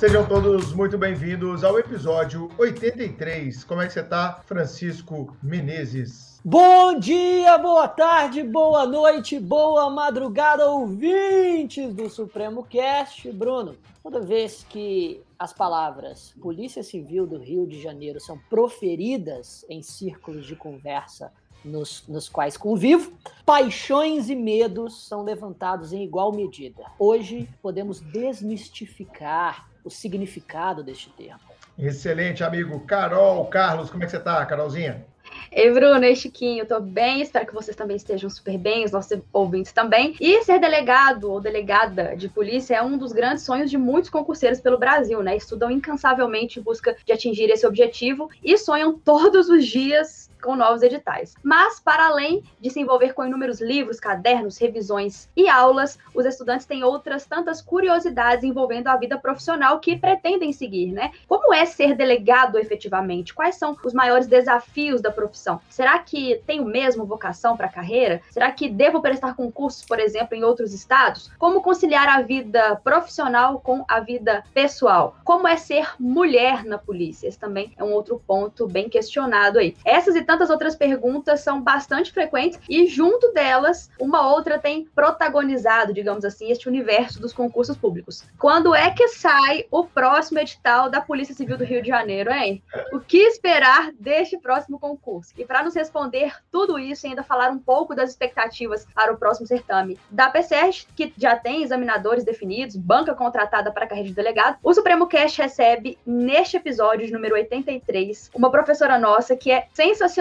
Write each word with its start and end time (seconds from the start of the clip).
Sejam 0.00 0.26
todos 0.26 0.72
muito 0.72 0.96
bem-vindos 0.96 1.62
ao 1.62 1.78
episódio 1.78 2.50
83. 2.56 3.62
Como 3.64 3.82
é 3.82 3.86
que 3.86 3.92
você 3.92 4.00
está, 4.00 4.40
Francisco 4.46 5.36
Menezes? 5.42 6.40
Bom 6.42 6.98
dia, 6.98 7.58
boa 7.58 7.86
tarde, 7.86 8.42
boa 8.42 8.86
noite, 8.86 9.38
boa 9.38 9.90
madrugada, 9.90 10.70
ouvintes 10.70 11.92
do 11.92 12.08
Supremo 12.08 12.64
Cast. 12.64 13.30
Bruno, 13.30 13.76
toda 14.02 14.22
vez 14.22 14.64
que 14.66 15.20
as 15.38 15.52
palavras 15.52 16.34
Polícia 16.40 16.82
Civil 16.82 17.26
do 17.26 17.36
Rio 17.36 17.66
de 17.66 17.78
Janeiro 17.78 18.18
são 18.18 18.38
proferidas 18.48 19.66
em 19.68 19.82
círculos 19.82 20.46
de 20.46 20.56
conversa 20.56 21.30
nos, 21.62 22.08
nos 22.08 22.26
quais 22.26 22.56
convivo, 22.56 23.12
paixões 23.44 24.30
e 24.30 24.34
medos 24.34 25.06
são 25.06 25.22
levantados 25.24 25.92
em 25.92 26.02
igual 26.02 26.32
medida. 26.32 26.86
Hoje 26.98 27.46
podemos 27.60 28.00
desmistificar 28.00 29.68
o 29.84 29.90
significado 29.90 30.82
deste 30.82 31.10
termo. 31.10 31.40
Excelente, 31.78 32.44
amigo. 32.44 32.80
Carol, 32.80 33.46
Carlos, 33.46 33.90
como 33.90 34.02
é 34.02 34.06
que 34.06 34.10
você 34.10 34.18
está, 34.18 34.44
Carolzinha? 34.44 35.04
Ei, 35.52 35.70
Bruno, 35.72 36.04
ei, 36.04 36.14
Chiquinho, 36.14 36.66
tô 36.66 36.80
bem, 36.80 37.20
espero 37.20 37.46
que 37.46 37.54
vocês 37.54 37.76
também 37.76 37.96
estejam 37.96 38.30
super 38.30 38.56
bem, 38.56 38.84
os 38.84 38.92
nossos 38.92 39.18
ouvintes 39.32 39.72
também. 39.72 40.14
E 40.20 40.42
ser 40.44 40.58
delegado 40.58 41.30
ou 41.30 41.40
delegada 41.40 42.16
de 42.16 42.28
polícia 42.28 42.76
é 42.76 42.82
um 42.82 42.96
dos 42.96 43.12
grandes 43.12 43.44
sonhos 43.44 43.70
de 43.70 43.78
muitos 43.78 44.10
concurseiros 44.10 44.60
pelo 44.60 44.78
Brasil, 44.78 45.22
né? 45.22 45.36
Estudam 45.36 45.70
incansavelmente 45.70 46.58
em 46.58 46.62
busca 46.62 46.96
de 47.04 47.12
atingir 47.12 47.50
esse 47.50 47.66
objetivo 47.66 48.30
e 48.42 48.56
sonham 48.56 48.96
todos 48.98 49.48
os 49.48 49.66
dias 49.66 50.29
com 50.40 50.56
novos 50.56 50.82
editais. 50.82 51.34
Mas, 51.42 51.78
para 51.80 52.06
além 52.06 52.42
de 52.60 52.70
se 52.70 52.80
envolver 52.80 53.12
com 53.12 53.24
inúmeros 53.24 53.60
livros, 53.60 54.00
cadernos, 54.00 54.58
revisões 54.58 55.28
e 55.36 55.48
aulas, 55.48 55.98
os 56.14 56.24
estudantes 56.24 56.66
têm 56.66 56.82
outras 56.82 57.26
tantas 57.26 57.60
curiosidades 57.60 58.44
envolvendo 58.44 58.88
a 58.88 58.96
vida 58.96 59.18
profissional 59.18 59.80
que 59.80 59.96
pretendem 59.96 60.52
seguir, 60.52 60.92
né? 60.92 61.12
Como 61.28 61.52
é 61.54 61.64
ser 61.64 61.94
delegado 61.94 62.58
efetivamente? 62.58 63.34
Quais 63.34 63.56
são 63.56 63.76
os 63.84 63.92
maiores 63.92 64.26
desafios 64.26 65.00
da 65.00 65.10
profissão? 65.10 65.60
Será 65.68 65.98
que 65.98 66.42
tenho 66.46 66.64
mesmo 66.64 67.04
vocação 67.04 67.56
para 67.56 67.66
a 67.66 67.72
carreira? 67.72 68.20
Será 68.30 68.50
que 68.50 68.68
devo 68.68 69.00
prestar 69.00 69.34
concursos, 69.34 69.84
por 69.84 69.98
exemplo, 69.98 70.36
em 70.36 70.44
outros 70.44 70.72
estados? 70.72 71.30
Como 71.38 71.62
conciliar 71.62 72.08
a 72.08 72.22
vida 72.22 72.76
profissional 72.82 73.60
com 73.60 73.84
a 73.88 74.00
vida 74.00 74.44
pessoal? 74.54 75.16
Como 75.24 75.46
é 75.46 75.56
ser 75.56 75.94
mulher 75.98 76.64
na 76.64 76.78
polícia? 76.78 77.28
Esse 77.28 77.38
também 77.38 77.72
é 77.76 77.84
um 77.84 77.92
outro 77.92 78.22
ponto 78.26 78.66
bem 78.66 78.88
questionado 78.88 79.58
aí. 79.58 79.76
Essas 79.84 80.16
e 80.16 80.22
tantas 80.30 80.48
outras 80.48 80.76
perguntas 80.76 81.40
são 81.40 81.60
bastante 81.60 82.12
frequentes 82.12 82.60
e 82.68 82.86
junto 82.86 83.32
delas, 83.32 83.90
uma 83.98 84.32
outra 84.32 84.60
tem 84.60 84.84
protagonizado, 84.94 85.92
digamos 85.92 86.24
assim, 86.24 86.52
este 86.52 86.68
universo 86.68 87.20
dos 87.20 87.32
concursos 87.32 87.76
públicos. 87.76 88.22
Quando 88.38 88.72
é 88.72 88.92
que 88.92 89.08
sai 89.08 89.66
o 89.72 89.84
próximo 89.84 90.38
edital 90.38 90.88
da 90.88 91.00
Polícia 91.00 91.34
Civil 91.34 91.58
do 91.58 91.64
Rio 91.64 91.82
de 91.82 91.88
Janeiro, 91.88 92.30
hein? 92.30 92.62
O 92.92 93.00
que 93.00 93.16
esperar 93.16 93.90
deste 93.98 94.38
próximo 94.38 94.78
concurso? 94.78 95.32
E 95.36 95.44
para 95.44 95.64
nos 95.64 95.74
responder 95.74 96.32
tudo 96.52 96.78
isso 96.78 97.06
e 97.06 97.08
ainda 97.08 97.24
falar 97.24 97.50
um 97.50 97.58
pouco 97.58 97.92
das 97.92 98.10
expectativas 98.10 98.86
para 98.94 99.12
o 99.12 99.16
próximo 99.16 99.48
certame 99.48 99.98
da 100.08 100.30
PSERG, 100.30 100.86
que 100.94 101.12
já 101.18 101.34
tem 101.34 101.64
examinadores 101.64 102.22
definidos, 102.22 102.76
banca 102.76 103.16
contratada 103.16 103.72
para 103.72 103.84
a 103.84 103.88
carreira 103.88 104.10
de 104.10 104.14
delegado, 104.14 104.58
o 104.62 104.72
Supremo 104.72 105.08
Cast 105.08 105.42
recebe 105.42 105.98
neste 106.06 106.56
episódio 106.56 107.04
de 107.04 107.12
número 107.12 107.34
83 107.34 108.30
uma 108.32 108.48
professora 108.48 108.96
nossa 108.96 109.34
que 109.34 109.50
é 109.50 109.66
sensacional 109.72 110.19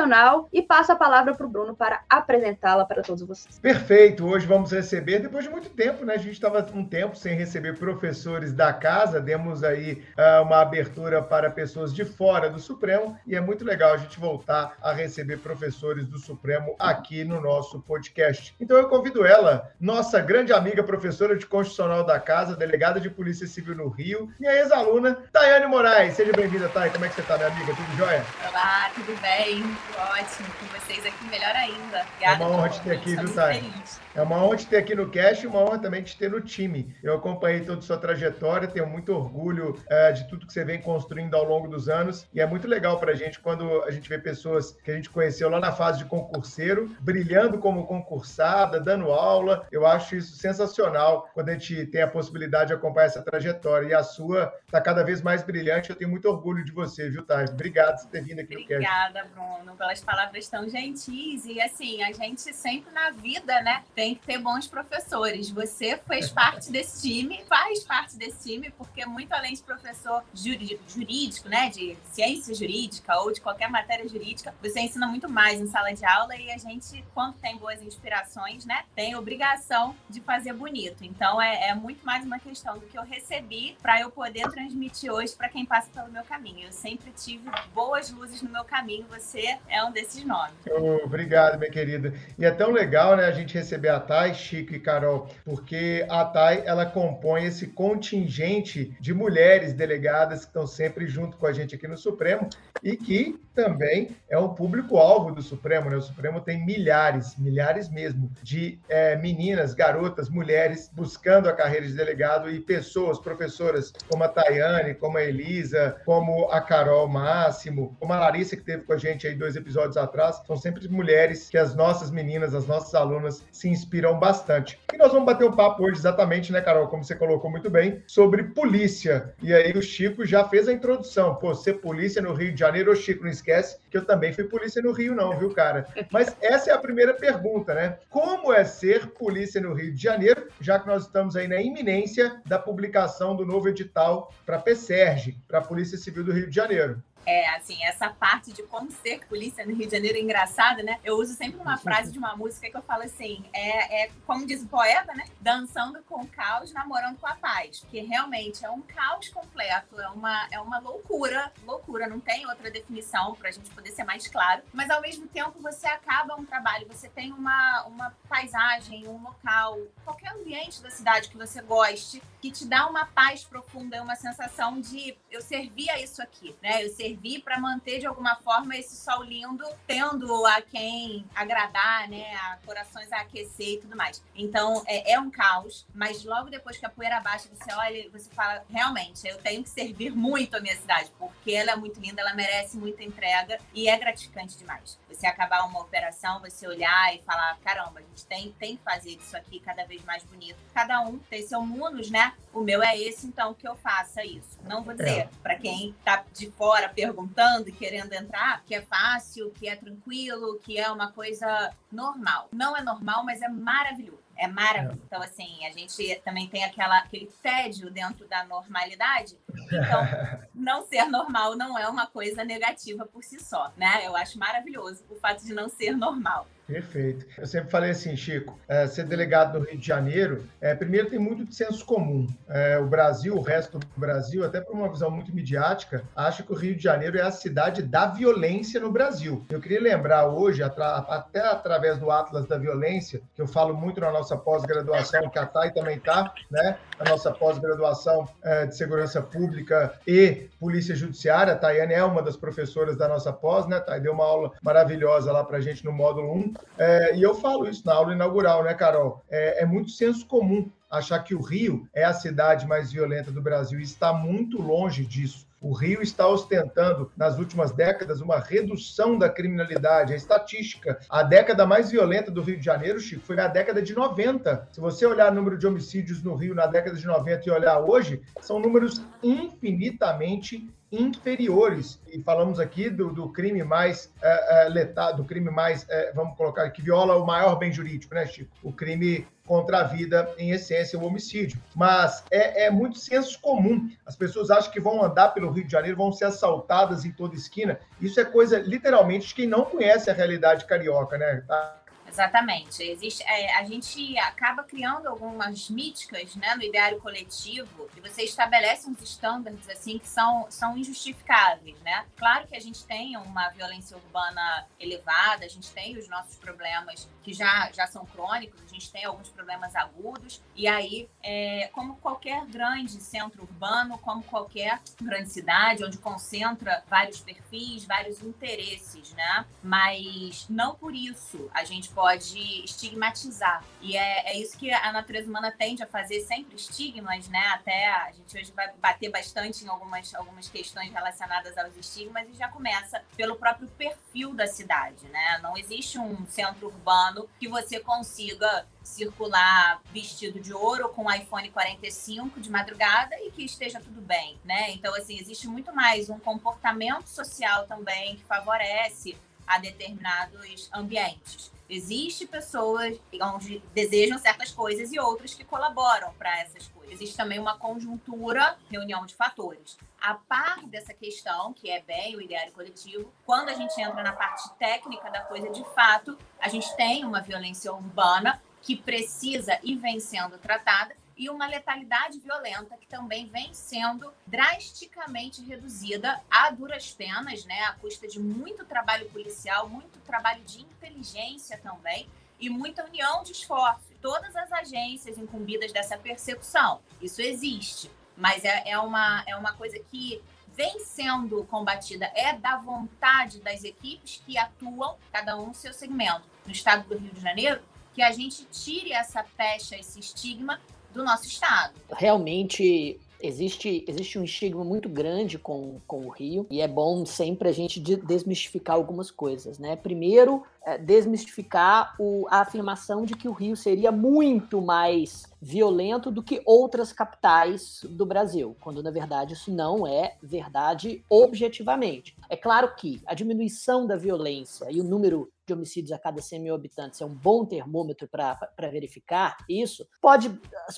e 0.53 0.61
passo 0.61 0.93
a 0.93 0.95
palavra 0.95 1.35
para 1.35 1.45
o 1.45 1.49
Bruno 1.49 1.75
para 1.75 2.01
apresentá-la 2.09 2.85
para 2.85 3.01
todos 3.01 3.21
vocês. 3.21 3.59
Perfeito. 3.59 4.25
Hoje 4.25 4.47
vamos 4.47 4.71
receber, 4.71 5.19
depois 5.19 5.43
de 5.43 5.49
muito 5.49 5.69
tempo, 5.69 6.05
né? 6.05 6.13
A 6.13 6.17
gente 6.17 6.31
estava 6.31 6.65
um 6.73 6.85
tempo 6.85 7.17
sem 7.17 7.35
receber 7.35 7.77
professores 7.77 8.53
da 8.53 8.71
casa, 8.71 9.19
demos 9.19 9.61
aí 9.61 10.01
uh, 10.17 10.43
uma 10.43 10.61
abertura 10.61 11.21
para 11.21 11.51
pessoas 11.51 11.93
de 11.93 12.05
fora 12.05 12.49
do 12.49 12.59
Supremo 12.59 13.17
e 13.27 13.35
é 13.35 13.41
muito 13.41 13.65
legal 13.65 13.93
a 13.93 13.97
gente 13.97 14.17
voltar 14.17 14.77
a 14.81 14.93
receber 14.93 15.39
professores 15.39 16.07
do 16.07 16.17
Supremo 16.17 16.75
aqui 16.79 17.25
no 17.25 17.41
nosso 17.41 17.81
podcast. 17.81 18.55
Então 18.57 18.77
eu 18.77 18.87
convido 18.87 19.25
ela, 19.25 19.73
nossa 19.81 20.21
grande 20.21 20.53
amiga, 20.53 20.81
professora 20.81 21.37
de 21.37 21.45
Constitucional 21.45 22.05
da 22.05 22.19
Casa, 22.21 22.55
delegada 22.55 23.01
de 23.01 23.09
Polícia 23.09 23.47
Civil 23.47 23.75
no 23.75 23.89
Rio, 23.89 24.31
minha 24.39 24.53
ex-aluna, 24.53 25.17
Tayane 25.33 25.65
Moraes. 25.65 26.13
Seja 26.13 26.31
bem-vinda, 26.31 26.69
Thay. 26.69 26.89
Como 26.89 27.03
é 27.03 27.09
que 27.09 27.15
você 27.15 27.21
está, 27.21 27.35
minha 27.35 27.49
amiga? 27.49 27.75
Tudo 27.75 27.97
jóia? 27.97 28.23
Olá, 28.49 28.89
tudo 28.95 29.19
bem? 29.21 29.63
Ótimo 29.99 30.47
com 30.59 30.65
vocês 30.79 31.05
aqui, 31.05 31.25
melhor 31.25 31.55
ainda. 31.55 32.01
Obrigada, 32.01 32.43
é 32.43 32.47
uma 32.47 32.55
honra 32.55 32.69
te 32.69 32.81
ter 32.81 32.91
aqui, 32.91 33.15
viu, 33.15 33.33
Thay? 33.33 33.73
É 34.15 34.21
uma 34.21 34.43
honra 34.43 34.57
te 34.57 34.67
ter 34.67 34.77
aqui 34.77 34.95
no 34.95 35.09
cast 35.09 35.43
e 35.43 35.47
uma 35.47 35.59
honra 35.59 35.79
também 35.79 36.01
te 36.01 36.17
ter 36.17 36.29
no 36.29 36.41
time. 36.41 36.95
Eu 37.03 37.15
acompanhei 37.15 37.61
toda 37.61 37.79
a 37.79 37.81
sua 37.81 37.97
trajetória, 37.97 38.67
tenho 38.67 38.87
muito 38.87 39.13
orgulho 39.13 39.81
é, 39.87 40.11
de 40.11 40.27
tudo 40.27 40.47
que 40.47 40.53
você 40.53 40.65
vem 40.65 40.81
construindo 40.81 41.35
ao 41.35 41.43
longo 41.43 41.67
dos 41.67 41.87
anos 41.87 42.27
e 42.33 42.41
é 42.41 42.45
muito 42.45 42.67
legal 42.67 42.99
para 42.99 43.11
a 43.11 43.15
gente 43.15 43.39
quando 43.39 43.83
a 43.83 43.91
gente 43.91 44.09
vê 44.09 44.17
pessoas 44.17 44.71
que 44.83 44.91
a 44.91 44.95
gente 44.95 45.09
conheceu 45.09 45.49
lá 45.49 45.59
na 45.59 45.71
fase 45.71 45.99
de 45.99 46.05
concurseiro, 46.05 46.95
brilhando 46.99 47.59
como 47.59 47.85
concursada, 47.85 48.79
dando 48.79 49.11
aula. 49.11 49.67
Eu 49.71 49.85
acho 49.85 50.15
isso 50.15 50.35
sensacional 50.37 51.29
quando 51.33 51.49
a 51.49 51.53
gente 51.53 51.85
tem 51.87 52.01
a 52.01 52.07
possibilidade 52.07 52.67
de 52.67 52.73
acompanhar 52.73 53.07
essa 53.07 53.21
trajetória 53.21 53.87
e 53.87 53.93
a 53.93 54.03
sua 54.03 54.53
está 54.65 54.81
cada 54.81 55.03
vez 55.03 55.21
mais 55.21 55.43
brilhante. 55.43 55.89
Eu 55.89 55.95
tenho 55.95 56.09
muito 56.09 56.27
orgulho 56.27 56.65
de 56.65 56.71
você, 56.71 57.09
viu, 57.09 57.23
Thay? 57.25 57.45
Obrigado 57.45 58.01
por 58.01 58.09
ter 58.09 58.23
vindo 58.23 58.39
aqui 58.39 58.55
Obrigada, 58.55 58.79
no 58.79 58.85
cast. 58.85 58.99
Obrigada, 58.99 59.29
Bruno, 59.33 59.77
pelas 59.89 60.01
palavras 60.01 60.47
tão 60.47 60.69
gentis 60.69 61.45
e 61.45 61.59
assim, 61.59 62.03
a 62.03 62.11
gente 62.11 62.53
sempre 62.53 62.91
na 62.93 63.09
vida, 63.09 63.59
né, 63.61 63.83
tem 63.95 64.13
que 64.13 64.25
ter 64.25 64.37
bons 64.37 64.67
professores. 64.67 65.49
Você 65.49 65.99
fez 66.07 66.29
parte 66.31 66.71
desse 66.71 67.01
time, 67.01 67.43
faz 67.49 67.83
parte 67.83 68.15
desse 68.15 68.49
time, 68.49 68.69
porque 68.71 69.05
muito 69.05 69.31
além 69.33 69.53
de 69.53 69.63
professor 69.63 70.23
jurídico, 70.33 71.49
né, 71.49 71.69
de 71.69 71.97
ciência 72.11 72.53
jurídica 72.53 73.19
ou 73.21 73.31
de 73.33 73.41
qualquer 73.41 73.69
matéria 73.69 74.07
jurídica, 74.07 74.53
você 74.61 74.81
ensina 74.81 75.07
muito 75.07 75.27
mais 75.27 75.59
em 75.59 75.67
sala 75.67 75.91
de 75.91 76.05
aula 76.05 76.35
e 76.35 76.51
a 76.51 76.57
gente, 76.57 77.03
quando 77.13 77.35
tem 77.37 77.57
boas 77.57 77.81
inspirações, 77.81 78.65
né, 78.65 78.83
tem 78.95 79.15
obrigação 79.15 79.95
de 80.09 80.21
fazer 80.21 80.53
bonito. 80.53 81.03
Então 81.03 81.41
é, 81.41 81.69
é 81.69 81.73
muito 81.73 82.05
mais 82.05 82.23
uma 82.23 82.37
questão 82.37 82.77
do 82.77 82.85
que 82.85 82.97
eu 82.97 83.03
recebi 83.03 83.75
para 83.81 83.99
eu 84.01 84.11
poder 84.11 84.49
transmitir 84.51 85.11
hoje 85.11 85.33
para 85.35 85.49
quem 85.49 85.65
passa 85.65 85.89
pelo 85.89 86.11
meu 86.11 86.23
caminho. 86.23 86.67
Eu 86.67 86.71
sempre 86.71 87.11
tive 87.11 87.49
boas 87.73 88.11
luzes 88.11 88.41
no 88.41 88.49
meu 88.49 88.63
caminho. 88.63 89.07
Você 89.09 89.57
é 89.67 89.78
um 89.85 89.91
desses 89.91 90.23
nomes. 90.23 90.53
Oh, 90.69 91.05
obrigado, 91.05 91.57
minha 91.57 91.71
querida. 91.71 92.13
E 92.37 92.45
é 92.45 92.51
tão 92.51 92.71
legal, 92.71 93.15
né, 93.15 93.25
a 93.25 93.31
gente 93.31 93.53
receber 93.53 93.89
a 93.89 93.99
Thay, 93.99 94.33
Chico 94.33 94.73
e 94.73 94.79
Carol, 94.79 95.29
porque 95.45 96.05
a 96.09 96.25
Thay, 96.25 96.63
ela 96.65 96.85
compõe 96.85 97.45
esse 97.45 97.67
contingente 97.67 98.95
de 98.99 99.13
mulheres 99.13 99.73
delegadas 99.73 100.41
que 100.41 100.47
estão 100.47 100.67
sempre 100.67 101.07
junto 101.07 101.37
com 101.37 101.45
a 101.45 101.53
gente 101.53 101.75
aqui 101.75 101.87
no 101.87 101.97
Supremo 101.97 102.49
e 102.83 102.95
que 102.95 103.39
também 103.53 104.15
é 104.29 104.37
um 104.37 104.49
público-alvo 104.49 105.31
do 105.31 105.41
Supremo, 105.41 105.89
né? 105.89 105.97
O 105.97 106.01
Supremo 106.01 106.39
tem 106.39 106.65
milhares, 106.65 107.37
milhares 107.37 107.89
mesmo, 107.89 108.31
de 108.41 108.79
é, 108.87 109.15
meninas, 109.17 109.73
garotas, 109.73 110.29
mulheres 110.29 110.89
buscando 110.93 111.49
a 111.49 111.53
carreira 111.53 111.85
de 111.85 111.93
delegado 111.93 112.49
e 112.49 112.59
pessoas, 112.59 113.19
professoras 113.19 113.93
como 114.07 114.23
a 114.23 114.29
Tayane, 114.29 114.95
como 114.95 115.17
a 115.17 115.23
Elisa, 115.23 115.97
como 116.05 116.49
a 116.51 116.61
Carol 116.61 117.07
Máximo, 117.07 117.95
como 117.99 118.13
a 118.13 118.19
Larissa, 118.19 118.55
que 118.55 118.63
teve 118.63 118.83
com 118.83 118.93
a 118.93 118.97
gente 118.97 119.27
aí 119.27 119.35
dois 119.35 119.55
episódios 119.55 119.68
atrás, 119.77 120.41
são 120.45 120.55
sempre 120.57 120.87
mulheres 120.87 121.49
que 121.49 121.57
as 121.57 121.75
nossas 121.75 122.11
meninas, 122.11 122.53
as 122.53 122.67
nossas 122.67 122.93
alunas 122.95 123.43
se 123.51 123.69
inspiram 123.69 124.19
bastante. 124.19 124.79
E 124.93 124.97
nós 124.97 125.11
vamos 125.11 125.25
bater 125.25 125.47
um 125.47 125.55
papo 125.55 125.83
hoje 125.83 125.99
exatamente, 125.99 126.51
né, 126.51 126.61
Carol, 126.61 126.87
como 126.87 127.03
você 127.03 127.15
colocou 127.15 127.49
muito 127.49 127.69
bem, 127.69 128.03
sobre 128.07 128.43
polícia. 128.43 129.33
E 129.41 129.53
aí 129.53 129.71
o 129.73 129.81
Chico 129.81 130.25
já 130.25 130.47
fez 130.47 130.67
a 130.67 130.73
introdução. 130.73 131.35
Pô, 131.35 131.53
ser 131.53 131.75
polícia 131.75 132.21
no 132.21 132.33
Rio 132.33 132.53
de 132.53 132.59
Janeiro, 132.59 132.91
ô 132.91 132.95
Chico, 132.95 133.23
não 133.23 133.31
esquece 133.31 133.77
que 133.89 133.97
eu 133.97 134.05
também 134.05 134.33
fui 134.33 134.43
polícia 134.45 134.81
no 134.81 134.91
Rio, 134.91 135.15
não, 135.15 135.37
viu, 135.37 135.51
cara? 135.51 135.87
Mas 136.11 136.35
essa 136.41 136.71
é 136.71 136.73
a 136.73 136.77
primeira 136.77 137.13
pergunta, 137.13 137.73
né? 137.73 137.97
Como 138.09 138.53
é 138.53 138.63
ser 138.63 139.07
polícia 139.07 139.61
no 139.61 139.73
Rio 139.73 139.93
de 139.93 140.01
Janeiro, 140.01 140.47
já 140.59 140.79
que 140.79 140.87
nós 140.87 141.03
estamos 141.03 141.35
aí 141.35 141.47
na 141.47 141.61
iminência 141.61 142.41
da 142.45 142.59
publicação 142.59 143.35
do 143.35 143.45
novo 143.45 143.67
edital 143.67 144.33
para 144.45 144.57
a 144.57 144.61
PSERG, 144.61 145.37
para 145.47 145.59
a 145.59 145.61
Polícia 145.61 145.97
Civil 145.97 146.23
do 146.23 146.31
Rio 146.31 146.49
de 146.49 146.55
Janeiro. 146.55 147.01
É, 147.29 147.47
assim, 147.55 147.77
essa 147.83 148.09
parte 148.09 148.51
de 148.51 148.63
como 148.63 148.89
ser 148.89 149.23
polícia 149.27 149.63
no 149.63 149.75
Rio 149.75 149.85
de 149.85 149.91
Janeiro 149.91 150.17
é 150.17 150.21
engraçada, 150.21 150.81
né? 150.81 150.99
Eu 151.03 151.15
uso 151.17 151.35
sempre 151.35 151.61
uma 151.61 151.77
frase 151.79 152.11
de 152.11 152.17
uma 152.17 152.35
música 152.35 152.67
que 152.67 152.75
eu 152.75 152.81
falo 152.81 153.03
assim, 153.03 153.45
é, 153.53 154.05
é 154.05 154.11
como 154.25 154.47
diz 154.47 154.63
o 154.63 154.67
poeta, 154.67 155.13
né? 155.13 155.25
Dançando 155.39 156.01
com 156.09 156.21
o 156.21 156.27
caos, 156.27 156.73
namorando 156.73 157.19
com 157.19 157.27
a 157.27 157.35
paz. 157.35 157.81
Porque 157.81 158.01
realmente 158.01 158.65
é 158.65 158.69
um 158.71 158.81
caos 158.81 159.29
completo, 159.29 160.01
é 160.01 160.09
uma, 160.09 160.47
é 160.51 160.59
uma 160.59 160.79
loucura, 160.79 161.53
loucura, 161.67 162.07
não 162.07 162.19
tem 162.19 162.47
outra 162.47 162.71
definição 162.71 163.35
para 163.35 163.49
a 163.49 163.51
gente 163.51 163.69
poder 163.69 163.91
ser 163.91 164.05
mais 164.05 164.27
claro. 164.27 164.63
Mas 164.73 164.89
ao 164.89 164.99
mesmo 164.99 165.27
tempo 165.27 165.61
você 165.61 165.85
acaba 165.85 166.35
um 166.35 166.45
trabalho, 166.45 166.87
você 166.89 167.07
tem 167.07 167.31
uma, 167.31 167.85
uma 167.85 168.11
paisagem, 168.27 169.07
um 169.07 169.21
local, 169.21 169.77
qualquer 170.03 170.31
ambiente 170.31 170.81
da 170.81 170.89
cidade 170.89 171.29
que 171.29 171.37
você 171.37 171.61
goste, 171.61 172.23
que 172.41 172.49
te 172.51 172.65
dá 172.65 172.87
uma 172.87 173.05
paz 173.05 173.43
profunda, 173.43 174.01
uma 174.01 174.15
sensação 174.15 174.81
de 174.81 175.15
eu 175.29 175.41
servia 175.41 176.01
isso 176.01 176.23
aqui, 176.23 176.55
né? 176.61 176.83
Eu 176.83 176.89
servia 176.89 177.18
servir 177.19 177.41
para 177.41 177.59
manter 177.59 177.99
de 177.99 178.07
alguma 178.07 178.35
forma 178.37 178.75
esse 178.75 178.95
sol 178.95 179.23
lindo, 179.23 179.65
tendo 179.85 180.45
a 180.45 180.61
quem 180.61 181.25
agradar, 181.35 182.07
né? 182.07 182.33
A 182.35 182.57
corações 182.65 183.11
a 183.11 183.17
aquecer 183.17 183.73
e 183.73 183.77
tudo 183.81 183.95
mais. 183.95 184.23
Então 184.33 184.81
é, 184.87 185.13
é 185.13 185.19
um 185.19 185.29
caos, 185.29 185.85
mas 185.93 186.23
logo 186.23 186.49
depois 186.49 186.77
que 186.77 186.85
a 186.85 186.89
poeira 186.89 187.19
baixa, 187.19 187.49
você 187.53 187.73
olha 187.73 188.09
você 188.09 188.29
fala: 188.31 188.63
realmente, 188.69 189.27
eu 189.27 189.37
tenho 189.37 189.63
que 189.63 189.69
servir 189.69 190.11
muito 190.11 190.55
a 190.55 190.59
minha 190.59 190.75
cidade, 190.75 191.11
porque 191.19 191.51
ela 191.51 191.71
é 191.71 191.75
muito 191.75 191.99
linda, 191.99 192.21
ela 192.21 192.33
merece 192.33 192.77
muita 192.77 193.03
entrega 193.03 193.59
e 193.73 193.89
é 193.89 193.97
gratificante 193.97 194.57
demais. 194.57 194.97
Você 195.09 195.27
acabar 195.27 195.65
uma 195.65 195.81
operação, 195.81 196.39
você 196.39 196.67
olhar 196.67 197.13
e 197.13 197.21
falar: 197.23 197.57
caramba, 197.63 197.99
a 197.99 198.03
gente 198.03 198.25
tem, 198.25 198.51
tem 198.57 198.77
que 198.77 198.83
fazer 198.83 199.11
isso 199.11 199.35
aqui 199.35 199.59
cada 199.59 199.85
vez 199.85 200.03
mais 200.05 200.23
bonito. 200.23 200.57
Cada 200.73 201.01
um 201.01 201.19
tem 201.19 201.45
seu 201.45 201.61
munus, 201.61 202.09
né? 202.09 202.33
O 202.53 202.61
meu 202.61 202.81
é 202.81 202.97
esse, 202.97 203.27
então 203.27 203.53
que 203.53 203.67
eu 203.67 203.75
faça 203.75 204.23
isso. 204.23 204.59
Não 204.63 204.83
vou 204.83 204.93
dizer 204.93 205.09
é. 205.09 205.29
para 205.43 205.55
quem 205.55 205.93
tá 206.03 206.23
de 206.33 206.49
fora 206.51 206.89
perguntando 207.01 207.69
e 207.69 207.71
querendo 207.71 208.13
entrar 208.13 208.63
que 208.63 208.75
é 208.75 208.81
fácil, 208.81 209.51
que 209.51 209.67
é 209.67 209.75
tranquilo, 209.75 210.59
que 210.59 210.77
é 210.77 210.91
uma 210.91 211.11
coisa 211.11 211.71
normal. 211.91 212.49
Não 212.51 212.75
é 212.75 212.81
normal, 212.81 213.23
mas 213.23 213.41
é 213.41 213.47
maravilhoso. 213.47 214.19
É 214.35 214.47
maravilhoso. 214.47 214.99
É. 215.01 215.05
Então, 215.05 215.21
assim, 215.21 215.65
a 215.65 215.71
gente 215.71 216.21
também 216.23 216.47
tem 216.47 216.63
aquela, 216.63 216.97
aquele 216.99 217.29
tédio 217.41 217.91
dentro 217.91 218.27
da 218.27 218.45
normalidade. 218.45 219.37
Então, 219.65 220.01
não 220.55 220.81
ser 220.83 221.05
normal 221.05 221.55
não 221.55 221.77
é 221.77 221.87
uma 221.87 222.07
coisa 222.07 222.43
negativa 222.43 223.05
por 223.05 223.23
si 223.23 223.39
só, 223.39 223.71
né? 223.75 224.05
Eu 224.05 224.15
acho 224.15 224.39
maravilhoso 224.39 225.03
o 225.09 225.15
fato 225.15 225.43
de 225.43 225.53
não 225.53 225.67
ser 225.67 225.95
normal. 225.95 226.47
Perfeito. 226.69 227.25
Eu 227.35 227.47
sempre 227.47 227.71
falei 227.71 227.89
assim, 227.89 228.15
Chico, 228.15 228.59
é, 228.67 228.85
ser 228.85 229.03
delegado 229.05 229.59
no 229.59 229.65
Rio 229.65 229.79
de 229.79 229.87
Janeiro, 229.87 230.43
é, 230.61 230.75
primeiro 230.75 231.09
tem 231.09 231.17
muito 231.17 231.43
de 231.43 231.55
senso 231.55 231.83
comum. 231.83 232.27
É, 232.47 232.77
o 232.77 232.85
Brasil, 232.85 233.35
o 233.35 233.41
resto 233.41 233.79
do 233.79 233.87
Brasil, 233.97 234.45
até 234.45 234.61
por 234.61 234.75
uma 234.75 234.87
visão 234.87 235.09
muito 235.09 235.33
midiática, 235.33 236.03
acha 236.15 236.43
que 236.43 236.51
o 236.51 236.55
Rio 236.55 236.75
de 236.75 236.83
Janeiro 236.83 237.17
é 237.17 237.23
a 237.23 237.31
cidade 237.31 237.81
da 237.81 238.05
violência 238.05 238.79
no 238.79 238.91
Brasil. 238.91 239.43
Eu 239.49 239.59
queria 239.59 239.81
lembrar 239.81 240.27
hoje, 240.27 240.61
até 240.61 241.39
através 241.39 241.97
do 241.97 242.11
Atlas 242.11 242.45
da 242.45 242.57
Violência, 242.57 243.19
que 243.33 243.41
eu 243.41 243.47
falo 243.47 243.73
muito 243.73 243.99
na 243.99 244.11
nossa 244.11 244.37
pós-graduação, 244.37 245.31
a 245.35 245.45
TAI 245.45 245.71
também 245.71 245.97
está, 245.97 246.31
né? 246.51 246.77
A 246.99 247.09
nossa 247.09 247.31
pós-graduação 247.31 248.27
é, 248.43 248.67
de 248.67 248.75
Segurança 248.75 249.21
Pública 249.21 249.93
e 250.05 250.49
Polícia 250.59 250.95
Judiciária. 250.95 251.53
A 251.53 251.55
Tayane 251.55 251.93
é 251.93 252.03
uma 252.03 252.21
das 252.21 252.37
professoras 252.37 252.95
da 252.95 253.07
nossa 253.07 253.33
pós, 253.33 253.65
né? 253.65 253.79
Thay 253.79 253.99
deu 254.01 254.13
uma 254.13 254.25
aula 254.25 254.51
maravilhosa 254.61 255.31
lá 255.31 255.43
para 255.43 255.61
gente 255.61 255.83
no 255.83 255.91
módulo 255.91 256.31
1. 256.35 256.53
É, 256.77 257.15
e 257.15 257.21
eu 257.21 257.35
falo 257.35 257.67
isso 257.67 257.85
na 257.85 257.93
aula 257.93 258.13
inaugural, 258.13 258.63
né, 258.63 258.73
Carol? 258.73 259.23
É, 259.29 259.63
é, 259.63 259.65
muito 259.65 259.91
senso 259.91 260.25
comum 260.25 260.69
achar 260.89 261.19
que 261.19 261.35
o 261.35 261.41
Rio 261.41 261.87
é 261.93 262.03
a 262.03 262.13
cidade 262.13 262.65
mais 262.65 262.91
violenta 262.91 263.31
do 263.31 263.41
Brasil 263.41 263.79
e 263.79 263.83
está 263.83 264.13
muito 264.13 264.61
longe 264.61 265.05
disso. 265.05 265.47
O 265.61 265.73
Rio 265.73 266.01
está 266.01 266.25
ostentando, 266.25 267.11
nas 267.17 267.37
últimas 267.37 267.73
décadas, 267.73 268.21
uma 268.21 268.39
redução 268.39 269.17
da 269.17 269.29
criminalidade. 269.29 270.13
A 270.13 270.15
estatística, 270.15 270.97
a 271.09 271.21
década 271.21 271.65
mais 271.65 271.91
violenta 271.91 272.31
do 272.31 272.41
Rio 272.41 272.57
de 272.57 272.63
Janeiro, 272.63 272.99
Chico, 272.99 273.25
foi 273.25 273.35
na 273.35 273.47
década 273.47 273.81
de 273.81 273.93
90. 273.93 274.69
Se 274.71 274.79
você 274.79 275.05
olhar 275.05 275.29
o 275.31 275.35
número 275.35 275.57
de 275.57 275.67
homicídios 275.67 276.23
no 276.23 276.33
Rio 276.33 276.55
na 276.55 276.65
década 276.65 276.95
de 276.95 277.05
90 277.05 277.49
e 277.49 277.51
olhar 277.51 277.77
hoje, 277.79 278.21
são 278.39 278.57
números 278.57 279.01
infinitamente 279.21 280.69
inferiores. 280.91 281.99
E 282.11 282.21
falamos 282.21 282.59
aqui 282.59 282.89
do, 282.89 283.11
do 283.11 283.29
crime 283.29 283.63
mais 283.63 284.11
é, 284.21 284.65
é, 284.65 284.69
letal, 284.69 285.15
do 285.15 285.23
crime 285.23 285.49
mais, 285.49 285.85
é, 285.89 286.11
vamos 286.13 286.35
colocar, 286.35 286.69
que 286.71 286.81
viola 286.81 287.15
o 287.15 287.25
maior 287.25 287.55
bem 287.57 287.71
jurídico, 287.71 288.13
né, 288.13 288.25
Chico? 288.25 288.51
O 288.63 288.71
crime 288.71 289.27
contra 289.45 289.79
a 289.79 289.83
vida, 289.83 290.31
em 290.37 290.51
essência, 290.51 290.99
o 290.99 291.03
homicídio. 291.03 291.59
Mas 291.75 292.23
é, 292.29 292.65
é, 292.65 292.69
muito 292.69 292.99
senso 292.99 293.39
comum. 293.41 293.89
As 294.05 294.15
pessoas 294.15 294.51
acham 294.51 294.71
que 294.71 294.79
vão 294.79 295.03
andar 295.03 295.29
pelo 295.29 295.49
Rio 295.49 295.65
de 295.65 295.71
Janeiro, 295.71 295.97
vão 295.97 296.11
ser 296.11 296.25
assaltadas 296.25 297.03
em 297.03 297.11
toda 297.11 297.35
esquina. 297.35 297.79
Isso 297.99 298.19
é 298.19 298.25
coisa, 298.25 298.59
literalmente, 298.59 299.29
de 299.29 299.33
quem 299.33 299.47
não 299.47 299.65
conhece 299.65 300.09
a 300.09 300.13
realidade 300.13 300.65
carioca, 300.65 301.17
né? 301.17 301.43
Tá? 301.47 301.78
Exatamente. 302.09 302.83
Existe, 302.83 303.23
é, 303.23 303.55
a 303.55 303.63
gente 303.63 304.17
acaba 304.19 304.63
criando 304.63 305.07
algumas 305.07 305.69
míticas 305.69 306.35
né, 306.35 306.55
no 306.55 306.63
ideário 306.63 306.99
coletivo 306.99 307.87
e 307.95 308.01
você 308.01 308.23
estabelece 308.23 308.89
uns 308.89 309.01
estándares 309.01 309.69
assim 309.69 309.99
que 309.99 310.07
são, 310.07 310.47
são 310.49 310.77
injustificáveis. 310.77 311.79
Né? 311.81 312.05
Claro 312.17 312.47
que 312.47 312.55
a 312.55 312.59
gente 312.59 312.83
tem 312.85 313.15
uma 313.17 313.49
violência 313.49 313.95
urbana 313.95 314.67
elevada, 314.79 315.45
a 315.45 315.49
gente 315.49 315.71
tem 315.71 315.97
os 315.97 316.07
nossos 316.09 316.35
problemas 316.35 317.07
que 317.23 317.33
já, 317.33 317.71
já 317.71 317.85
são 317.85 318.05
crônicos, 318.05 318.59
a 318.63 318.73
gente 318.73 318.91
tem 318.91 319.05
alguns 319.05 319.29
problemas 319.29 319.75
agudos, 319.75 320.41
e 320.55 320.67
aí, 320.67 321.07
é, 321.21 321.69
como 321.73 321.95
qualquer 321.97 322.45
grande 322.47 322.91
centro 323.01 323.43
urbano, 323.43 323.97
como 323.99 324.23
qualquer 324.23 324.79
grande 325.01 325.29
cidade, 325.29 325.83
onde 325.83 325.97
concentra 325.97 326.83
vários 326.87 327.19
perfis, 327.19 327.85
vários 327.85 328.21
interesses, 328.23 329.13
né? 329.13 329.45
Mas 329.61 330.47
não 330.49 330.75
por 330.75 330.95
isso 330.95 331.49
a 331.53 331.63
gente 331.63 331.89
pode 331.99 332.63
estigmatizar. 332.63 333.61
E 333.81 333.97
é, 333.97 334.31
é 334.31 334.37
isso 334.37 334.57
que 334.57 334.71
a 334.71 334.89
natureza 334.93 335.27
humana 335.27 335.51
tende 335.51 335.83
a 335.83 335.85
fazer, 335.85 336.21
sempre 336.21 336.55
estigmas, 336.55 337.27
né? 337.27 337.45
Até 337.47 337.87
a 337.89 338.09
gente 338.13 338.37
hoje 338.37 338.53
vai 338.55 338.71
bater 338.77 339.11
bastante 339.11 339.65
em 339.65 339.67
algumas, 339.67 340.15
algumas 340.15 340.47
questões 340.47 340.93
relacionadas 340.93 341.57
aos 341.57 341.75
estigmas 341.75 342.25
e 342.29 342.37
já 342.37 342.47
começa 342.47 343.03
pelo 343.17 343.35
próprio 343.35 343.67
perfil 343.71 344.33
da 344.33 344.47
cidade, 344.47 345.09
né? 345.09 345.39
Não 345.43 345.57
existe 345.57 345.99
um 345.99 346.25
centro 346.27 346.67
urbano 346.67 347.29
que 347.37 347.49
você 347.49 347.81
consiga 347.81 348.65
circular 348.81 349.81
vestido 349.91 350.39
de 350.39 350.53
ouro 350.53 350.87
com 350.87 351.13
iPhone 351.13 351.49
45 351.51 352.39
de 352.39 352.49
madrugada 352.49 353.13
e 353.19 353.29
que 353.29 353.43
esteja 353.43 353.81
tudo 353.81 353.99
bem, 353.99 354.39
né? 354.45 354.71
Então, 354.71 354.95
assim, 354.95 355.19
existe 355.19 355.49
muito 355.49 355.75
mais 355.75 356.09
um 356.09 356.17
comportamento 356.17 357.07
social 357.07 357.67
também 357.67 358.15
que 358.15 358.23
favorece 358.23 359.17
a 359.45 359.57
determinados 359.57 360.69
ambientes. 360.73 361.58
Existem 361.69 362.25
pessoas 362.25 362.99
onde 363.21 363.59
desejam 363.73 364.17
certas 364.17 364.51
coisas 364.51 364.91
e 364.91 364.99
outras 364.99 365.35
que 365.35 365.43
colaboram 365.43 366.11
para 366.13 366.39
essas 366.39 366.67
coisas. 366.67 366.93
Existe 366.93 367.15
também 367.15 367.37
uma 367.37 367.57
conjuntura, 367.57 368.57
reunião 368.71 369.05
de 369.05 369.13
fatores. 369.13 369.77
A 370.01 370.15
par 370.15 370.65
dessa 370.65 370.93
questão, 370.93 371.53
que 371.53 371.69
é 371.69 371.81
bem 371.81 372.15
o 372.15 372.21
ideário 372.21 372.51
coletivo, 372.53 373.13
quando 373.25 373.49
a 373.49 373.53
gente 373.53 373.79
entra 373.79 374.01
na 374.01 374.13
parte 374.13 374.49
técnica 374.57 375.11
da 375.11 375.21
coisa, 375.21 375.49
de 375.49 375.63
fato, 375.75 376.17
a 376.39 376.49
gente 376.49 376.75
tem 376.75 377.05
uma 377.05 377.21
violência 377.21 377.71
urbana 377.71 378.41
que 378.61 378.75
precisa 378.75 379.59
e 379.63 379.75
vem 379.75 379.99
sendo 379.99 380.37
tratada, 380.37 380.95
e 381.19 381.29
uma 381.29 381.45
letalidade 381.45 382.17
violenta 382.17 382.77
que 382.77 382.87
também 382.87 383.27
vem 383.27 383.53
sendo 383.53 384.11
drasticamente 384.25 385.43
reduzida 385.43 386.21
a 386.31 386.49
duras 386.49 386.91
penas, 386.91 387.43
né, 387.43 387.59
à 387.65 387.73
custa 387.73 388.07
de 388.07 388.17
muito 388.21 388.63
trabalho 388.63 389.09
policial, 389.09 389.67
muito 389.67 389.99
trabalho 389.99 390.41
de 390.45 390.61
inteligência 390.61 391.59
também 391.61 392.09
e 392.39 392.49
muita 392.49 392.85
união 392.85 393.21
de 393.21 393.33
esforços. 393.33 393.83
Todas 394.01 394.33
as 394.33 394.49
agências 394.49 395.17
incumbidas 395.17 395.73
dessa 395.73 395.97
persecução, 395.97 396.79
isso 397.01 397.21
existe, 397.21 397.91
mas 398.15 398.45
é, 398.45 398.69
é, 398.69 398.79
uma, 398.79 399.21
é 399.27 399.35
uma 399.35 399.51
coisa 399.51 399.77
que 399.77 400.23
vem 400.55 400.79
sendo 400.79 401.43
combatida, 401.45 402.09
é 402.15 402.31
da 402.31 402.55
vontade 402.55 403.41
das 403.41 403.65
equipes 403.65 404.23
que 404.25 404.37
atuam, 404.37 404.97
cada 405.11 405.37
um 405.37 405.47
no 405.47 405.53
seu 405.53 405.73
segmento. 405.73 406.23
No 406.45 406.51
estado 406.53 406.87
do 406.87 406.97
Rio 406.97 407.11
de 407.11 407.19
Janeiro, 407.19 407.61
que 407.93 408.01
a 408.01 408.11
gente 408.13 408.45
tire 408.45 408.93
essa 408.93 409.23
pecha, 409.35 409.75
esse 409.75 409.99
estigma 409.99 410.59
do 410.93 411.03
nosso 411.03 411.25
estado. 411.25 411.73
Realmente 411.91 412.99
Existe, 413.21 413.83
existe 413.85 414.17
um 414.17 414.23
estigma 414.23 414.63
muito 414.63 414.87
grande 414.87 415.37
com, 415.37 415.81
com 415.85 416.05
o 416.05 416.09
Rio 416.09 416.47
e 416.49 416.61
é 416.61 416.67
bom 416.69 417.05
sempre 417.05 417.49
a 417.49 417.51
gente 417.51 417.77
desmistificar 417.77 418.77
algumas 418.77 419.11
coisas, 419.11 419.59
né? 419.59 419.75
Primeiro, 419.75 420.41
é, 420.65 420.77
desmistificar 420.77 421.95
o, 421.99 422.25
a 422.29 422.39
afirmação 422.39 423.03
de 423.03 423.15
que 423.15 423.27
o 423.27 423.33
Rio 423.33 423.57
seria 423.57 423.91
muito 423.91 424.61
mais 424.61 425.25
violento 425.41 426.09
do 426.09 426.23
que 426.23 426.41
outras 426.45 426.93
capitais 426.93 427.81
do 427.89 428.05
Brasil, 428.05 428.55
quando 428.61 428.81
na 428.81 428.91
verdade 428.91 429.33
isso 429.33 429.51
não 429.51 429.85
é 429.85 430.15
verdade 430.23 431.03
objetivamente. 431.09 432.15
É 432.29 432.37
claro 432.37 432.73
que 432.73 433.01
a 433.05 433.13
diminuição 433.13 433.85
da 433.85 433.97
violência 433.97 434.67
e 434.71 434.79
o 434.79 434.83
número 434.83 435.29
de 435.49 435.53
homicídios 435.53 435.91
a 435.91 435.99
cada 435.99 436.21
100 436.21 436.39
mil 436.39 436.55
habitantes 436.55 437.01
é 437.01 437.05
um 437.05 437.13
bom 437.13 437.43
termômetro 437.45 438.07
para 438.07 438.69
verificar 438.71 439.37
isso, 439.49 439.85
pode, 440.01 440.29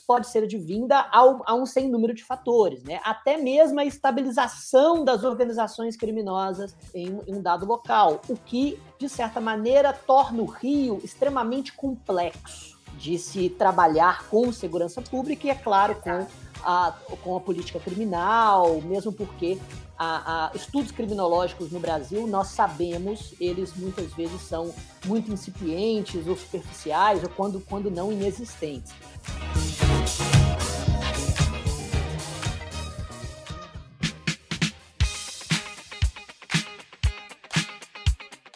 pode 0.08 0.28
ser 0.28 0.44
advinda 0.44 1.08
ao, 1.12 1.42
a 1.46 1.54
um 1.54 1.66
sem 1.66 1.90
número 1.90 2.13
de 2.13 2.24
fatores, 2.24 2.84
né? 2.84 3.00
até 3.04 3.38
mesmo 3.38 3.80
a 3.80 3.86
estabilização 3.86 5.04
das 5.04 5.24
organizações 5.24 5.96
criminosas 5.96 6.75
em, 6.94 7.20
em 7.28 7.36
um 7.36 7.42
dado 7.42 7.66
local, 7.66 8.22
o 8.30 8.36
que, 8.36 8.80
de 8.98 9.10
certa 9.10 9.42
maneira, 9.42 9.94
torna 9.94 10.42
o 10.42 10.46
Rio 10.46 11.00
extremamente 11.04 11.74
complexo 11.74 12.80
de 12.98 13.18
se 13.18 13.50
trabalhar 13.50 14.28
com 14.28 14.51
segurança 14.51 15.01
pública 15.01 15.48
e, 15.48 15.50
é 15.50 15.56
claro, 15.56 15.96
com 15.96 16.28
a, 16.63 16.94
com 17.24 17.36
a 17.36 17.40
política 17.40 17.80
criminal, 17.80 18.80
mesmo 18.82 19.12
porque 19.12 19.58
a, 20.03 20.48
a, 20.48 20.55
estudos 20.55 20.91
criminológicos 20.91 21.72
no 21.72 21.79
Brasil, 21.79 22.25
nós 22.25 22.48
sabemos, 22.48 23.36
eles 23.39 23.72
muitas 23.75 24.12
vezes 24.13 24.41
são 24.41 24.74
muito 25.05 25.31
incipientes 25.31 26.25
ou 26.25 26.36
superficiais, 26.36 27.22
ou 27.22 27.29
quando, 27.29 27.60
quando 27.60 27.91
não 27.91 28.12
inexistentes. 28.12 28.91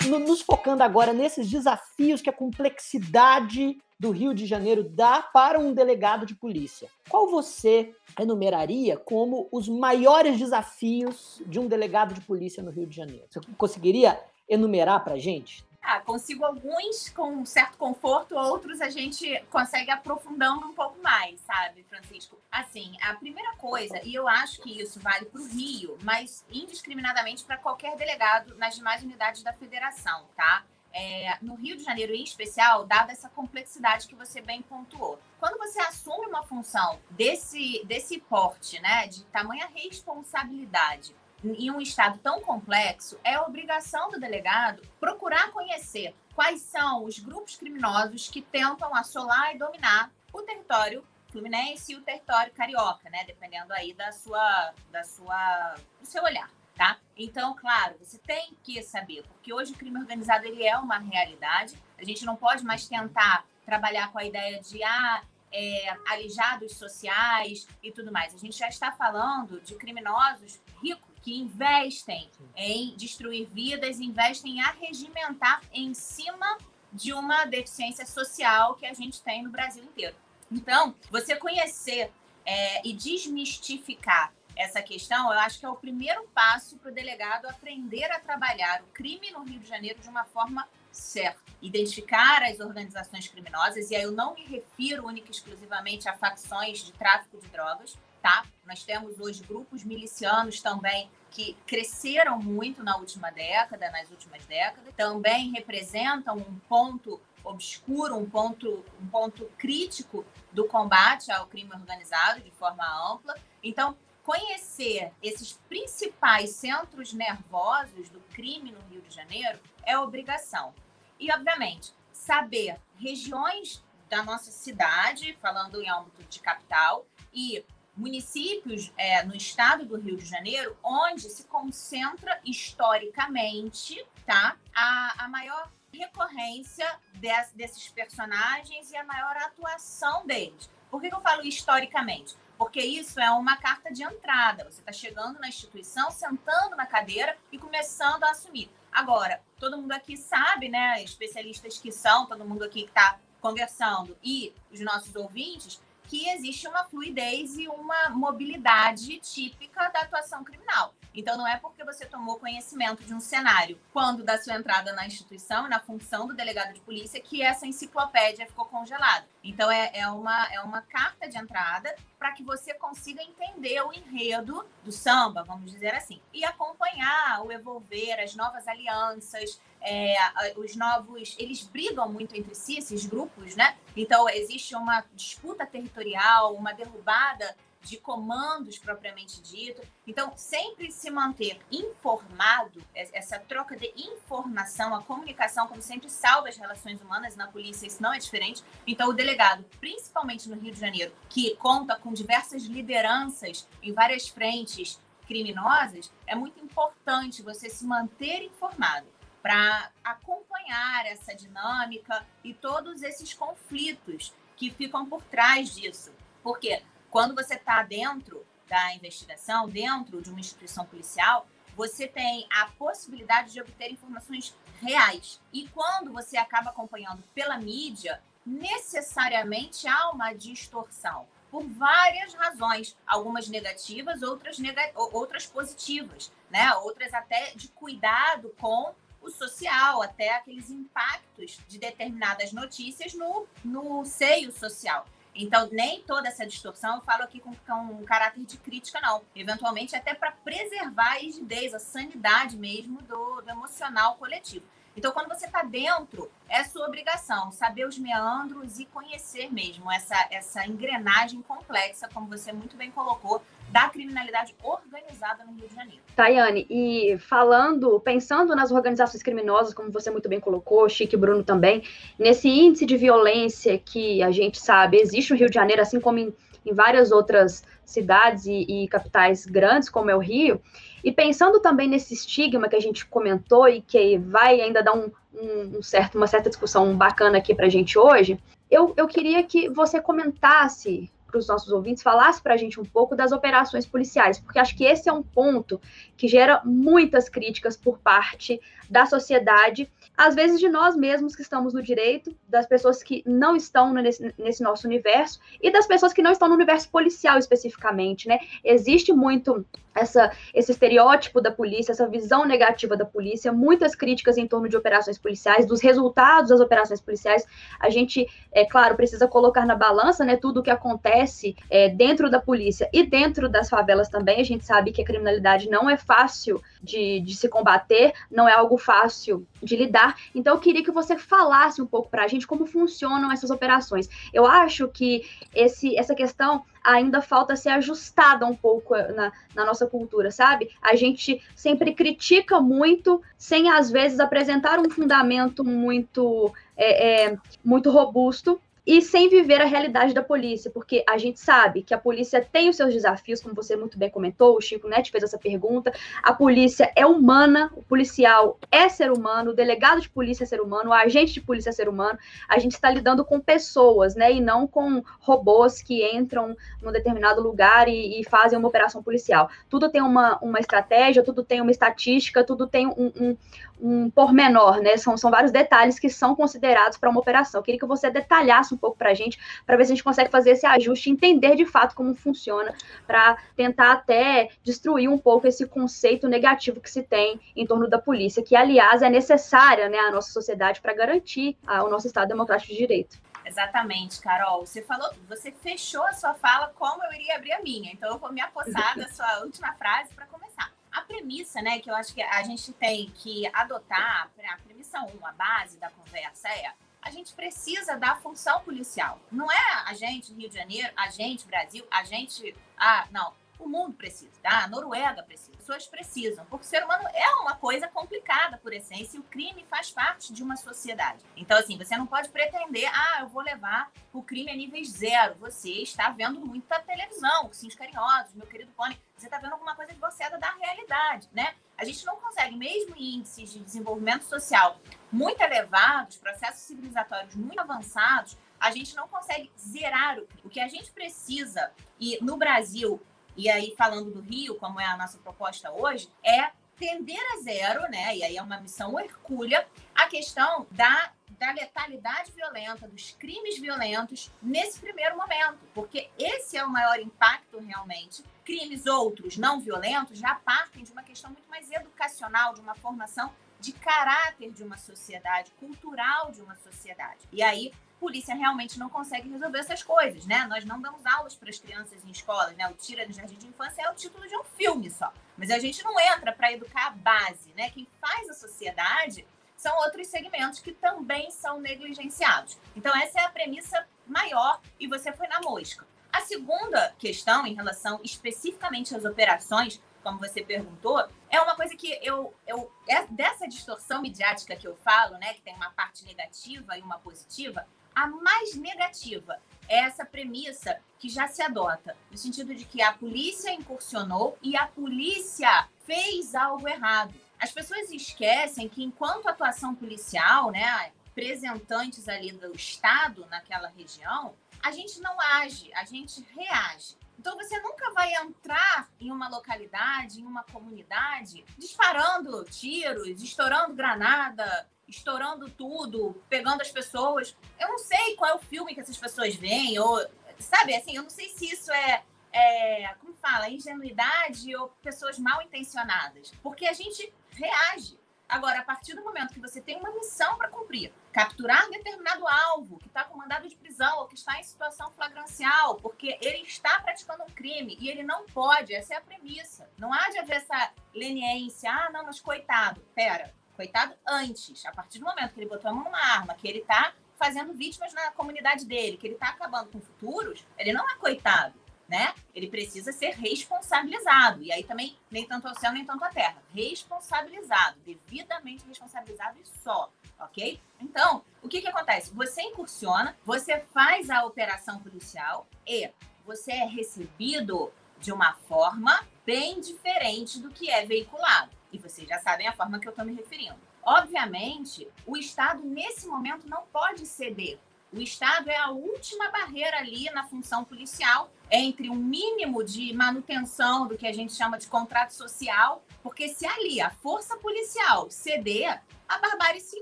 Nos 0.05 0.41
focando 0.41 0.83
agora 0.83 1.13
nesses 1.13 1.49
desafios 1.49 2.21
que 2.21 2.29
a 2.29 2.33
complexidade 2.33 3.77
do 3.99 4.11
Rio 4.11 4.33
de 4.33 4.45
Janeiro 4.45 4.83
dá 4.83 5.21
para 5.21 5.59
um 5.59 5.73
delegado 5.73 6.25
de 6.25 6.35
polícia. 6.35 6.89
Qual 7.09 7.29
você 7.29 7.93
enumeraria 8.19 8.97
como 8.97 9.47
os 9.51 9.69
maiores 9.69 10.37
desafios 10.37 11.41
de 11.45 11.59
um 11.59 11.67
delegado 11.67 12.13
de 12.13 12.21
polícia 12.21 12.61
no 12.61 12.71
Rio 12.71 12.87
de 12.87 12.95
Janeiro? 12.95 13.25
Você 13.29 13.39
conseguiria 13.57 14.19
enumerar 14.47 15.03
para 15.03 15.17
gente? 15.17 15.65
Ah, 15.87 15.99
consigo 15.99 16.43
alguns 16.43 17.09
com 17.09 17.31
um 17.31 17.45
certo 17.45 17.77
conforto, 17.77 18.35
outros 18.35 18.81
a 18.81 18.89
gente 18.89 19.39
consegue 19.51 19.91
aprofundando 19.91 20.65
um 20.65 20.73
pouco 20.73 20.99
mais, 20.99 21.39
sabe, 21.41 21.83
Francisco? 21.83 22.39
Assim, 22.51 22.97
a 23.03 23.13
primeira 23.13 23.55
coisa, 23.57 24.01
e 24.03 24.15
eu 24.15 24.27
acho 24.27 24.63
que 24.63 24.81
isso 24.81 24.99
vale 24.99 25.25
para 25.25 25.39
o 25.39 25.47
Rio, 25.47 25.95
mas 26.01 26.43
indiscriminadamente 26.49 27.43
para 27.43 27.59
qualquer 27.59 27.95
delegado 27.97 28.55
nas 28.55 28.73
demais 28.73 29.03
unidades 29.03 29.43
da 29.43 29.53
federação, 29.53 30.25
tá? 30.35 30.65
É, 30.91 31.37
no 31.39 31.53
Rio 31.53 31.77
de 31.77 31.83
Janeiro, 31.83 32.15
em 32.15 32.23
especial, 32.23 32.85
dada 32.85 33.11
essa 33.11 33.29
complexidade 33.29 34.07
que 34.07 34.15
você 34.15 34.41
bem 34.41 34.63
pontuou. 34.63 35.19
Quando 35.39 35.59
você 35.59 35.79
assume 35.81 36.25
uma 36.25 36.41
função 36.41 36.99
desse, 37.11 37.83
desse 37.85 38.19
porte, 38.21 38.81
né, 38.81 39.05
de 39.05 39.23
tamanha 39.25 39.69
responsabilidade, 39.75 41.13
em 41.53 41.71
um 41.71 41.79
estado 41.79 42.17
tão 42.19 42.41
complexo, 42.41 43.19
é 43.23 43.39
obrigação 43.39 44.09
do 44.09 44.19
delegado 44.19 44.81
procurar 44.99 45.51
conhecer 45.51 46.15
quais 46.33 46.61
são 46.61 47.05
os 47.05 47.19
grupos 47.19 47.55
criminosos 47.55 48.29
que 48.29 48.41
tentam 48.41 48.93
assolar 48.95 49.53
e 49.53 49.57
dominar 49.57 50.11
o 50.33 50.41
território 50.41 51.05
fluminense 51.29 51.91
e 51.91 51.95
o 51.95 52.01
território 52.01 52.53
carioca, 52.53 53.09
né? 53.09 53.23
Dependendo 53.25 53.73
aí 53.73 53.93
da 53.93 54.11
sua, 54.11 54.73
da 54.91 55.03
sua, 55.03 55.75
do 55.99 56.05
seu 56.05 56.23
olhar, 56.23 56.49
tá? 56.75 56.97
Então, 57.17 57.53
claro, 57.55 57.95
você 57.99 58.17
tem 58.17 58.55
que 58.63 58.81
saber, 58.81 59.23
porque 59.23 59.53
hoje 59.53 59.73
o 59.73 59.77
crime 59.77 59.99
organizado 59.99 60.45
ele 60.45 60.65
é 60.65 60.77
uma 60.77 60.97
realidade. 60.97 61.77
A 61.97 62.03
gente 62.03 62.25
não 62.25 62.35
pode 62.35 62.63
mais 62.63 62.87
tentar 62.87 63.45
trabalhar 63.65 64.11
com 64.11 64.19
a 64.19 64.25
ideia 64.25 64.61
de 64.61 64.81
ah, 64.83 65.23
é, 65.51 65.97
alijados 66.07 66.75
sociais 66.75 67.67
e 67.81 67.91
tudo 67.91 68.11
mais. 68.11 68.33
A 68.33 68.37
gente 68.37 68.57
já 68.57 68.67
está 68.67 68.91
falando 68.91 69.59
de 69.61 69.75
criminosos 69.75 70.59
ricos 70.85 71.15
que 71.21 71.35
investem 71.35 72.29
em 72.55 72.95
destruir 72.95 73.47
vidas, 73.47 73.99
investem 73.99 74.57
em 74.57 74.61
arregimentar 74.61 75.61
em 75.73 75.93
cima 75.93 76.57
de 76.93 77.13
uma 77.13 77.45
deficiência 77.45 78.05
social 78.05 78.75
que 78.75 78.85
a 78.85 78.93
gente 78.93 79.21
tem 79.21 79.43
no 79.43 79.49
Brasil 79.49 79.83
inteiro. 79.83 80.15
Então, 80.51 80.93
você 81.09 81.35
conhecer 81.35 82.11
é, 82.45 82.87
e 82.87 82.93
desmistificar 82.93 84.31
essa 84.55 84.81
questão, 84.81 85.33
eu 85.33 85.39
acho 85.39 85.59
que 85.59 85.65
é 85.65 85.69
o 85.69 85.75
primeiro 85.75 86.25
passo 86.33 86.77
para 86.77 86.91
o 86.91 86.93
delegado 86.93 87.47
aprender 87.47 88.05
a 88.05 88.19
trabalhar 88.19 88.81
o 88.83 88.87
crime 88.93 89.31
no 89.31 89.43
Rio 89.43 89.59
de 89.59 89.67
Janeiro 89.67 89.99
de 89.99 90.07
uma 90.07 90.23
forma 90.25 90.67
certa. 90.91 91.41
Identificar 91.61 92.43
as 92.43 92.59
organizações 92.59 93.27
criminosas, 93.27 93.89
e 93.89 93.95
aí 93.95 94.03
eu 94.03 94.11
não 94.11 94.33
me 94.33 94.45
refiro 94.45 95.07
única 95.07 95.27
e 95.27 95.31
exclusivamente 95.31 96.07
a 96.07 96.13
facções 96.13 96.85
de 96.85 96.93
tráfico 96.93 97.37
de 97.37 97.47
drogas, 97.47 97.97
tá? 98.25 98.43
Nós 98.65 98.83
temos 98.83 99.19
hoje 99.19 99.43
grupos 99.43 99.83
milicianos 99.83 100.59
também 100.59 101.11
que 101.29 101.55
cresceram 101.67 102.39
muito 102.39 102.83
na 102.83 102.97
última 102.97 103.29
década, 103.29 103.91
nas 103.91 104.09
últimas 104.09 104.43
décadas, 104.47 104.91
também 104.95 105.51
representam 105.51 106.35
um 106.37 106.59
ponto 106.67 107.21
obscuro, 107.43 108.17
um 108.17 108.27
ponto, 108.27 108.83
um 108.99 109.05
ponto 109.09 109.45
crítico 109.59 110.25
do 110.51 110.65
combate 110.65 111.31
ao 111.31 111.45
crime 111.45 111.71
organizado 111.71 112.41
de 112.41 112.49
forma 112.49 112.83
ampla. 113.13 113.35
Então, 113.61 113.95
conhecer 114.23 115.11
esses 115.21 115.59
principais 115.69 116.49
centros 116.49 117.13
nervosos 117.13 118.09
do 118.09 118.19
crime 118.33 118.71
no 118.71 118.79
Rio 118.89 119.03
de 119.03 119.13
Janeiro 119.13 119.59
é 119.83 119.99
obrigação. 119.99 120.73
E, 121.19 121.31
obviamente, 121.31 121.93
saber 122.11 122.81
regiões 122.97 123.83
da 124.09 124.23
nossa 124.23 124.49
cidade, 124.49 125.37
falando 125.39 125.79
em 125.79 125.87
âmbito 125.87 126.23
de 126.23 126.39
capital, 126.39 127.05
e 127.31 127.63
municípios 127.95 128.91
é, 128.97 129.23
no 129.23 129.35
estado 129.35 129.85
do 129.85 129.97
Rio 129.97 130.17
de 130.17 130.25
Janeiro 130.25 130.75
onde 130.83 131.29
se 131.29 131.45
concentra 131.45 132.39
historicamente 132.43 134.05
tá, 134.25 134.57
a, 134.75 135.25
a 135.25 135.27
maior 135.27 135.71
recorrência 135.93 136.87
des, 137.13 137.51
desses 137.53 137.87
personagens 137.89 138.91
e 138.91 138.97
a 138.97 139.03
maior 139.03 139.37
atuação 139.37 140.25
deles. 140.25 140.69
Por 140.91 141.01
que, 141.01 141.09
que 141.09 141.15
eu 141.15 141.21
falo 141.21 141.43
historicamente? 141.43 142.35
Porque 142.57 142.79
isso 142.79 143.19
é 143.19 143.29
uma 143.31 143.57
carta 143.57 143.91
de 143.91 144.03
entrada. 144.03 144.63
Você 144.65 144.79
está 144.79 144.91
chegando 144.91 145.39
na 145.39 145.49
instituição, 145.49 146.09
sentando 146.11 146.75
na 146.75 146.85
cadeira 146.85 147.37
e 147.51 147.57
começando 147.57 148.23
a 148.23 148.31
assumir. 148.31 148.69
Agora, 148.91 149.41
todo 149.59 149.77
mundo 149.77 149.91
aqui 149.91 150.15
sabe, 150.15 150.69
né? 150.69 151.03
Especialistas 151.03 151.77
que 151.77 151.91
são, 151.91 152.25
todo 152.25 152.45
mundo 152.45 152.63
aqui 152.63 152.83
que 152.83 152.89
está 152.89 153.19
conversando 153.41 154.17
e 154.23 154.53
os 154.71 154.79
nossos 154.79 155.15
ouvintes, 155.15 155.81
que 156.07 156.29
existe 156.29 156.67
uma 156.67 156.83
fluidez 156.85 157.57
e 157.57 157.67
uma 157.67 158.09
mobilidade 158.09 159.19
típica 159.19 159.89
da 159.89 160.01
atuação 160.01 160.43
criminal. 160.43 160.93
Então, 161.15 161.37
não 161.37 161.47
é 161.47 161.57
porque 161.57 161.83
você 161.83 162.05
tomou 162.05 162.37
conhecimento 162.37 163.03
de 163.03 163.13
um 163.13 163.21
cenário 163.21 163.79
quando 163.93 164.21
da 164.21 164.37
sua 164.37 164.55
entrada 164.55 164.91
na 164.91 165.07
instituição, 165.07 165.69
na 165.69 165.79
função 165.79 166.27
do 166.27 166.35
delegado 166.35 166.73
de 166.73 166.81
polícia, 166.81 167.21
que 167.21 167.41
essa 167.41 167.65
enciclopédia 167.65 168.45
ficou 168.45 168.65
congelada. 168.65 169.25
Então, 169.41 169.71
é, 169.71 169.91
é, 169.93 170.07
uma, 170.09 170.45
é 170.53 170.59
uma 170.59 170.81
carta 170.81 171.29
de 171.29 171.37
entrada 171.37 171.95
para 172.19 172.33
que 172.33 172.43
você 172.43 172.73
consiga 172.73 173.23
entender 173.23 173.81
o 173.81 173.93
enredo 173.93 174.65
do 174.83 174.91
samba, 174.91 175.43
vamos 175.43 175.71
dizer 175.71 175.95
assim, 175.95 176.21
e 176.33 176.43
acompanhar 176.43 177.45
o 177.45 177.51
evolver, 177.51 178.19
as 178.19 178.35
novas 178.35 178.67
alianças, 178.67 179.61
é, 179.85 180.53
os 180.57 180.75
novos. 180.75 181.35
Eles 181.37 181.63
brigam 181.63 182.11
muito 182.11 182.35
entre 182.35 182.55
si, 182.55 182.77
esses 182.77 183.05
grupos, 183.05 183.55
né? 183.55 183.77
Então, 183.95 184.27
existe 184.27 184.75
uma 184.75 185.03
disputa 185.13 185.65
territorial, 185.65 186.55
uma 186.55 186.73
derrubada 186.73 187.55
de 187.85 187.97
comandos 187.97 188.79
propriamente 188.79 189.39
dito. 189.41 189.81
Então, 190.07 190.33
sempre 190.35 190.91
se 190.91 191.09
manter 191.11 191.59
informado, 191.71 192.83
essa 192.93 193.37
troca 193.37 193.77
de 193.77 193.93
informação, 193.95 194.95
a 194.95 195.03
comunicação, 195.03 195.67
como 195.67 195.81
sempre, 195.81 196.09
salva 196.09 196.49
as 196.49 196.57
relações 196.57 196.99
humanas 196.99 197.35
na 197.35 197.47
polícia, 197.47 197.85
isso 197.85 198.01
não 198.01 198.11
é 198.11 198.17
diferente. 198.17 198.63
Então, 198.87 199.09
o 199.09 199.13
delegado, 199.13 199.63
principalmente 199.79 200.49
no 200.49 200.59
Rio 200.59 200.73
de 200.73 200.79
Janeiro, 200.79 201.13
que 201.29 201.55
conta 201.57 201.95
com 201.95 202.11
diversas 202.11 202.63
lideranças 202.63 203.67
em 203.83 203.93
várias 203.93 204.27
frentes 204.27 204.99
criminosas, 205.27 206.11
é 206.25 206.35
muito 206.35 206.59
importante 206.59 207.43
você 207.43 207.69
se 207.69 207.85
manter 207.85 208.43
informado 208.43 209.14
para 209.45 209.91
acompanhar 210.03 211.05
essa 211.05 211.35
dinâmica 211.35 212.25
e 212.43 212.51
todos 212.51 213.03
esses 213.03 213.31
conflitos 213.35 214.33
que 214.57 214.71
ficam 214.71 215.07
por 215.07 215.21
trás 215.21 215.75
disso. 215.75 216.11
Porque 216.41 216.81
quando 217.11 217.35
você 217.35 217.53
está 217.53 217.83
dentro 217.83 218.43
da 218.67 218.95
investigação, 218.95 219.69
dentro 219.69 220.19
de 220.19 220.31
uma 220.31 220.39
instituição 220.39 220.83
policial, 220.87 221.45
você 221.75 222.07
tem 222.07 222.47
a 222.49 222.65
possibilidade 222.71 223.53
de 223.53 223.61
obter 223.61 223.91
informações 223.91 224.55
reais. 224.81 225.39
E 225.53 225.67
quando 225.67 226.11
você 226.11 226.37
acaba 226.37 226.71
acompanhando 226.71 227.21
pela 227.35 227.59
mídia, 227.59 228.19
necessariamente 228.43 229.87
há 229.87 230.09
uma 230.09 230.33
distorção 230.33 231.27
por 231.51 231.63
várias 231.67 232.33
razões, 232.33 232.97
algumas 233.05 233.47
negativas, 233.47 234.23
outras, 234.23 234.57
neg 234.57 234.75
outras 234.95 235.45
positivas, 235.45 236.31
né? 236.49 236.73
Outras 236.77 237.13
até 237.13 237.51
de 237.55 237.67
cuidado 237.67 238.51
com 238.59 238.95
o 239.25 239.31
social, 239.31 240.01
até 240.01 240.35
aqueles 240.35 240.69
impactos 240.69 241.59
de 241.67 241.77
determinadas 241.77 242.51
notícias 242.51 243.13
no, 243.13 243.47
no 243.63 244.05
seio 244.05 244.51
social. 244.51 245.05
Então, 245.35 245.67
nem 245.69 246.01
toda 246.01 246.29
essa 246.29 246.45
distorção 246.45 246.95
eu 246.95 247.01
falo 247.01 247.23
aqui 247.23 247.41
com, 247.41 247.53
com 247.53 247.73
um 247.73 248.05
caráter 248.05 248.45
de 248.45 248.57
crítica, 248.57 249.01
não. 249.01 249.21
Eventualmente, 249.35 249.95
até 249.95 250.13
para 250.13 250.31
preservar 250.31 251.11
a 251.11 251.19
rigidez, 251.19 251.73
a 251.73 251.79
sanidade 251.79 252.55
mesmo 252.55 253.01
do, 253.01 253.41
do 253.41 253.49
emocional 253.49 254.15
coletivo. 254.15 254.65
Então, 254.95 255.11
quando 255.11 255.27
você 255.27 255.45
está 255.45 255.61
dentro, 255.61 256.31
é 256.47 256.63
sua 256.63 256.87
obrigação 256.87 257.51
saber 257.51 257.85
os 257.85 257.97
meandros 257.97 258.79
e 258.79 258.85
conhecer 258.85 259.51
mesmo 259.51 259.91
essa, 259.91 260.15
essa 260.31 260.65
engrenagem 260.65 261.41
complexa, 261.41 262.07
como 262.13 262.29
você 262.29 262.53
muito 262.53 262.77
bem 262.77 262.89
colocou, 262.91 263.43
da 263.71 263.89
criminalidade 263.89 264.55
organizada 264.63 265.43
no 265.43 265.53
Rio 265.53 265.67
de 265.67 265.75
Janeiro. 265.75 266.01
Tayane, 266.15 266.65
e 266.69 267.17
falando, 267.19 267.99
pensando 267.99 268.55
nas 268.55 268.71
organizações 268.71 269.21
criminosas, 269.21 269.73
como 269.73 269.91
você 269.91 270.09
muito 270.09 270.29
bem 270.29 270.39
colocou, 270.39 270.87
Chique 270.87 271.15
e 271.15 271.19
Bruno 271.19 271.43
também, 271.43 271.83
nesse 272.17 272.47
índice 272.47 272.85
de 272.85 272.95
violência 272.95 273.77
que 273.77 274.23
a 274.23 274.31
gente 274.31 274.59
sabe 274.59 274.97
existe 274.97 275.31
no 275.31 275.37
Rio 275.37 275.49
de 275.49 275.55
Janeiro, 275.55 275.81
assim 275.81 275.99
como 275.99 276.19
em, 276.19 276.33
em 276.65 276.73
várias 276.73 277.11
outras 277.11 277.63
cidades 277.85 278.45
e, 278.45 278.65
e, 278.67 278.87
capitais 278.87 279.45
grandes, 279.45 279.89
como 279.89 280.09
é 280.09 280.15
o 280.15 280.19
Rio, 280.19 280.61
e 281.03 281.11
pensando 281.11 281.59
também 281.59 281.87
nesse 281.87 282.13
estigma 282.13 282.67
que 282.67 282.75
a 282.75 282.81
gente 282.81 283.05
comentou 283.05 283.67
e 283.67 283.81
que 283.81 284.17
vai 284.17 284.61
ainda 284.61 284.81
dar 284.81 284.93
um, 284.93 285.11
um, 285.33 285.77
um 285.77 285.83
certo, 285.83 286.15
uma 286.15 286.27
certa 286.27 286.49
discussão 286.49 286.95
bacana 286.95 287.37
aqui 287.37 287.53
para 287.53 287.67
a 287.67 287.69
gente 287.69 287.97
hoje, 287.97 288.39
eu, 288.71 288.93
eu 288.97 289.07
queria 289.07 289.43
que 289.43 289.69
você 289.69 290.01
comentasse 290.01 291.09
para 291.35 291.39
os 291.39 291.47
nossos 291.47 291.71
ouvintes, 291.71 292.01
falasse 292.01 292.41
para 292.41 292.53
a 292.53 292.57
gente 292.57 292.79
um 292.79 292.85
pouco 292.85 293.13
das 293.13 293.33
operações 293.33 293.85
policiais, 293.85 294.39
porque 294.39 294.57
acho 294.57 294.75
que 294.75 294.85
esse 294.85 295.09
é 295.09 295.13
um 295.13 295.21
ponto 295.21 295.81
que 296.15 296.29
gera 296.29 296.61
muitas 296.63 297.27
críticas 297.27 297.75
por 297.75 297.99
parte 297.99 298.61
da 298.89 299.05
sociedade 299.05 299.91
às 300.17 300.35
vezes, 300.35 300.59
de 300.59 300.69
nós 300.69 300.95
mesmos 300.95 301.35
que 301.35 301.41
estamos 301.41 301.73
no 301.73 301.81
direito, 301.81 302.35
das 302.47 302.65
pessoas 302.65 303.03
que 303.03 303.23
não 303.25 303.55
estão 303.55 303.93
nesse, 303.93 304.33
nesse 304.37 304.63
nosso 304.63 304.87
universo 304.87 305.39
e 305.61 305.71
das 305.71 305.85
pessoas 305.85 306.13
que 306.13 306.21
não 306.21 306.31
estão 306.31 306.47
no 306.47 306.55
universo 306.55 306.89
policial 306.89 307.37
especificamente, 307.37 308.27
né? 308.27 308.39
Existe 308.63 309.11
muito 309.11 309.65
essa, 309.95 310.31
esse 310.53 310.71
estereótipo 310.71 311.39
da 311.39 311.49
polícia, 311.49 311.93
essa 311.93 312.07
visão 312.07 312.45
negativa 312.45 312.97
da 312.97 313.05
polícia, 313.05 313.51
muitas 313.51 313.95
críticas 313.95 314.37
em 314.37 314.45
torno 314.45 314.67
de 314.67 314.75
operações 314.75 315.17
policiais, 315.17 315.65
dos 315.65 315.81
resultados 315.81 316.49
das 316.49 316.59
operações 316.59 316.99
policiais. 316.99 317.45
A 317.79 317.89
gente, 317.89 318.27
é 318.51 318.65
claro, 318.65 318.95
precisa 318.95 319.27
colocar 319.27 319.65
na 319.65 319.75
balança 319.75 320.25
né, 320.25 320.35
tudo 320.35 320.59
o 320.59 320.63
que 320.63 320.69
acontece 320.69 321.55
é, 321.69 321.87
dentro 321.87 322.29
da 322.29 322.41
polícia 322.41 322.89
e 322.91 323.03
dentro 323.03 323.47
das 323.47 323.69
favelas 323.69 324.09
também. 324.09 324.41
A 324.41 324.45
gente 324.45 324.65
sabe 324.65 324.91
que 324.91 325.01
a 325.01 325.05
criminalidade 325.05 325.69
não 325.69 325.89
é 325.89 325.95
fácil 325.95 326.61
de, 326.83 327.21
de 327.21 327.33
se 327.33 327.47
combater, 327.47 328.13
não 328.29 328.49
é 328.49 328.53
algo 328.53 328.77
fácil 328.77 329.47
de 329.65 329.75
lidar. 329.75 330.15
Então, 330.33 330.53
eu 330.53 330.59
queria 330.59 330.83
que 330.83 330.91
você 330.91 331.17
falasse 331.17 331.81
um 331.81 331.85
pouco 331.85 332.09
para 332.09 332.23
a 332.23 332.27
gente 332.27 332.47
como 332.47 332.65
funcionam 332.65 333.31
essas 333.31 333.49
operações. 333.49 334.07
Eu 334.33 334.45
acho 334.45 334.87
que 334.87 335.23
esse, 335.53 335.97
essa 335.97 336.15
questão 336.15 336.63
ainda 336.83 337.21
falta 337.21 337.55
ser 337.55 337.69
ajustada 337.69 338.45
um 338.45 338.55
pouco 338.55 338.95
na, 338.95 339.33
na 339.55 339.65
nossa 339.65 339.87
cultura, 339.87 340.29
sabe? 340.29 340.69
A 340.81 340.95
gente 340.95 341.41
sempre 341.55 341.93
critica 341.93 342.61
muito, 342.61 343.21
sem 343.37 343.69
às 343.69 343.89
vezes 343.89 344.19
apresentar 344.19 344.79
um 344.79 344.89
fundamento 344.89 345.63
muito, 345.63 346.53
é, 346.77 347.25
é, 347.25 347.37
muito 347.63 347.89
robusto 347.89 348.61
e 348.85 349.01
sem 349.01 349.29
viver 349.29 349.61
a 349.61 349.65
realidade 349.65 350.13
da 350.13 350.21
polícia, 350.21 350.69
porque 350.69 351.03
a 351.09 351.17
gente 351.17 351.39
sabe 351.39 351.81
que 351.81 351.93
a 351.93 351.97
polícia 351.97 352.45
tem 352.51 352.69
os 352.69 352.75
seus 352.75 352.93
desafios, 352.93 353.41
como 353.41 353.55
você 353.55 353.75
muito 353.75 353.97
bem 353.97 354.09
comentou, 354.09 354.55
o 354.55 354.61
Chico 354.61 354.87
Net 354.87 355.09
fez 355.11 355.23
essa 355.23 355.37
pergunta. 355.37 355.91
A 356.21 356.33
polícia 356.33 356.91
é 356.95 357.05
humana, 357.05 357.71
o 357.75 357.81
policial 357.81 358.59
é 358.71 358.87
ser 358.87 359.11
humano, 359.11 359.51
o 359.51 359.55
delegado 359.55 360.01
de 360.01 360.09
polícia 360.09 360.43
é 360.43 360.47
ser 360.47 360.61
humano, 360.61 360.91
o 360.91 360.93
agente 360.93 361.33
de 361.33 361.41
polícia 361.41 361.69
é 361.69 361.73
ser 361.73 361.89
humano. 361.89 362.19
A 362.47 362.59
gente 362.59 362.73
está 362.73 362.89
lidando 362.89 363.25
com 363.25 363.39
pessoas, 363.39 364.15
né, 364.15 364.31
e 364.33 364.39
não 364.39 364.67
com 364.67 365.03
robôs 365.19 365.81
que 365.81 366.05
entram 366.15 366.55
num 366.81 366.91
determinado 366.91 367.41
lugar 367.41 367.87
e, 367.87 368.21
e 368.21 368.23
fazem 368.23 368.59
uma 368.59 368.67
operação 368.67 369.01
policial. 369.01 369.49
Tudo 369.69 369.89
tem 369.89 370.01
uma, 370.01 370.37
uma 370.41 370.59
estratégia, 370.59 371.23
tudo 371.23 371.43
tem 371.43 371.59
uma 371.59 371.71
estatística, 371.71 372.43
tudo 372.43 372.67
tem 372.67 372.85
um, 372.85 373.11
um, 373.19 373.37
um 373.79 374.09
pormenor, 374.09 374.81
né? 374.81 374.97
São, 374.97 375.17
são 375.17 375.29
vários 375.29 375.51
detalhes 375.51 375.99
que 375.99 376.09
são 376.09 376.35
considerados 376.35 376.97
para 376.97 377.09
uma 377.09 377.19
operação. 377.19 377.59
Eu 377.59 377.63
queria 377.63 377.79
que 377.79 377.85
você 377.85 378.09
detalhasse 378.09 378.73
um 378.73 378.77
pouco 378.77 378.97
para 378.97 379.11
a 379.11 379.13
gente, 379.13 379.39
para 379.65 379.75
ver 379.75 379.85
se 379.85 379.91
a 379.91 379.95
gente 379.95 380.03
consegue 380.03 380.29
fazer 380.29 380.51
esse 380.51 380.65
ajuste, 380.65 381.09
entender 381.09 381.55
de 381.55 381.65
fato 381.65 381.95
como 381.95 382.15
funciona, 382.15 382.73
para 383.05 383.37
tentar 383.55 383.91
até 383.91 384.49
destruir 384.63 385.09
um 385.09 385.17
pouco 385.17 385.47
esse 385.47 385.65
conceito 385.67 386.27
negativo 386.27 386.79
que 386.79 386.89
se 386.89 387.03
tem 387.03 387.39
em 387.55 387.65
torno 387.65 387.89
da 387.89 387.99
polícia, 387.99 388.43
que, 388.43 388.55
aliás, 388.55 389.01
é 389.01 389.09
necessária 389.09 389.89
né, 389.89 389.97
à 389.97 390.11
nossa 390.11 390.31
sociedade 390.31 390.81
para 390.81 390.93
garantir 390.93 391.57
ah, 391.65 391.83
o 391.83 391.89
nosso 391.89 392.07
Estado 392.07 392.27
democrático 392.27 392.71
de 392.71 392.77
direito. 392.77 393.17
Exatamente, 393.45 394.19
Carol. 394.19 394.65
Você 394.65 394.81
falou, 394.81 395.07
você 395.29 395.51
fechou 395.51 396.03
a 396.03 396.13
sua 396.13 396.33
fala 396.33 396.73
como 396.75 397.03
eu 397.03 397.13
iria 397.13 397.35
abrir 397.35 397.53
a 397.53 397.61
minha. 397.61 397.91
Então, 397.91 398.09
eu 398.09 398.17
vou 398.17 398.33
me 398.33 398.41
apossar 398.41 398.97
da 398.97 399.07
sua 399.07 399.43
última 399.43 399.71
frase 399.73 400.13
para 400.15 400.25
começar. 400.25 400.71
A 400.95 401.01
premissa, 401.01 401.61
né, 401.61 401.79
que 401.79 401.89
eu 401.89 401.95
acho 401.95 402.13
que 402.13 402.21
a 402.21 402.41
gente 402.43 402.71
tem 402.71 403.11
que 403.11 403.45
adotar, 403.53 404.31
a 404.49 404.57
premissa 404.65 405.01
1, 405.01 405.17
um, 405.17 405.25
a 405.25 405.33
base 405.33 405.77
da 405.77 405.89
conversa 405.89 406.47
é 406.47 406.71
a 407.01 407.11
gente 407.11 407.33
precisa 407.33 407.97
da 407.97 408.15
função 408.15 408.61
policial. 408.61 409.19
Não 409.31 409.51
é 409.51 409.83
a 409.85 409.93
gente 409.93 410.33
Rio 410.33 410.49
de 410.49 410.55
Janeiro, 410.55 410.89
a 410.95 411.09
gente 411.11 411.45
Brasil, 411.45 411.85
a 411.91 412.03
gente. 412.03 412.55
Ah, 412.77 413.07
não. 413.11 413.31
O 413.57 413.67
mundo 413.67 413.93
precisa, 413.93 414.31
tá? 414.41 414.63
A 414.63 414.67
Noruega 414.67 415.23
precisa, 415.23 415.51
as 415.51 415.57
pessoas 415.57 415.87
precisam, 415.87 416.45
porque 416.45 416.65
o 416.65 416.69
ser 416.69 416.83
humano 416.83 417.07
é 417.13 417.29
uma 417.41 417.55
coisa 417.55 417.87
complicada 417.87 418.57
por 418.57 418.73
essência 418.73 419.17
e 419.17 419.19
o 419.19 419.23
crime 419.23 419.65
faz 419.69 419.91
parte 419.91 420.33
de 420.33 420.43
uma 420.43 420.55
sociedade. 420.55 421.23
Então, 421.37 421.57
assim, 421.57 421.77
você 421.77 421.95
não 421.97 422.05
pode 422.05 422.29
pretender, 422.29 422.89
ah, 422.93 423.21
eu 423.21 423.29
vou 423.29 423.41
levar 423.41 423.91
o 424.11 424.21
crime 424.21 424.51
a 424.51 424.55
níveis 424.55 424.89
zero. 424.89 425.35
Você 425.39 425.71
está 425.81 426.09
vendo 426.09 426.39
muita 426.39 426.79
televisão, 426.79 427.51
Sims 427.51 427.75
Carinhosos, 427.75 428.33
meu 428.33 428.45
querido 428.45 428.71
Pony, 428.71 428.99
você 429.15 429.27
está 429.27 429.37
vendo 429.37 429.53
alguma 429.53 429.75
coisa 429.75 429.93
divorciada 429.93 430.37
da 430.37 430.51
realidade, 430.51 431.29
né? 431.31 431.55
A 431.77 431.85
gente 431.85 432.05
não 432.05 432.17
consegue, 432.17 432.55
mesmo 432.55 432.95
em 432.95 433.15
índices 433.15 433.51
de 433.51 433.59
desenvolvimento 433.59 434.23
social 434.23 434.79
muito 435.11 435.41
elevados, 435.41 436.17
processos 436.17 436.61
civilizatórios 436.61 437.35
muito 437.35 437.59
avançados, 437.59 438.37
a 438.59 438.71
gente 438.71 438.95
não 438.95 439.07
consegue 439.07 439.51
zerar 439.57 440.17
o 440.17 440.25
crime. 440.25 440.41
O 440.43 440.49
que 440.49 440.59
a 440.59 440.67
gente 440.67 440.91
precisa, 440.91 441.71
e 441.99 442.17
no 442.21 442.37
Brasil 442.37 443.01
e 443.37 443.49
aí, 443.49 443.73
falando 443.77 444.11
do 444.11 444.21
Rio, 444.21 444.55
como 444.55 444.79
é 444.79 444.85
a 444.85 444.97
nossa 444.97 445.17
proposta 445.17 445.71
hoje, 445.71 446.09
é 446.23 446.51
tender 446.77 447.19
a 447.33 447.41
zero, 447.41 447.81
né? 447.89 448.15
E 448.15 448.23
aí 448.23 448.37
é 448.37 448.41
uma 448.41 448.59
missão 448.59 448.99
hercúlea, 448.99 449.67
a 449.93 450.07
questão 450.07 450.67
da, 450.71 451.11
da 451.29 451.51
letalidade 451.51 452.31
violenta, 452.31 452.87
dos 452.87 453.11
crimes 453.11 453.59
violentos 453.59 454.31
nesse 454.41 454.79
primeiro 454.79 455.17
momento, 455.17 455.59
porque 455.73 456.09
esse 456.17 456.57
é 456.57 456.65
o 456.65 456.69
maior 456.69 456.99
impacto 456.99 457.59
realmente. 457.59 458.23
Crimes 458.43 458.85
outros 458.85 459.37
não 459.37 459.59
violentos 459.59 460.19
já 460.19 460.35
partem 460.35 460.83
de 460.83 460.91
uma 460.91 461.03
questão 461.03 461.31
muito 461.31 461.49
mais 461.49 461.71
educacional, 461.71 462.53
de 462.53 462.61
uma 462.61 462.75
formação 462.75 463.33
de 463.59 463.71
caráter 463.71 464.51
de 464.51 464.63
uma 464.63 464.77
sociedade, 464.77 465.51
cultural 465.59 466.31
de 466.31 466.41
uma 466.41 466.55
sociedade. 466.55 467.19
E 467.31 467.41
aí 467.41 467.71
polícia 468.05 468.35
realmente 468.35 468.77
não 468.77 468.87
consegue 468.87 469.27
resolver 469.27 469.57
essas 469.57 469.81
coisas, 469.81 470.27
né? 470.27 470.45
Nós 470.47 470.63
não 470.63 470.79
damos 470.79 471.03
aulas 471.07 471.33
para 471.33 471.49
as 471.49 471.57
crianças 471.57 472.05
em 472.05 472.11
escolas, 472.11 472.55
né? 472.55 472.67
O 472.69 472.73
Tira 472.75 473.03
do 473.03 473.11
Jardim 473.11 473.35
de 473.35 473.47
Infância 473.47 473.81
é 473.81 473.89
o 473.89 473.95
título 473.95 474.27
de 474.27 474.37
um 474.37 474.43
filme 474.43 474.91
só. 474.91 475.11
Mas 475.35 475.49
a 475.49 475.57
gente 475.57 475.83
não 475.83 475.99
entra 475.99 476.31
para 476.31 476.51
educar 476.51 476.85
a 476.85 476.91
base, 476.91 477.51
né? 477.57 477.71
Quem 477.71 477.87
faz 477.99 478.29
a 478.29 478.33
sociedade 478.35 479.25
são 479.57 479.75
outros 479.79 480.05
segmentos 480.05 480.59
que 480.59 480.71
também 480.71 481.31
são 481.31 481.59
negligenciados. 481.59 482.59
Então, 482.75 482.95
essa 482.95 483.21
é 483.21 483.23
a 483.25 483.29
premissa 483.29 483.87
maior 484.05 484.61
e 484.79 484.87
você 484.87 485.11
foi 485.11 485.27
na 485.27 485.41
mosca. 485.41 485.83
A 486.13 486.21
segunda 486.21 486.93
questão, 486.99 487.47
em 487.47 487.55
relação 487.55 487.99
especificamente 488.03 488.95
às 488.95 489.03
operações, 489.03 489.81
como 490.03 490.19
você 490.19 490.43
perguntou, 490.43 491.03
é 491.27 491.41
uma 491.41 491.55
coisa 491.55 491.75
que 491.75 491.99
eu, 492.03 492.31
eu 492.45 492.71
é 492.87 493.07
dessa 493.07 493.47
distorção 493.47 494.03
midiática 494.03 494.55
que 494.55 494.67
eu 494.67 494.75
falo, 494.75 495.17
né, 495.17 495.33
que 495.33 495.41
tem 495.41 495.55
uma 495.55 495.71
parte 495.71 496.05
negativa 496.05 496.77
e 496.77 496.81
uma 496.83 496.99
positiva, 496.99 497.67
a 497.95 498.07
mais 498.07 498.55
negativa 498.55 499.39
é 499.67 499.79
essa 499.79 500.05
premissa 500.05 500.79
que 500.99 501.09
já 501.09 501.27
se 501.27 501.41
adota, 501.41 501.95
no 502.11 502.17
sentido 502.17 502.53
de 502.53 502.65
que 502.65 502.81
a 502.81 502.91
polícia 502.91 503.51
incursionou 503.51 504.37
e 504.41 504.55
a 504.55 504.67
polícia 504.67 505.67
fez 505.85 506.35
algo 506.35 506.67
errado. 506.67 507.13
As 507.39 507.51
pessoas 507.51 507.89
esquecem 507.89 508.67
que, 508.69 508.83
enquanto 508.83 509.27
atuação 509.27 509.73
policial, 509.73 510.51
né, 510.51 510.91
representantes 511.15 512.09
ali 512.09 512.31
do 512.31 512.53
Estado 512.53 513.25
naquela 513.27 513.69
região, 513.69 514.35
a 514.61 514.71
gente 514.71 514.99
não 514.99 515.19
age, 515.19 515.71
a 515.73 515.85
gente 515.85 516.25
reage. 516.35 516.97
Então 517.17 517.37
você 517.37 517.59
nunca 517.61 517.91
vai 517.91 518.13
entrar 518.15 518.89
em 518.99 519.11
uma 519.11 519.29
localidade, 519.29 520.19
em 520.19 520.25
uma 520.25 520.43
comunidade, 520.43 521.45
disparando 521.57 522.43
tiros, 522.45 523.21
estourando 523.21 523.73
granada, 523.73 524.67
estourando 524.87 525.49
tudo, 525.49 526.21
pegando 526.29 526.61
as 526.61 526.71
pessoas. 526.71 527.35
Eu 527.59 527.69
não 527.69 527.77
sei 527.77 528.15
qual 528.15 528.31
é 528.31 528.35
o 528.35 528.39
filme 528.39 528.73
que 528.73 528.81
essas 528.81 528.97
pessoas 528.97 529.35
veem, 529.35 529.79
ou, 529.79 530.05
sabe, 530.39 530.75
assim, 530.75 530.95
eu 530.95 531.03
não 531.03 531.09
sei 531.09 531.29
se 531.29 531.51
isso 531.51 531.71
é, 531.71 532.03
é 532.31 532.93
como 532.99 533.13
fala, 533.15 533.49
ingenuidade 533.49 534.55
ou 534.55 534.69
pessoas 534.81 535.17
mal 535.17 535.41
intencionadas. 535.41 536.31
Porque 536.43 536.67
a 536.67 536.73
gente 536.73 537.11
reage. 537.31 537.99
Agora, 538.27 538.59
a 538.59 538.63
partir 538.63 538.95
do 538.95 539.03
momento 539.03 539.33
que 539.35 539.39
você 539.39 539.61
tem 539.61 539.77
uma 539.77 539.91
missão 539.91 540.35
para 540.35 540.49
cumprir, 540.49 540.91
capturar 541.13 541.69
determinado 541.69 542.27
alvo 542.27 542.79
que 542.79 542.87
está 542.87 543.03
com 543.03 543.15
mandado 543.15 543.47
de 543.47 543.55
prisão 543.55 543.99
ou 543.99 544.07
que 544.07 544.15
está 544.15 544.39
em 544.39 544.43
situação 544.43 544.91
flagrancial, 544.93 545.75
porque 545.75 546.17
ele 546.19 546.41
está 546.41 546.79
praticando 546.81 547.23
um 547.23 547.29
crime 547.29 547.77
e 547.79 547.87
ele 547.87 548.01
não 548.01 548.25
pode, 548.25 548.73
essa 548.73 548.95
é 548.95 548.97
a 548.97 549.01
premissa. 549.01 549.69
Não 549.77 549.93
há 549.93 550.09
de 550.09 550.17
haver 550.17 550.37
essa 550.37 550.71
leniência, 550.93 551.71
ah, 551.71 551.91
não, 551.91 552.03
mas 552.03 552.19
coitado. 552.19 552.81
Pera, 552.95 553.31
Coitado 553.55 553.93
antes, 554.07 554.65
a 554.65 554.71
partir 554.71 554.99
do 554.99 555.05
momento 555.05 555.33
que 555.33 555.39
ele 555.39 555.49
botou 555.49 555.71
a 555.71 555.73
mão 555.73 555.85
numa 555.85 555.97
arma, 555.97 556.35
que 556.35 556.47
ele 556.47 556.59
está 556.59 556.93
fazendo 557.17 557.53
vítimas 557.53 557.93
na 557.93 558.11
comunidade 558.11 558.65
dele, 558.65 558.97
que 558.97 559.07
ele 559.07 559.13
está 559.13 559.29
acabando 559.29 559.69
com 559.71 559.79
futuros, 559.79 560.45
ele 560.57 560.73
não 560.73 560.89
é 560.89 560.95
coitado, 560.95 561.53
né? 561.87 562.13
Ele 562.33 562.47
precisa 562.47 562.91
ser 562.91 563.11
responsabilizado. 563.11 564.43
E 564.43 564.51
aí 564.51 564.63
também, 564.63 564.97
nem 565.09 565.25
tanto 565.25 565.47
ao 565.47 565.55
céu, 565.55 565.71
nem 565.71 565.85
tanto 565.85 566.03
à 566.03 566.09
terra. 566.09 566.37
Responsabilizado, 566.53 567.79
devidamente 567.85 568.67
responsabilizado 568.67 569.39
e 569.39 569.45
só, 569.63 569.89
ok? 570.19 570.59
Então, 570.79 571.23
o 571.41 571.47
que 571.47 571.61
que 571.61 571.67
acontece? 571.67 572.13
Você 572.13 572.41
incursiona, 572.41 573.15
você 573.23 573.59
faz 573.73 574.09
a 574.09 574.25
operação 574.25 574.79
policial 574.79 575.47
e 575.65 575.89
você 576.25 576.51
é 576.51 576.65
recebido 576.65 577.71
de 577.99 578.11
uma 578.11 578.33
forma 578.33 579.05
bem 579.25 579.59
diferente 579.61 580.39
do 580.39 580.49
que 580.49 580.69
é 580.69 580.85
veiculado. 580.85 581.51
E 581.71 581.77
vocês 581.77 582.07
já 582.07 582.19
sabem 582.19 582.47
a 582.47 582.53
forma 582.53 582.79
que 582.79 582.87
eu 582.87 582.91
estou 582.91 583.05
me 583.05 583.13
referindo. 583.13 583.59
Obviamente, 583.83 584.87
o 585.05 585.15
Estado, 585.15 585.61
nesse 585.63 586.07
momento, 586.07 586.47
não 586.47 586.63
pode 586.71 587.05
ceder. 587.05 587.59
O 587.93 588.01
Estado 588.01 588.49
é 588.49 588.57
a 588.57 588.71
última 588.71 589.29
barreira 589.29 589.77
ali 589.77 590.09
na 590.11 590.27
função 590.27 590.65
policial 590.65 591.31
entre 591.49 591.89
um 591.89 591.95
mínimo 591.95 592.63
de 592.63 592.91
manutenção 592.93 593.87
do 593.87 593.97
que 593.97 594.07
a 594.07 594.11
gente 594.11 594.33
chama 594.33 594.57
de 594.57 594.67
contrato 594.67 595.11
social, 595.11 595.83
porque 596.01 596.27
se 596.27 596.45
ali 596.45 596.81
a 596.81 596.89
força 596.89 597.37
policial 597.37 598.09
ceder, 598.09 598.81
a 599.07 599.17
barbárie 599.19 599.61
se 599.61 599.81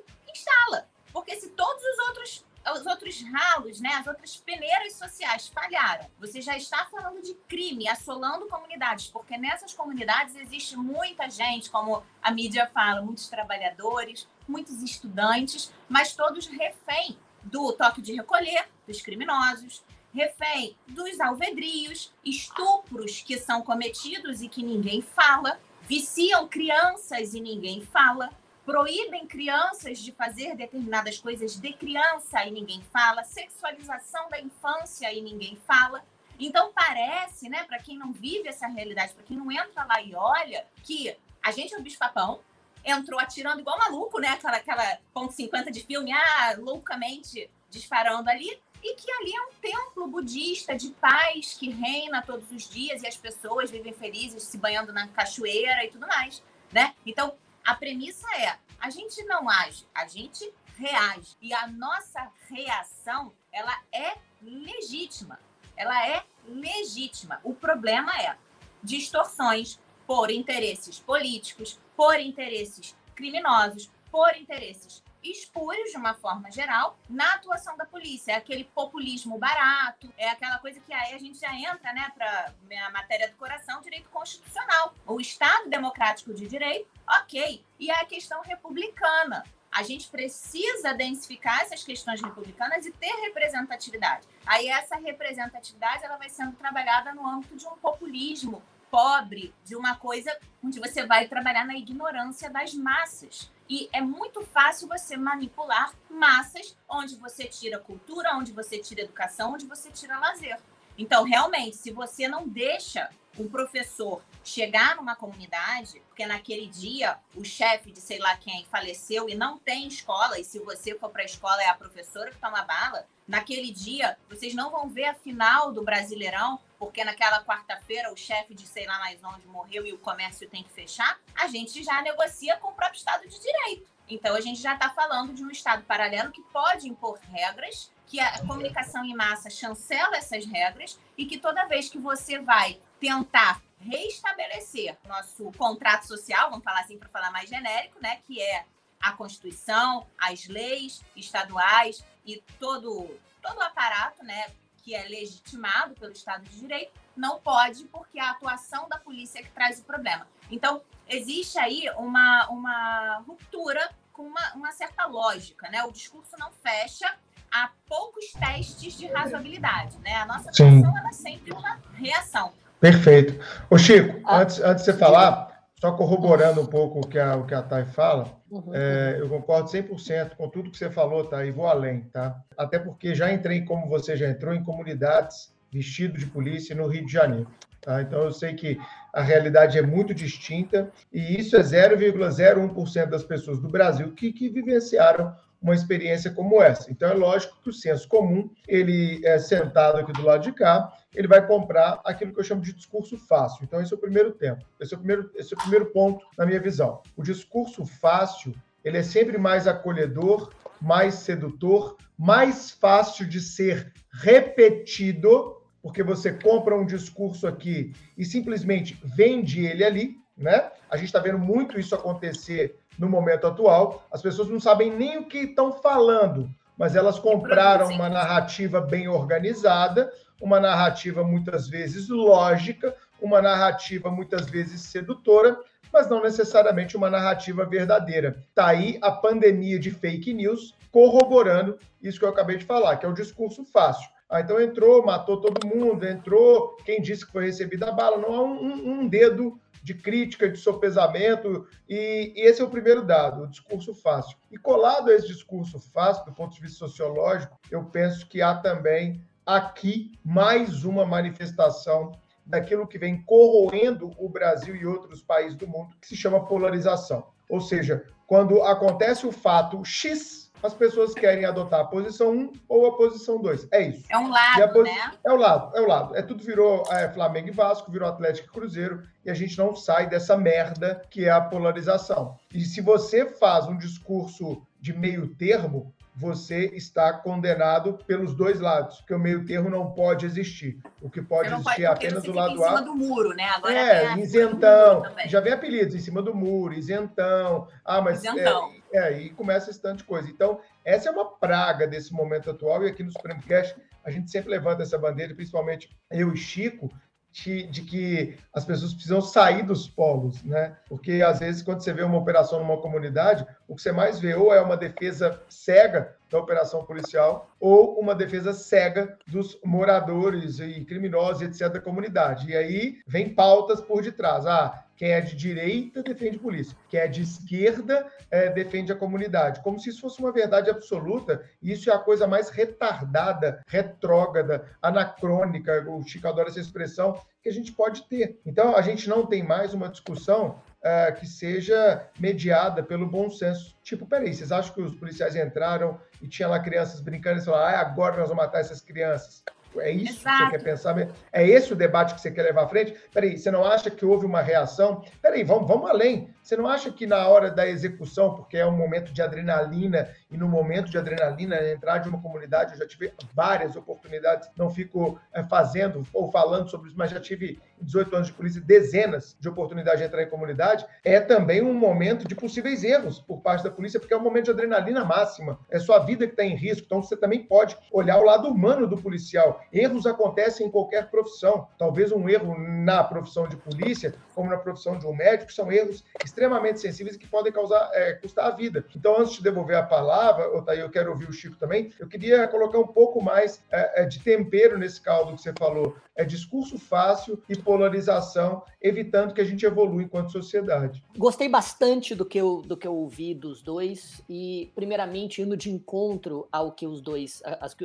instala. 0.31 0.87
Porque 1.11 1.35
se 1.37 1.49
todos 1.51 1.83
os 1.83 2.07
outros 2.07 2.45
os 2.71 2.85
outros 2.85 3.21
ralos, 3.23 3.81
né, 3.81 3.89
as 3.95 4.07
outras 4.07 4.37
peneiras 4.37 4.93
sociais 4.93 5.47
falharam. 5.47 6.09
Você 6.19 6.41
já 6.41 6.55
está 6.55 6.85
falando 6.85 7.21
de 7.21 7.33
crime, 7.47 7.87
assolando 7.87 8.47
comunidades, 8.47 9.07
porque 9.07 9.37
nessas 9.37 9.73
comunidades 9.73 10.35
existe 10.35 10.77
muita 10.77 11.29
gente, 11.29 11.69
como 11.69 12.03
a 12.21 12.31
mídia 12.31 12.69
fala, 12.73 13.01
muitos 13.01 13.27
trabalhadores, 13.27 14.27
muitos 14.47 14.81
estudantes, 14.81 15.73
mas 15.89 16.15
todos 16.15 16.47
refém 16.47 17.17
do 17.43 17.73
toque 17.73 18.01
de 18.01 18.13
recolher 18.13 18.67
dos 18.87 19.01
criminosos, 19.01 19.83
refém 20.13 20.77
dos 20.87 21.19
alvedrios, 21.19 22.13
estupros 22.23 23.21
que 23.21 23.37
são 23.37 23.61
cometidos 23.61 24.41
e 24.41 24.47
que 24.47 24.63
ninguém 24.63 25.01
fala, 25.01 25.59
viciam 25.81 26.47
crianças 26.47 27.33
e 27.33 27.41
ninguém 27.41 27.81
fala, 27.81 28.29
proíbem 28.65 29.27
crianças 29.27 29.99
de 29.99 30.11
fazer 30.11 30.55
determinadas 30.55 31.17
coisas 31.19 31.59
de 31.59 31.73
criança 31.73 32.45
e 32.45 32.51
ninguém 32.51 32.81
fala, 32.91 33.23
sexualização 33.23 34.29
da 34.29 34.39
infância 34.39 35.11
e 35.11 35.21
ninguém 35.21 35.57
fala. 35.67 36.03
Então 36.39 36.71
parece, 36.73 37.49
né, 37.49 37.63
para 37.65 37.79
quem 37.79 37.97
não 37.97 38.11
vive 38.11 38.47
essa 38.47 38.67
realidade, 38.67 39.13
para 39.13 39.23
quem 39.23 39.37
não 39.37 39.51
entra 39.51 39.83
lá 39.83 40.01
e 40.01 40.15
olha, 40.15 40.65
que 40.83 41.15
a 41.41 41.51
gente 41.51 41.73
é 41.73 41.77
o 41.77 41.81
bicho-papão, 41.81 42.39
entrou 42.83 43.19
atirando 43.19 43.59
igual 43.59 43.77
maluco, 43.77 44.19
né, 44.19 44.29
aquela, 44.29 44.57
aquela 44.57 44.97
ponto 45.13 45.33
50 45.33 45.71
de 45.71 45.81
filme, 45.81 46.11
ah, 46.11 46.55
loucamente 46.57 47.49
disparando 47.69 48.29
ali, 48.29 48.59
e 48.83 48.95
que 48.95 49.09
ali 49.11 49.33
é 49.33 49.41
um 49.41 49.53
templo 49.61 50.07
budista 50.07 50.75
de 50.75 50.89
paz 50.91 51.53
que 51.53 51.69
reina 51.69 52.21
todos 52.21 52.51
os 52.51 52.69
dias 52.69 53.01
e 53.01 53.07
as 53.07 53.15
pessoas 53.15 53.71
vivem 53.71 53.93
felizes 53.93 54.43
se 54.43 54.57
banhando 54.57 54.91
na 54.91 55.07
cachoeira 55.07 55.85
e 55.85 55.89
tudo 55.89 56.05
mais, 56.05 56.43
né? 56.71 56.93
Então, 57.05 57.33
a 57.63 57.75
premissa 57.75 58.27
é: 58.37 58.57
a 58.79 58.89
gente 58.89 59.23
não 59.23 59.49
age, 59.49 59.87
a 59.93 60.07
gente 60.07 60.53
reage. 60.77 61.35
E 61.41 61.53
a 61.53 61.67
nossa 61.67 62.31
reação, 62.49 63.33
ela 63.51 63.77
é 63.91 64.17
legítima. 64.41 65.39
Ela 65.75 66.07
é 66.07 66.23
legítima. 66.47 67.39
O 67.43 67.53
problema 67.53 68.11
é 68.21 68.35
distorções 68.83 69.79
por 70.05 70.29
interesses 70.29 70.99
políticos, 70.99 71.79
por 71.95 72.19
interesses 72.19 72.95
criminosos, 73.15 73.89
por 74.11 74.35
interesses 74.35 75.03
espúrios, 75.23 75.91
de 75.91 75.97
uma 75.97 76.13
forma 76.13 76.51
geral, 76.51 76.97
na 77.09 77.33
atuação 77.33 77.75
da 77.77 77.85
polícia. 77.85 78.33
É 78.33 78.35
aquele 78.35 78.63
populismo 78.63 79.37
barato, 79.37 80.11
é 80.17 80.29
aquela 80.29 80.59
coisa 80.59 80.79
que 80.79 80.93
aí 80.93 81.13
a 81.13 81.17
gente 81.17 81.39
já 81.39 81.53
entra 81.53 81.93
né, 81.93 82.11
para 82.15 82.53
a 82.85 82.91
matéria 82.91 83.29
do 83.29 83.35
coração, 83.35 83.81
direito 83.81 84.09
constitucional. 84.09 84.93
O 85.05 85.19
Estado 85.19 85.69
democrático 85.69 86.33
de 86.33 86.47
direito, 86.47 86.87
ok. 87.07 87.63
E 87.79 87.91
a 87.91 88.05
questão 88.05 88.41
republicana. 88.41 89.43
A 89.71 89.81
gente 89.81 90.07
precisa 90.07 90.93
densificar 90.93 91.61
essas 91.61 91.83
questões 91.83 92.21
republicanas 92.21 92.85
e 92.85 92.91
ter 92.91 93.11
representatividade. 93.21 94.27
Aí 94.45 94.67
essa 94.67 94.95
representatividade 94.97 96.05
ela 96.05 96.15
vai 96.15 96.29
sendo 96.29 96.55
trabalhada 96.55 97.11
no 97.11 97.25
âmbito 97.27 97.55
de 97.55 97.65
um 97.65 97.75
populismo 97.77 98.61
pobre, 98.91 99.51
de 99.65 99.75
uma 99.75 99.95
coisa 99.95 100.37
onde 100.63 100.79
você 100.79 101.03
vai 101.07 101.27
trabalhar 101.27 101.65
na 101.65 101.75
ignorância 101.75 102.47
das 102.51 102.75
massas. 102.75 103.51
E 103.69 103.89
é 103.93 104.01
muito 104.01 104.41
fácil 104.41 104.87
você 104.87 105.15
manipular 105.15 105.93
massas 106.09 106.75
onde 106.87 107.15
você 107.15 107.45
tira 107.45 107.79
cultura, 107.79 108.35
onde 108.35 108.51
você 108.51 108.77
tira 108.77 109.01
educação, 109.01 109.53
onde 109.53 109.65
você 109.65 109.89
tira 109.89 110.19
lazer. 110.19 110.59
Então, 110.97 111.23
realmente, 111.23 111.75
se 111.75 111.91
você 111.91 112.27
não 112.27 112.47
deixa 112.47 113.09
um 113.37 113.47
professor 113.47 114.21
chegar 114.43 114.95
numa 114.95 115.15
comunidade, 115.15 116.01
porque 116.07 116.25
naquele 116.25 116.67
dia 116.67 117.17
o 117.35 117.43
chefe 117.43 117.91
de 117.91 117.99
sei 117.99 118.19
lá 118.19 118.35
quem 118.37 118.65
faleceu 118.65 119.29
e 119.29 119.35
não 119.35 119.57
tem 119.57 119.87
escola, 119.87 120.39
e 120.39 120.43
se 120.43 120.59
você 120.59 120.95
for 120.95 121.09
para 121.09 121.21
a 121.21 121.25
escola 121.25 121.61
é 121.63 121.67
a 121.67 121.73
professora 121.73 122.31
que 122.31 122.37
toma 122.37 122.63
bala, 122.63 123.07
naquele 123.27 123.71
dia 123.71 124.17
vocês 124.29 124.53
não 124.53 124.69
vão 124.69 124.89
ver 124.89 125.05
a 125.05 125.13
final 125.13 125.71
do 125.71 125.83
Brasileirão, 125.83 126.59
porque 126.77 127.03
naquela 127.03 127.43
quarta-feira 127.43 128.11
o 128.11 128.17
chefe 128.17 128.53
de 128.53 128.67
sei 128.67 128.85
lá 128.85 128.99
mais 128.99 129.23
onde 129.23 129.47
morreu 129.47 129.85
e 129.85 129.93
o 129.93 129.97
comércio 129.97 130.49
tem 130.49 130.63
que 130.63 130.71
fechar, 130.71 131.19
a 131.35 131.47
gente 131.47 131.83
já 131.83 132.01
negocia 132.01 132.57
com 132.57 132.69
o 132.69 132.73
próprio 132.73 132.97
Estado 132.97 133.27
de 133.27 133.39
Direito. 133.39 133.93
Então 134.09 134.35
a 134.35 134.41
gente 134.41 134.61
já 134.61 134.73
está 134.73 134.89
falando 134.89 135.33
de 135.33 135.43
um 135.43 135.49
Estado 135.49 135.83
paralelo 135.83 136.31
que 136.31 136.41
pode 136.41 136.87
impor 136.87 137.17
regras, 137.31 137.91
que 138.05 138.19
a 138.19 138.39
comunicação 138.39 139.03
em 139.05 139.15
massa 139.15 139.49
chancela 139.49 140.17
essas 140.17 140.45
regras 140.45 140.99
e 141.17 141.25
que 141.25 141.39
toda 141.39 141.65
vez 141.65 141.89
que 141.89 141.97
você 141.97 142.39
vai 142.39 142.79
tentar 143.03 143.61
reestabelecer 143.81 144.97
nosso 145.05 145.51
contrato 145.57 146.07
social, 146.07 146.49
vamos 146.49 146.63
falar 146.63 146.79
assim 146.79 146.97
para 146.97 147.09
falar 147.09 147.31
mais 147.31 147.49
genérico, 147.49 147.99
né, 148.01 148.21
que 148.25 148.41
é 148.41 148.65
a 148.97 149.11
Constituição, 149.11 150.07
as 150.17 150.47
leis 150.47 151.03
estaduais 151.13 152.01
e 152.25 152.41
todo 152.57 153.19
todo 153.41 153.57
o 153.57 153.61
aparato, 153.61 154.23
né, 154.23 154.47
que 154.77 154.95
é 154.95 155.05
legitimado 155.09 155.95
pelo 155.95 156.13
Estado 156.13 156.45
de 156.45 156.57
Direito, 156.57 156.93
não 157.13 157.41
pode 157.41 157.83
porque 157.85 158.17
a 158.17 158.31
atuação 158.31 158.87
da 158.87 158.97
polícia 158.97 159.39
é 159.39 159.43
que 159.43 159.51
traz 159.51 159.79
o 159.79 159.83
problema. 159.83 160.25
Então, 160.49 160.81
existe 161.09 161.59
aí 161.59 161.89
uma, 161.97 162.47
uma 162.47 163.17
ruptura 163.27 163.93
com 164.13 164.23
uma, 164.23 164.53
uma 164.53 164.71
certa 164.71 165.05
lógica, 165.05 165.69
né? 165.69 165.83
O 165.83 165.91
discurso 165.91 166.37
não 166.37 166.51
fecha 166.53 167.13
a 167.51 167.69
poucos 167.85 168.31
testes 168.31 168.97
de 168.97 169.07
razoabilidade, 169.07 169.97
né? 169.99 170.15
A 170.15 170.25
nossa 170.25 170.49
atuação 170.49 171.07
é 171.07 171.11
sempre 171.11 171.51
uma 171.51 171.79
reação. 171.95 172.53
Perfeito. 172.83 173.39
Ô, 173.69 173.77
Chico, 173.77 174.19
ah, 174.25 174.41
antes, 174.41 174.59
antes 174.59 174.83
de 174.83 174.91
você 174.91 174.97
falar, 174.97 175.47
só 175.79 175.93
corroborando 175.93 176.59
um 176.59 176.65
pouco 176.65 176.99
o 176.99 177.07
que 177.07 177.17
a, 177.17 177.37
o 177.37 177.45
que 177.45 177.53
a 177.53 177.61
Thay 177.61 177.85
fala, 177.85 178.27
uhum. 178.51 178.71
é, 178.73 179.15
eu 179.21 179.29
concordo 179.29 179.69
100% 179.69 180.35
com 180.35 180.49
tudo 180.49 180.69
que 180.69 180.77
você 180.77 180.89
falou, 180.89 181.23
tá? 181.23 181.45
E 181.45 181.51
vou 181.51 181.65
além, 181.65 182.01
tá? 182.11 182.35
Até 182.57 182.77
porque 182.77 183.15
já 183.15 183.31
entrei, 183.31 183.61
como 183.61 183.87
você 183.87 184.17
já 184.17 184.27
entrou, 184.27 184.53
em 184.53 184.61
comunidades 184.61 185.55
vestido 185.71 186.19
de 186.19 186.25
polícia 186.25 186.75
no 186.75 186.85
Rio 186.87 187.05
de 187.05 187.13
Janeiro. 187.13 187.47
Tá? 187.79 188.01
Então, 188.01 188.21
eu 188.21 188.33
sei 188.33 188.53
que 188.53 188.77
a 189.13 189.21
realidade 189.21 189.77
é 189.77 189.81
muito 189.81 190.13
distinta 190.13 190.91
e 191.11 191.39
isso 191.39 191.55
é 191.55 191.61
0,01% 191.61 193.05
das 193.05 193.23
pessoas 193.23 193.61
do 193.61 193.69
Brasil 193.69 194.11
que, 194.11 194.33
que 194.33 194.49
vivenciaram 194.49 195.33
uma 195.63 195.73
experiência 195.73 196.29
como 196.29 196.61
essa. 196.61 196.91
Então, 196.91 197.09
é 197.09 197.13
lógico 197.13 197.57
que 197.63 197.69
o 197.69 197.73
senso 197.73 198.05
comum, 198.09 198.49
ele 198.67 199.25
é 199.25 199.39
sentado 199.39 199.97
aqui 199.97 200.11
do 200.11 200.21
lado 200.21 200.43
de 200.43 200.51
cá, 200.51 200.91
ele 201.15 201.27
vai 201.27 201.47
comprar 201.47 202.01
aquilo 202.03 202.33
que 202.33 202.39
eu 202.39 202.43
chamo 202.43 202.61
de 202.61 202.73
discurso 202.73 203.17
fácil. 203.17 203.63
Então, 203.63 203.81
esse 203.81 203.93
é 203.93 203.95
o 203.95 203.99
primeiro 203.99 204.31
tempo. 204.33 204.65
Esse 204.79 204.93
é 204.93 204.97
o 204.97 204.99
primeiro, 204.99 205.31
esse 205.35 205.53
é 205.53 205.57
o 205.57 205.61
primeiro 205.61 205.85
ponto 205.87 206.25
na 206.37 206.45
minha 206.45 206.59
visão. 206.59 207.01
O 207.15 207.23
discurso 207.23 207.85
fácil, 207.85 208.53
ele 208.83 208.97
é 208.97 209.03
sempre 209.03 209.37
mais 209.37 209.65
acolhedor, 209.65 210.51
mais 210.81 211.15
sedutor, 211.15 211.95
mais 212.17 212.71
fácil 212.71 213.25
de 213.25 213.39
ser 213.39 213.93
repetido, 214.11 215.61
porque 215.81 216.03
você 216.03 216.33
compra 216.33 216.75
um 216.75 216.85
discurso 216.85 217.47
aqui 217.47 217.93
e 218.17 218.25
simplesmente 218.25 218.99
vende 219.03 219.65
ele 219.65 219.83
ali, 219.83 220.17
né? 220.35 220.71
A 220.89 220.97
gente 220.97 221.07
está 221.07 221.19
vendo 221.19 221.39
muito 221.39 221.79
isso 221.79 221.95
acontecer 221.95 222.79
no 222.97 223.09
momento 223.09 223.47
atual. 223.47 224.05
As 224.11 224.21
pessoas 224.21 224.49
não 224.49 224.59
sabem 224.59 224.91
nem 224.91 225.17
o 225.17 225.25
que 225.25 225.39
estão 225.39 225.73
falando, 225.73 226.49
mas 226.77 226.95
elas 226.95 227.19
compraram 227.19 227.89
uma 227.89 228.09
narrativa 228.09 228.81
bem 228.81 229.07
organizada, 229.07 230.11
uma 230.41 230.59
narrativa 230.59 231.23
muitas 231.23 231.67
vezes 231.67 232.09
lógica, 232.09 232.95
uma 233.21 233.41
narrativa 233.41 234.09
muitas 234.09 234.47
vezes 234.47 234.81
sedutora, 234.81 235.57
mas 235.91 236.09
não 236.09 236.21
necessariamente 236.21 236.97
uma 236.97 237.09
narrativa 237.09 237.65
verdadeira. 237.65 238.35
Está 238.49 238.67
aí 238.67 238.97
a 239.01 239.11
pandemia 239.11 239.79
de 239.79 239.91
fake 239.91 240.33
news 240.33 240.75
corroborando 240.91 241.77
isso 242.01 242.19
que 242.19 242.25
eu 242.25 242.29
acabei 242.29 242.57
de 242.57 242.65
falar, 242.65 242.97
que 242.97 243.05
é 243.05 243.09
o 243.09 243.13
discurso 243.13 243.63
fácil. 243.65 244.09
Ah, 244.29 244.41
então 244.41 244.59
entrou, 244.59 245.05
matou 245.05 245.39
todo 245.39 245.67
mundo, 245.67 246.07
entrou, 246.07 246.75
quem 246.83 247.01
disse 247.01 247.25
que 247.25 247.31
foi 247.31 247.45
recebida 247.45 247.89
a 247.89 247.91
bala, 247.91 248.17
não 248.17 248.33
há 248.33 248.41
um, 248.43 249.01
um 249.01 249.07
dedo 249.07 249.59
de 249.83 249.93
crítica, 249.93 250.49
de 250.49 250.57
sopesamento, 250.57 251.67
e, 251.87 252.33
e, 252.35 252.41
esse 252.41 252.61
é 252.61 252.63
o 252.63 252.69
primeiro 252.69 253.03
dado, 253.03 253.43
o 253.43 253.47
discurso 253.47 253.93
fácil. 253.93 254.37
E 254.49 254.57
colado 254.57 255.09
a 255.09 255.13
esse 255.13 255.27
discurso 255.27 255.77
fácil, 255.77 256.25
do 256.25 256.31
ponto 256.31 256.55
de 256.55 256.61
vista 256.61 256.79
sociológico, 256.79 257.59
eu 257.69 257.83
penso 257.83 258.27
que 258.27 258.41
há 258.41 258.55
também 258.55 259.21
aqui 259.45 260.17
mais 260.23 260.85
uma 260.85 261.05
manifestação 261.05 262.13
daquilo 262.45 262.87
que 262.87 262.97
vem 262.97 263.21
corroendo 263.23 264.11
o 264.17 264.29
Brasil 264.29 264.75
e 264.75 264.85
outros 264.85 265.21
países 265.21 265.55
do 265.55 265.67
mundo, 265.67 265.95
que 265.99 266.07
se 266.07 266.15
chama 266.15 266.45
polarização. 266.45 267.27
Ou 267.49 267.59
seja, 267.59 268.05
quando 268.25 268.61
acontece 268.63 269.27
o 269.27 269.31
fato 269.31 269.83
X, 269.83 270.42
as 270.63 270.73
pessoas 270.73 271.13
querem 271.13 271.43
adotar 271.43 271.81
a 271.81 271.85
posição 271.85 272.31
1 272.31 272.53
ou 272.69 272.87
a 272.87 272.95
posição 272.95 273.41
2. 273.41 273.67
É 273.71 273.81
isso. 273.81 274.05
É 274.09 274.17
um 274.17 274.29
lado, 274.29 274.83
né? 274.83 275.11
É 275.25 275.31
o 275.31 275.35
lado, 275.35 275.77
é 275.77 275.81
o 275.81 275.87
lado. 275.87 276.15
É 276.15 276.21
tudo 276.21 276.43
virou 276.43 276.85
é, 276.89 277.09
Flamengo 277.09 277.49
e 277.49 277.51
Vasco, 277.51 277.91
virou 277.91 278.07
Atlético 278.07 278.47
e 278.47 278.51
Cruzeiro, 278.51 279.03
e 279.25 279.29
a 279.29 279.33
gente 279.33 279.57
não 279.57 279.75
sai 279.75 280.07
dessa 280.07 280.37
merda 280.37 281.01
que 281.09 281.25
é 281.25 281.31
a 281.31 281.41
polarização. 281.41 282.37
E 282.53 282.61
se 282.61 282.79
você 282.79 283.25
faz 283.25 283.67
um 283.67 283.77
discurso 283.77 284.65
de 284.83 284.91
meio 284.91 285.33
termo, 285.35 285.95
você 286.13 286.65
está 286.75 287.13
condenado 287.13 287.97
pelos 288.05 288.35
dois 288.35 288.59
lados, 288.59 288.97
porque 288.97 289.13
o 289.13 289.19
meio 289.19 289.45
termo 289.45 289.69
não 289.69 289.91
pode 289.91 290.25
existir. 290.25 290.77
O 291.01 291.09
que 291.09 291.21
pode 291.21 291.53
existir 291.53 291.83
é 291.83 291.85
apenas 291.85 292.21
do 292.21 292.33
lado 292.33 292.61
A. 292.61 292.67
Em 292.67 292.69
cima 292.69 292.81
do 292.81 292.93
muro, 292.93 293.29
né? 293.29 293.45
Agora 293.45 293.73
é, 293.73 294.19
isentão. 294.19 295.03
Já 295.27 295.39
vem 295.39 295.53
apelidos, 295.53 295.95
em 295.95 295.99
cima 295.99 296.21
do 296.21 296.35
muro, 296.35 296.73
isentão. 296.73 297.65
Ah, 297.85 298.01
mas. 298.01 298.19
Isentão. 298.19 298.73
É, 298.91 299.13
é, 299.13 299.21
e 299.21 299.29
começa 299.29 299.71
esse 299.71 299.81
tanto 299.81 299.99
de 299.99 300.03
coisa. 300.03 300.29
Então, 300.29 300.59
essa 300.83 301.07
é 301.07 301.11
uma 301.13 301.31
praga 301.31 301.87
desse 301.87 302.11
momento 302.11 302.51
atual, 302.51 302.83
e 302.83 302.89
aqui 302.89 303.03
no 303.03 303.11
Supremo 303.13 303.41
Cast 303.43 303.73
a 304.03 304.11
gente 304.11 304.29
sempre 304.29 304.51
levanta 304.51 304.83
essa 304.83 304.97
bandeira, 304.97 305.33
principalmente 305.33 305.89
eu 306.11 306.33
e 306.33 306.37
Chico, 306.37 306.91
de, 307.33 307.81
que 307.81 308.37
as 308.53 308.63
pessoas 308.63 308.93
precisam 308.93 309.19
sair 309.19 309.63
dos 309.63 309.87
polos, 309.87 310.43
né? 310.43 310.77
Porque 310.87 311.23
às 311.23 311.39
vezes 311.39 311.63
quando 311.63 311.81
você 311.81 311.91
vê 311.91 312.03
uma 312.03 312.19
operação 312.19 312.59
numa 312.59 312.77
comunidade, 312.77 313.45
o 313.67 313.75
que 313.75 313.81
você 313.81 313.91
mais 313.91 314.19
vê 314.19 314.35
ou 314.35 314.53
é 314.53 314.61
uma 314.61 314.77
defesa 314.77 315.41
cega 315.49 316.15
da 316.29 316.37
operação 316.37 316.85
policial 316.85 317.49
ou 317.59 317.99
uma 317.99 318.13
defesa 318.13 318.53
cega 318.53 319.17
dos 319.27 319.57
moradores 319.65 320.59
e 320.59 320.85
criminosos, 320.85 321.41
etc., 321.41 321.73
da 321.73 321.81
comunidade. 321.81 322.51
E 322.51 322.55
aí 322.55 322.99
vem 323.07 323.33
pautas 323.33 323.81
por 323.81 324.03
detrás. 324.03 324.45
Ah, 324.45 324.85
quem 325.03 325.11
é 325.11 325.19
de 325.19 325.35
direita 325.35 326.01
defende 326.01 326.39
polícia, 326.39 326.77
quem 326.87 326.97
é 326.97 327.09
de 327.09 327.23
esquerda 327.23 328.07
é, 328.31 328.49
defende 328.49 328.89
a 328.89 328.95
comunidade, 328.95 329.59
como 329.61 329.77
se 329.77 329.89
isso 329.89 329.99
fosse 329.99 330.17
uma 330.21 330.31
verdade 330.31 330.69
absoluta. 330.69 331.43
E 331.61 331.73
isso 331.73 331.89
é 331.89 331.93
a 331.93 331.99
coisa 331.99 332.25
mais 332.25 332.49
retardada, 332.49 333.61
retrógrada, 333.67 334.65
anacrônica, 334.81 335.83
o 335.89 336.01
Chico 336.07 336.25
adora 336.29 336.47
essa 336.47 336.61
expressão, 336.61 337.19
que 337.41 337.49
a 337.49 337.51
gente 337.51 337.73
pode 337.73 338.03
ter. 338.03 338.39
Então, 338.45 338.77
a 338.77 338.81
gente 338.81 339.09
não 339.09 339.25
tem 339.25 339.43
mais 339.43 339.73
uma 339.73 339.89
discussão 339.89 340.61
uh, 340.79 341.13
que 341.19 341.27
seja 341.27 342.07
mediada 342.17 342.81
pelo 342.81 343.05
bom 343.05 343.29
senso. 343.29 343.75
Tipo, 343.83 344.05
peraí, 344.05 344.33
vocês 344.33 344.53
acham 344.53 344.73
que 344.73 344.81
os 344.81 344.95
policiais 344.95 345.35
entraram 345.35 345.99
e 346.21 346.29
tinha 346.29 346.47
lá 346.47 346.61
crianças 346.61 347.01
brincando 347.01 347.41
e 347.41 347.43
falaram, 347.43 347.77
ah, 347.77 347.81
agora 347.81 348.15
nós 348.15 348.29
vamos 348.29 348.45
matar 348.45 348.61
essas 348.61 348.79
crianças? 348.79 349.43
É 349.79 349.91
isso 349.91 350.21
Exato. 350.21 350.37
que 350.37 350.43
você 350.45 350.57
quer 350.57 350.63
pensar? 350.63 351.09
É 351.31 351.47
esse 351.47 351.73
o 351.73 351.75
debate 351.75 352.15
que 352.15 352.21
você 352.21 352.31
quer 352.31 352.43
levar 352.43 352.63
à 352.63 352.67
frente? 352.67 352.95
Peraí, 353.13 353.37
você 353.37 353.51
não 353.51 353.65
acha 353.65 353.89
que 353.89 354.05
houve 354.05 354.25
uma 354.25 354.41
reação? 354.41 355.03
Peraí, 355.21 355.43
vamos, 355.43 355.67
vamos 355.67 355.89
além. 355.89 356.29
Você 356.41 356.55
não 356.57 356.67
acha 356.67 356.91
que 356.91 357.05
na 357.05 357.27
hora 357.27 357.49
da 357.49 357.67
execução, 357.67 358.35
porque 358.35 358.57
é 358.57 358.65
um 358.65 358.75
momento 358.75 359.13
de 359.13 359.21
adrenalina, 359.21 360.09
e 360.33 360.37
no 360.37 360.49
momento 360.49 360.89
de 360.89 360.97
adrenalina, 360.97 361.55
entrar 361.71 361.99
de 361.99 362.09
uma 362.09 362.19
comunidade, 362.19 362.73
eu 362.73 362.79
já 362.79 362.87
tive 362.87 363.13
várias 363.33 363.75
oportunidades, 363.75 364.49
não 364.57 364.69
fico 364.69 365.19
é, 365.31 365.43
fazendo 365.43 366.05
ou 366.11 366.31
falando 366.31 366.69
sobre 366.69 366.87
isso, 366.87 366.97
mas 366.97 367.11
já 367.11 367.19
tive 367.19 367.61
18 367.79 368.15
anos 368.15 368.27
de 368.27 368.33
polícia 368.33 368.61
dezenas 368.61 369.37
de 369.39 369.47
oportunidades 369.47 369.99
de 369.99 370.07
entrar 370.07 370.23
em 370.23 370.29
comunidade, 370.29 370.85
é 371.03 371.19
também 371.19 371.61
um 371.61 371.73
momento 371.73 372.27
de 372.27 372.33
possíveis 372.33 372.83
erros 372.83 373.19
por 373.19 373.41
parte 373.41 373.63
da 373.63 373.69
polícia, 373.69 373.99
porque 373.99 374.13
é 374.13 374.17
um 374.17 374.23
momento 374.23 374.45
de 374.45 374.51
adrenalina 374.51 375.05
máxima, 375.05 375.59
é 375.69 375.77
sua 375.77 375.99
vida 375.99 376.25
que 376.25 376.33
está 376.33 376.43
em 376.43 376.55
risco, 376.55 376.85
então 376.85 377.03
você 377.03 377.15
também 377.15 377.43
pode 377.43 377.77
olhar 377.91 378.17
o 378.17 378.23
lado 378.23 378.47
humano 378.47 378.87
do 378.87 378.97
policial. 378.97 379.61
Erros 379.71 380.07
acontecem 380.07 380.65
em 380.65 380.71
qualquer 380.71 381.11
profissão, 381.11 381.67
talvez 381.77 382.11
um 382.11 382.27
erro 382.27 382.57
na 382.57 383.03
profissão 383.03 383.47
de 383.47 383.55
polícia, 383.55 384.15
como 384.33 384.49
na 384.49 384.57
profissão 384.57 384.97
de 384.97 385.05
um 385.05 385.13
médico, 385.13 385.53
são 385.53 385.71
erros 385.71 386.03
extremamente 386.23 386.79
sensíveis 386.79 387.17
que 387.17 387.27
podem 387.27 387.51
causar, 387.51 387.91
é, 387.93 388.13
custar 388.13 388.47
a 388.47 388.55
vida. 388.55 388.85
Então, 388.95 389.19
antes 389.19 389.33
de 389.33 389.43
devolver 389.43 389.77
a 389.77 389.83
palavra, 389.83 390.22
Otaí, 390.29 390.79
eu 390.79 390.89
quero 390.89 391.11
ouvir 391.11 391.29
o 391.29 391.33
Chico 391.33 391.55
também, 391.55 391.91
eu 391.99 392.07
queria 392.07 392.47
colocar 392.47 392.79
um 392.79 392.87
pouco 392.87 393.21
mais 393.21 393.61
é, 393.71 394.03
é 394.03 394.05
de 394.05 394.19
tempero 394.19 394.77
nesse 394.77 395.01
caldo 395.01 395.35
que 395.35 395.41
você 395.41 395.53
falou. 395.57 395.95
É 396.15 396.23
discurso 396.23 396.77
fácil 396.77 397.41
e 397.49 397.55
polarização, 397.55 398.63
evitando 398.79 399.33
que 399.33 399.41
a 399.41 399.43
gente 399.43 399.65
evolua 399.65 400.03
enquanto 400.03 400.31
sociedade. 400.31 401.03
Gostei 401.17 401.49
bastante 401.49 402.13
do 402.13 402.23
que 402.23 402.37
eu, 402.37 402.61
do 402.61 402.77
que 402.77 402.87
eu 402.87 402.95
ouvi 402.95 403.33
dos 403.33 403.63
dois 403.63 404.21
e, 404.29 404.71
primeiramente, 404.75 405.41
indo 405.41 405.57
de 405.57 405.71
encontro 405.71 406.47
ao 406.51 406.71
que 406.71 406.85
os 406.85 407.01
dois, 407.01 407.41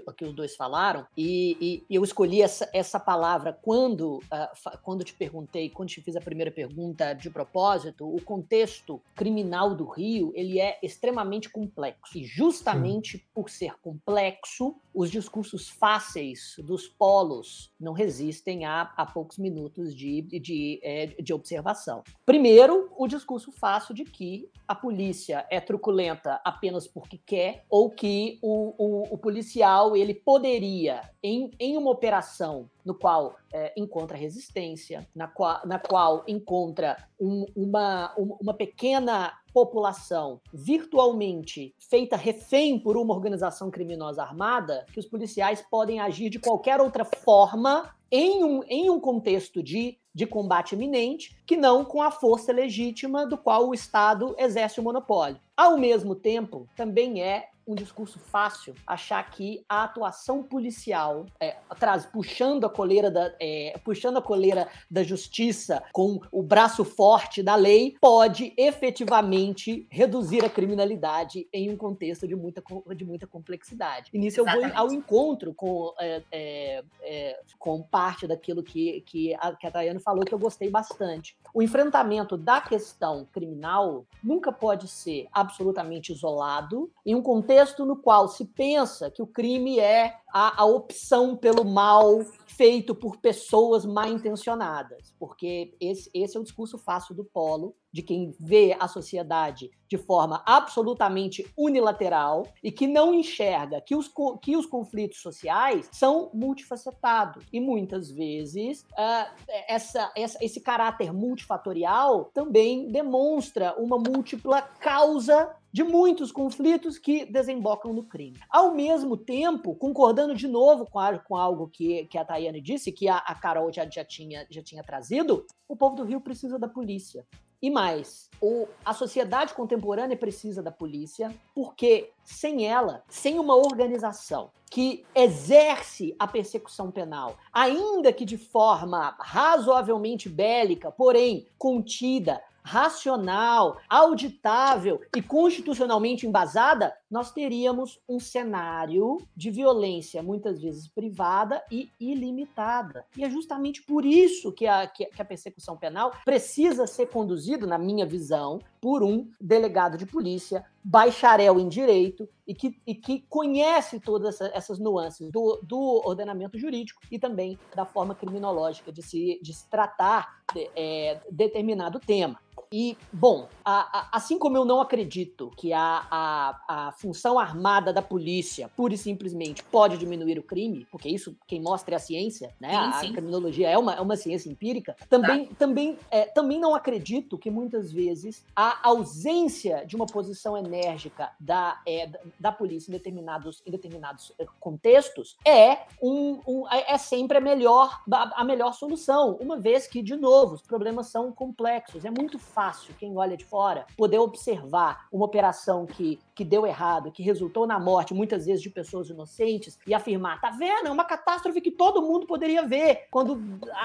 ao 0.07 0.13
que 0.13 0.25
os 0.27 0.35
dois 0.35 0.55
falaram, 0.55 1.07
e, 1.17 1.85
e, 1.89 1.95
eu 1.95 2.05
escolhi 2.05 2.43
essa, 2.43 2.69
essa 2.73 3.01
palavra 3.01 3.59
quando, 3.63 4.19
uh, 4.19 4.79
quando 4.83 5.05
te 5.05 5.15
perguntei, 5.15 5.71
quando 5.71 5.89
te 5.89 6.03
fiz 6.03 6.15
a 6.15 6.21
primeira 6.21 6.51
pergunta 6.51 7.15
de 7.15 7.31
propósito, 7.31 8.07
o 8.07 8.21
contexto 8.21 9.01
criminal 9.15 9.75
do 9.75 9.87
Rio, 9.87 10.33
ele 10.35 10.61
é 10.61 10.79
extremamente 10.83 11.49
complexo. 11.49 12.19
E 12.19 12.25
justamente 12.29 13.19
Sim. 13.19 13.25
por 13.35 13.49
ser 13.49 13.79
complexo, 13.81 14.77
os 14.95 15.11
discursos 15.11 15.69
fáceis 15.69 16.57
dos 16.59 16.89
polos 16.89 17.73
não 17.79 17.93
resistem 17.93 18.65
a, 18.65 18.93
a 18.97 19.07
poucos 19.07 19.39
minutos 19.39 19.95
de, 19.95 20.23
de, 20.23 20.81
é, 20.83 21.07
de 21.07 21.33
observação. 21.33 22.03
Primeiro, 22.27 22.91
o 22.97 23.07
discurso 23.07 23.53
fácil 23.53 23.95
de 23.95 24.05
que 24.05 24.51
a 24.67 24.75
polícia 24.75 25.47
é 25.51 25.61
truculenta 25.61 26.41
apenas 26.45 26.87
porque 26.87 27.19
quer, 27.19 27.65
ou 27.71 27.91
que 27.91 28.39
o, 28.43 28.75
o, 28.77 29.15
o 29.15 29.19
policial 29.19 29.97
ele 29.97 30.15
poderia, 30.15 31.01
em, 31.23 31.51
em 31.59 31.77
uma 31.77 31.91
operação 31.91 32.69
no 32.85 32.95
qual 32.95 33.37
é, 33.53 33.73
encontra 33.77 34.17
resistência, 34.17 35.07
na 35.15 35.29
qual, 35.29 35.67
na 35.67 35.79
qual 35.79 36.25
encontra 36.27 36.97
um, 37.21 37.47
uma, 37.55 38.15
uma 38.17 38.55
pequena 38.55 39.33
população 39.59 40.41
virtualmente 40.55 41.75
feita 41.81 42.17
refém 42.17 42.79
por 42.79 42.97
uma 42.97 43.13
organização 43.13 43.73
criminosa 43.73 44.23
armada, 44.23 44.87
que 44.93 45.01
os 45.01 45.07
policiais 45.07 45.65
podem 45.69 45.99
agir 45.99 46.31
de 46.31 46.39
qualquer 46.39 46.81
outra 46.81 47.05
forma 47.05 47.93
em 48.11 48.45
um, 48.45 48.63
em 48.65 48.91
um 48.91 48.99
contexto 49.01 49.63
de, 49.63 49.99
de 50.15 50.27
combate 50.27 50.75
iminente, 50.75 51.37
que 51.47 51.57
não 51.57 51.85
com 51.85 52.03
a 52.03 52.11
força 52.11 52.53
legítima 52.53 53.27
do 53.27 53.37
qual 53.37 53.69
o 53.69 53.75
Estado 53.75 54.35
exerce 54.39 54.81
o 54.81 54.83
monopólio. 54.83 55.41
Ao 55.57 55.77
mesmo 55.77 56.15
tempo, 56.15 56.69
também 56.77 57.23
é 57.23 57.49
um 57.69 57.75
discurso 57.75 58.19
fácil 58.19 58.75
achar 58.87 59.23
que 59.31 59.63
a 59.69 59.85
atuação 59.85 60.43
policial 60.43 61.27
é, 61.39 61.57
traz 61.79 62.07
puxando 62.07 62.65
a 62.65 62.71
coleira 62.71 63.11
da 63.11 63.31
é, 63.39 63.79
puxando 63.85 64.17
a 64.17 64.23
coleira 64.23 64.69
da 64.91 65.03
justiça 65.03 65.83
com 65.93 66.19
o 66.33 66.43
braço 66.43 66.83
forte 66.83 67.43
da 67.43 67.55
lei 67.55 67.95
pode 68.01 68.55
efetivamente 68.57 69.87
reduzir 69.91 70.43
a 70.45 70.49
criminalidade 70.49 71.47
em 71.53 71.71
um 71.71 71.77
contexto 71.77 72.27
de 72.27 72.35
muita, 72.35 72.63
de 72.97 73.05
muita 73.05 73.27
complexidade. 73.27 74.11
E 74.15 74.19
nisso 74.19 74.41
Exatamente. 74.41 74.71
eu 74.71 74.75
vou 74.75 74.79
ao 74.79 74.93
encontro 74.93 75.53
com, 75.53 75.93
é, 76.01 76.23
é, 76.33 76.85
é, 77.03 77.41
com 77.59 77.83
parte 77.99 78.29
daquilo 78.29 78.63
que, 78.63 79.01
que, 79.01 79.35
a, 79.35 79.53
que 79.57 79.67
a 79.67 79.71
falou 79.99 80.25
que 80.25 80.33
eu 80.33 80.39
gostei 80.39 80.71
bastante. 80.71 81.37
O 81.53 81.61
enfrentamento 81.61 82.37
da 82.37 82.61
questão 82.61 83.27
criminal 83.33 84.07
nunca 84.23 84.53
pode 84.53 84.87
ser 84.87 85.27
absolutamente 85.33 86.13
isolado 86.13 86.93
em 87.05 87.17
um 87.17 87.21
contexto 87.21 87.49
contexto 87.59 87.85
no 87.85 87.97
qual 87.97 88.29
se 88.29 88.45
pensa 88.45 89.11
que 89.11 89.21
o 89.21 89.27
crime 89.27 89.81
é 89.81 90.15
a, 90.33 90.63
a 90.63 90.65
opção 90.65 91.35
pelo 91.35 91.65
mal 91.65 92.21
feito 92.59 92.93
por 92.93 93.19
pessoas 93.19 93.87
mal 93.87 94.09
intencionadas, 94.09 95.15
porque 95.17 95.77
esse, 95.81 96.11
esse 96.13 96.37
é 96.37 96.41
o 96.41 96.43
discurso 96.43 96.77
fácil 96.77 97.15
do 97.15 97.25
polo, 97.25 97.77
de 97.93 98.03
quem 98.03 98.35
vê 98.39 98.77
a 98.79 98.89
sociedade 98.89 99.71
de 99.89 99.97
forma 99.97 100.43
absolutamente 100.45 101.47
unilateral 101.57 102.47
e 102.63 102.71
que 102.71 102.87
não 102.87 103.15
enxerga 103.15 103.81
que 103.81 103.95
os, 103.95 104.13
que 104.43 104.57
os 104.57 104.67
conflitos 104.67 105.23
sociais 105.23 105.89
são 105.93 106.31
multifacetados. 106.35 107.47
E 107.53 107.61
muitas 107.61 108.11
vezes 108.11 108.83
uh, 108.83 109.33
essa, 109.69 110.13
essa, 110.17 110.39
esse 110.43 110.61
caráter 110.61 111.13
multifatorial 111.13 112.27
também 112.35 112.91
demonstra 112.91 113.75
uma 113.79 113.97
múltipla 113.97 114.61
causa 114.61 115.55
de 115.73 115.83
muitos 115.83 116.33
conflitos 116.33 116.99
que 116.99 117.27
desembocam 117.27 117.93
no 117.93 118.05
crime. 118.05 118.39
Ao 118.49 118.75
mesmo 118.75 119.17
tempo, 119.17 119.75
concordando 119.75 120.35
de 120.35 120.49
novo 120.49 120.87
com, 120.87 120.99
a, 120.99 121.19
com 121.19 121.37
algo 121.37 121.69
que, 121.69 122.07
que 122.07 122.19
a 122.19 122.25
Tayane 122.25 122.61
disse, 122.61 122.93
que 122.93 123.09
a, 123.09 123.19
a 123.19 123.35
Carol 123.35 123.73
já, 123.73 123.89
já, 123.89 124.05
tinha, 124.05 124.47
já 124.51 124.63
tinha 124.63 124.83
trazido, 124.83 125.47
o 125.69 125.77
povo 125.77 125.97
do 125.97 126.05
Rio 126.05 126.21
precisa 126.21 126.59
da 126.59 126.69
polícia. 126.69 127.27
E 127.61 127.71
mais, 127.71 128.31
o, 128.41 128.69
a 128.85 128.95
sociedade 128.95 129.53
contemporânea 129.53 130.17
precisa 130.17 130.63
da 130.63 130.71
polícia, 130.71 131.35
porque 131.53 132.13
sem 132.25 132.67
ela, 132.67 133.03
sem 133.09 133.39
uma 133.39 133.57
organização 133.57 134.51
que 134.71 135.05
exerce 135.15 136.15
a 136.19 136.27
persecução 136.27 136.91
penal, 136.91 137.37
ainda 137.53 138.13
que 138.13 138.25
de 138.25 138.37
forma 138.37 139.17
razoavelmente 139.19 140.29
bélica, 140.29 140.93
porém 140.93 141.49
contida, 141.59 142.41
racional, 142.69 143.79
auditável 143.89 145.01
e 145.17 145.23
constitucionalmente 145.23 146.27
embasada, 146.27 146.95
nós 147.11 147.33
teríamos 147.33 147.99
um 148.07 148.21
cenário 148.21 149.17
de 149.35 149.51
violência, 149.51 150.23
muitas 150.23 150.61
vezes 150.61 150.87
privada 150.87 151.65
e 151.71 151.89
ilimitada. 151.99 153.07
E 153.17 153.25
é 153.25 153.31
justamente 153.31 153.83
por 153.83 154.05
isso 154.05 154.53
que 154.53 154.67
a, 154.67 154.87
que 154.87 155.09
a 155.19 155.25
persecução 155.25 155.79
penal 155.79 156.13
precisa 156.27 156.87
ser 156.87 157.07
conduzida, 157.07 157.67
na 157.67 157.79
minha 157.79 158.05
visão, 158.05 158.61
por 158.81 159.03
um 159.03 159.31
delegado 159.41 159.97
de 159.97 160.05
polícia, 160.05 160.65
bacharel 160.85 161.59
em 161.59 161.69
direito 161.69 162.29
e 162.47 162.55
que, 162.55 162.81
e 162.87 162.95
que 162.95 163.25
conhece 163.29 164.01
todas 164.01 164.35
essa, 164.35 164.51
essas 164.55 164.79
nuances 164.79 165.31
do, 165.31 165.61
do, 165.63 166.03
ordenamento 166.07 166.59
jurídico 166.59 167.01
e 167.11 167.19
também 167.19 167.59
da 167.75 167.85
forma 167.85 168.15
criminológica 168.15 168.93
de 168.93 169.03
se, 169.03 169.39
de 169.43 169.53
se 169.53 169.69
tratar 169.69 170.43
de, 170.55 170.71
é, 170.75 171.21
determinado 171.31 171.99
tema. 172.01 172.39
E, 172.73 172.97
bom, 173.13 173.49
a, 173.65 173.99
a, 173.99 174.09
assim 174.17 174.39
como 174.39 174.57
eu 174.57 174.65
não 174.65 174.81
acredito 174.81 175.51
que 175.57 175.73
a, 175.73 176.07
a, 176.11 176.61
a 176.69 176.93
função 176.93 177.39
armada 177.39 177.93
da 177.93 178.03
polícia, 178.03 178.71
pura 178.77 178.95
e 178.95 178.99
simplesmente, 178.99 179.63
pode 179.65 179.97
diminuir 179.97 180.39
o 180.39 180.43
crime, 180.43 180.87
porque 180.91 181.09
isso 181.09 181.37
quem 181.47 181.61
mostra 181.61 181.95
é 181.95 181.97
a 181.97 182.01
ciência, 182.01 182.55
né? 182.61 182.93
Sim, 182.93 183.01
sim. 183.01 183.11
A 183.11 183.13
criminologia 183.13 183.69
é 183.69 183.79
uma, 183.79 183.95
é 183.95 184.01
uma 184.01 184.17
ciência 184.17 184.51
empírica. 184.51 184.97
Também, 185.09 185.47
tá. 185.47 185.55
também, 185.59 185.99
é, 186.11 186.25
também 186.27 186.61
não 186.61 186.75
acredito 186.75 187.39
que 187.39 187.51
muitas 187.51 187.91
vezes 187.91 188.45
a 188.55 188.87
ausência 188.87 189.85
de 189.87 189.97
uma 189.97 190.07
posição 190.07 190.57
enérgica 190.57 191.31
da, 191.41 191.81
é, 191.87 192.07
da, 192.07 192.19
da, 192.39 192.53
polícia 192.53 192.91
em 192.91 192.93
determinados, 192.93 193.63
em 193.67 193.71
determinados 193.71 194.33
é, 194.39 194.47
contextos 194.61 195.37
é, 195.45 195.87
um, 196.03 196.41
um, 196.47 196.69
é, 196.69 196.95
é 196.95 196.99
sempre 196.99 197.39
a 197.39 197.41
melhor, 197.41 198.03
a 198.11 198.45
melhor 198.45 198.73
solução, 198.75 199.37
uma 199.41 199.59
vez 199.59 199.87
que, 199.87 200.03
de 200.03 200.17
novo, 200.17 200.55
os 200.55 200.63
problemas 200.63 201.07
são 201.09 201.33
complexos. 201.33 202.05
É 202.05 202.11
muito 202.11 202.39
fácil 202.39 202.58
quem 202.99 203.17
olha 203.17 203.37
de 203.37 203.45
fora 203.45 203.87
poder 203.97 204.19
observar 204.19 205.07
uma 205.13 205.25
operação 205.25 205.87
que, 205.87 206.19
que 206.35 206.45
deu 206.45 206.67
errado, 206.67 207.13
que 207.13 207.23
resultou 207.23 207.67
na 207.67 207.79
morte, 207.79 208.15
muitas 208.15 208.47
vezes, 208.47 208.63
de 208.63 208.71
pessoas 208.71 209.09
inocentes, 209.09 209.79
e 209.87 209.95
afirmar: 209.95 210.41
tá 210.41 210.51
vendo? 210.51 210.89
É 210.89 210.91
uma 210.91 211.05
catástrofe 211.05 211.61
que 211.61 211.71
todo 211.71 212.03
mundo 212.03 212.27
poderia 212.27 212.67
ver, 212.67 213.07
quando 213.11 213.41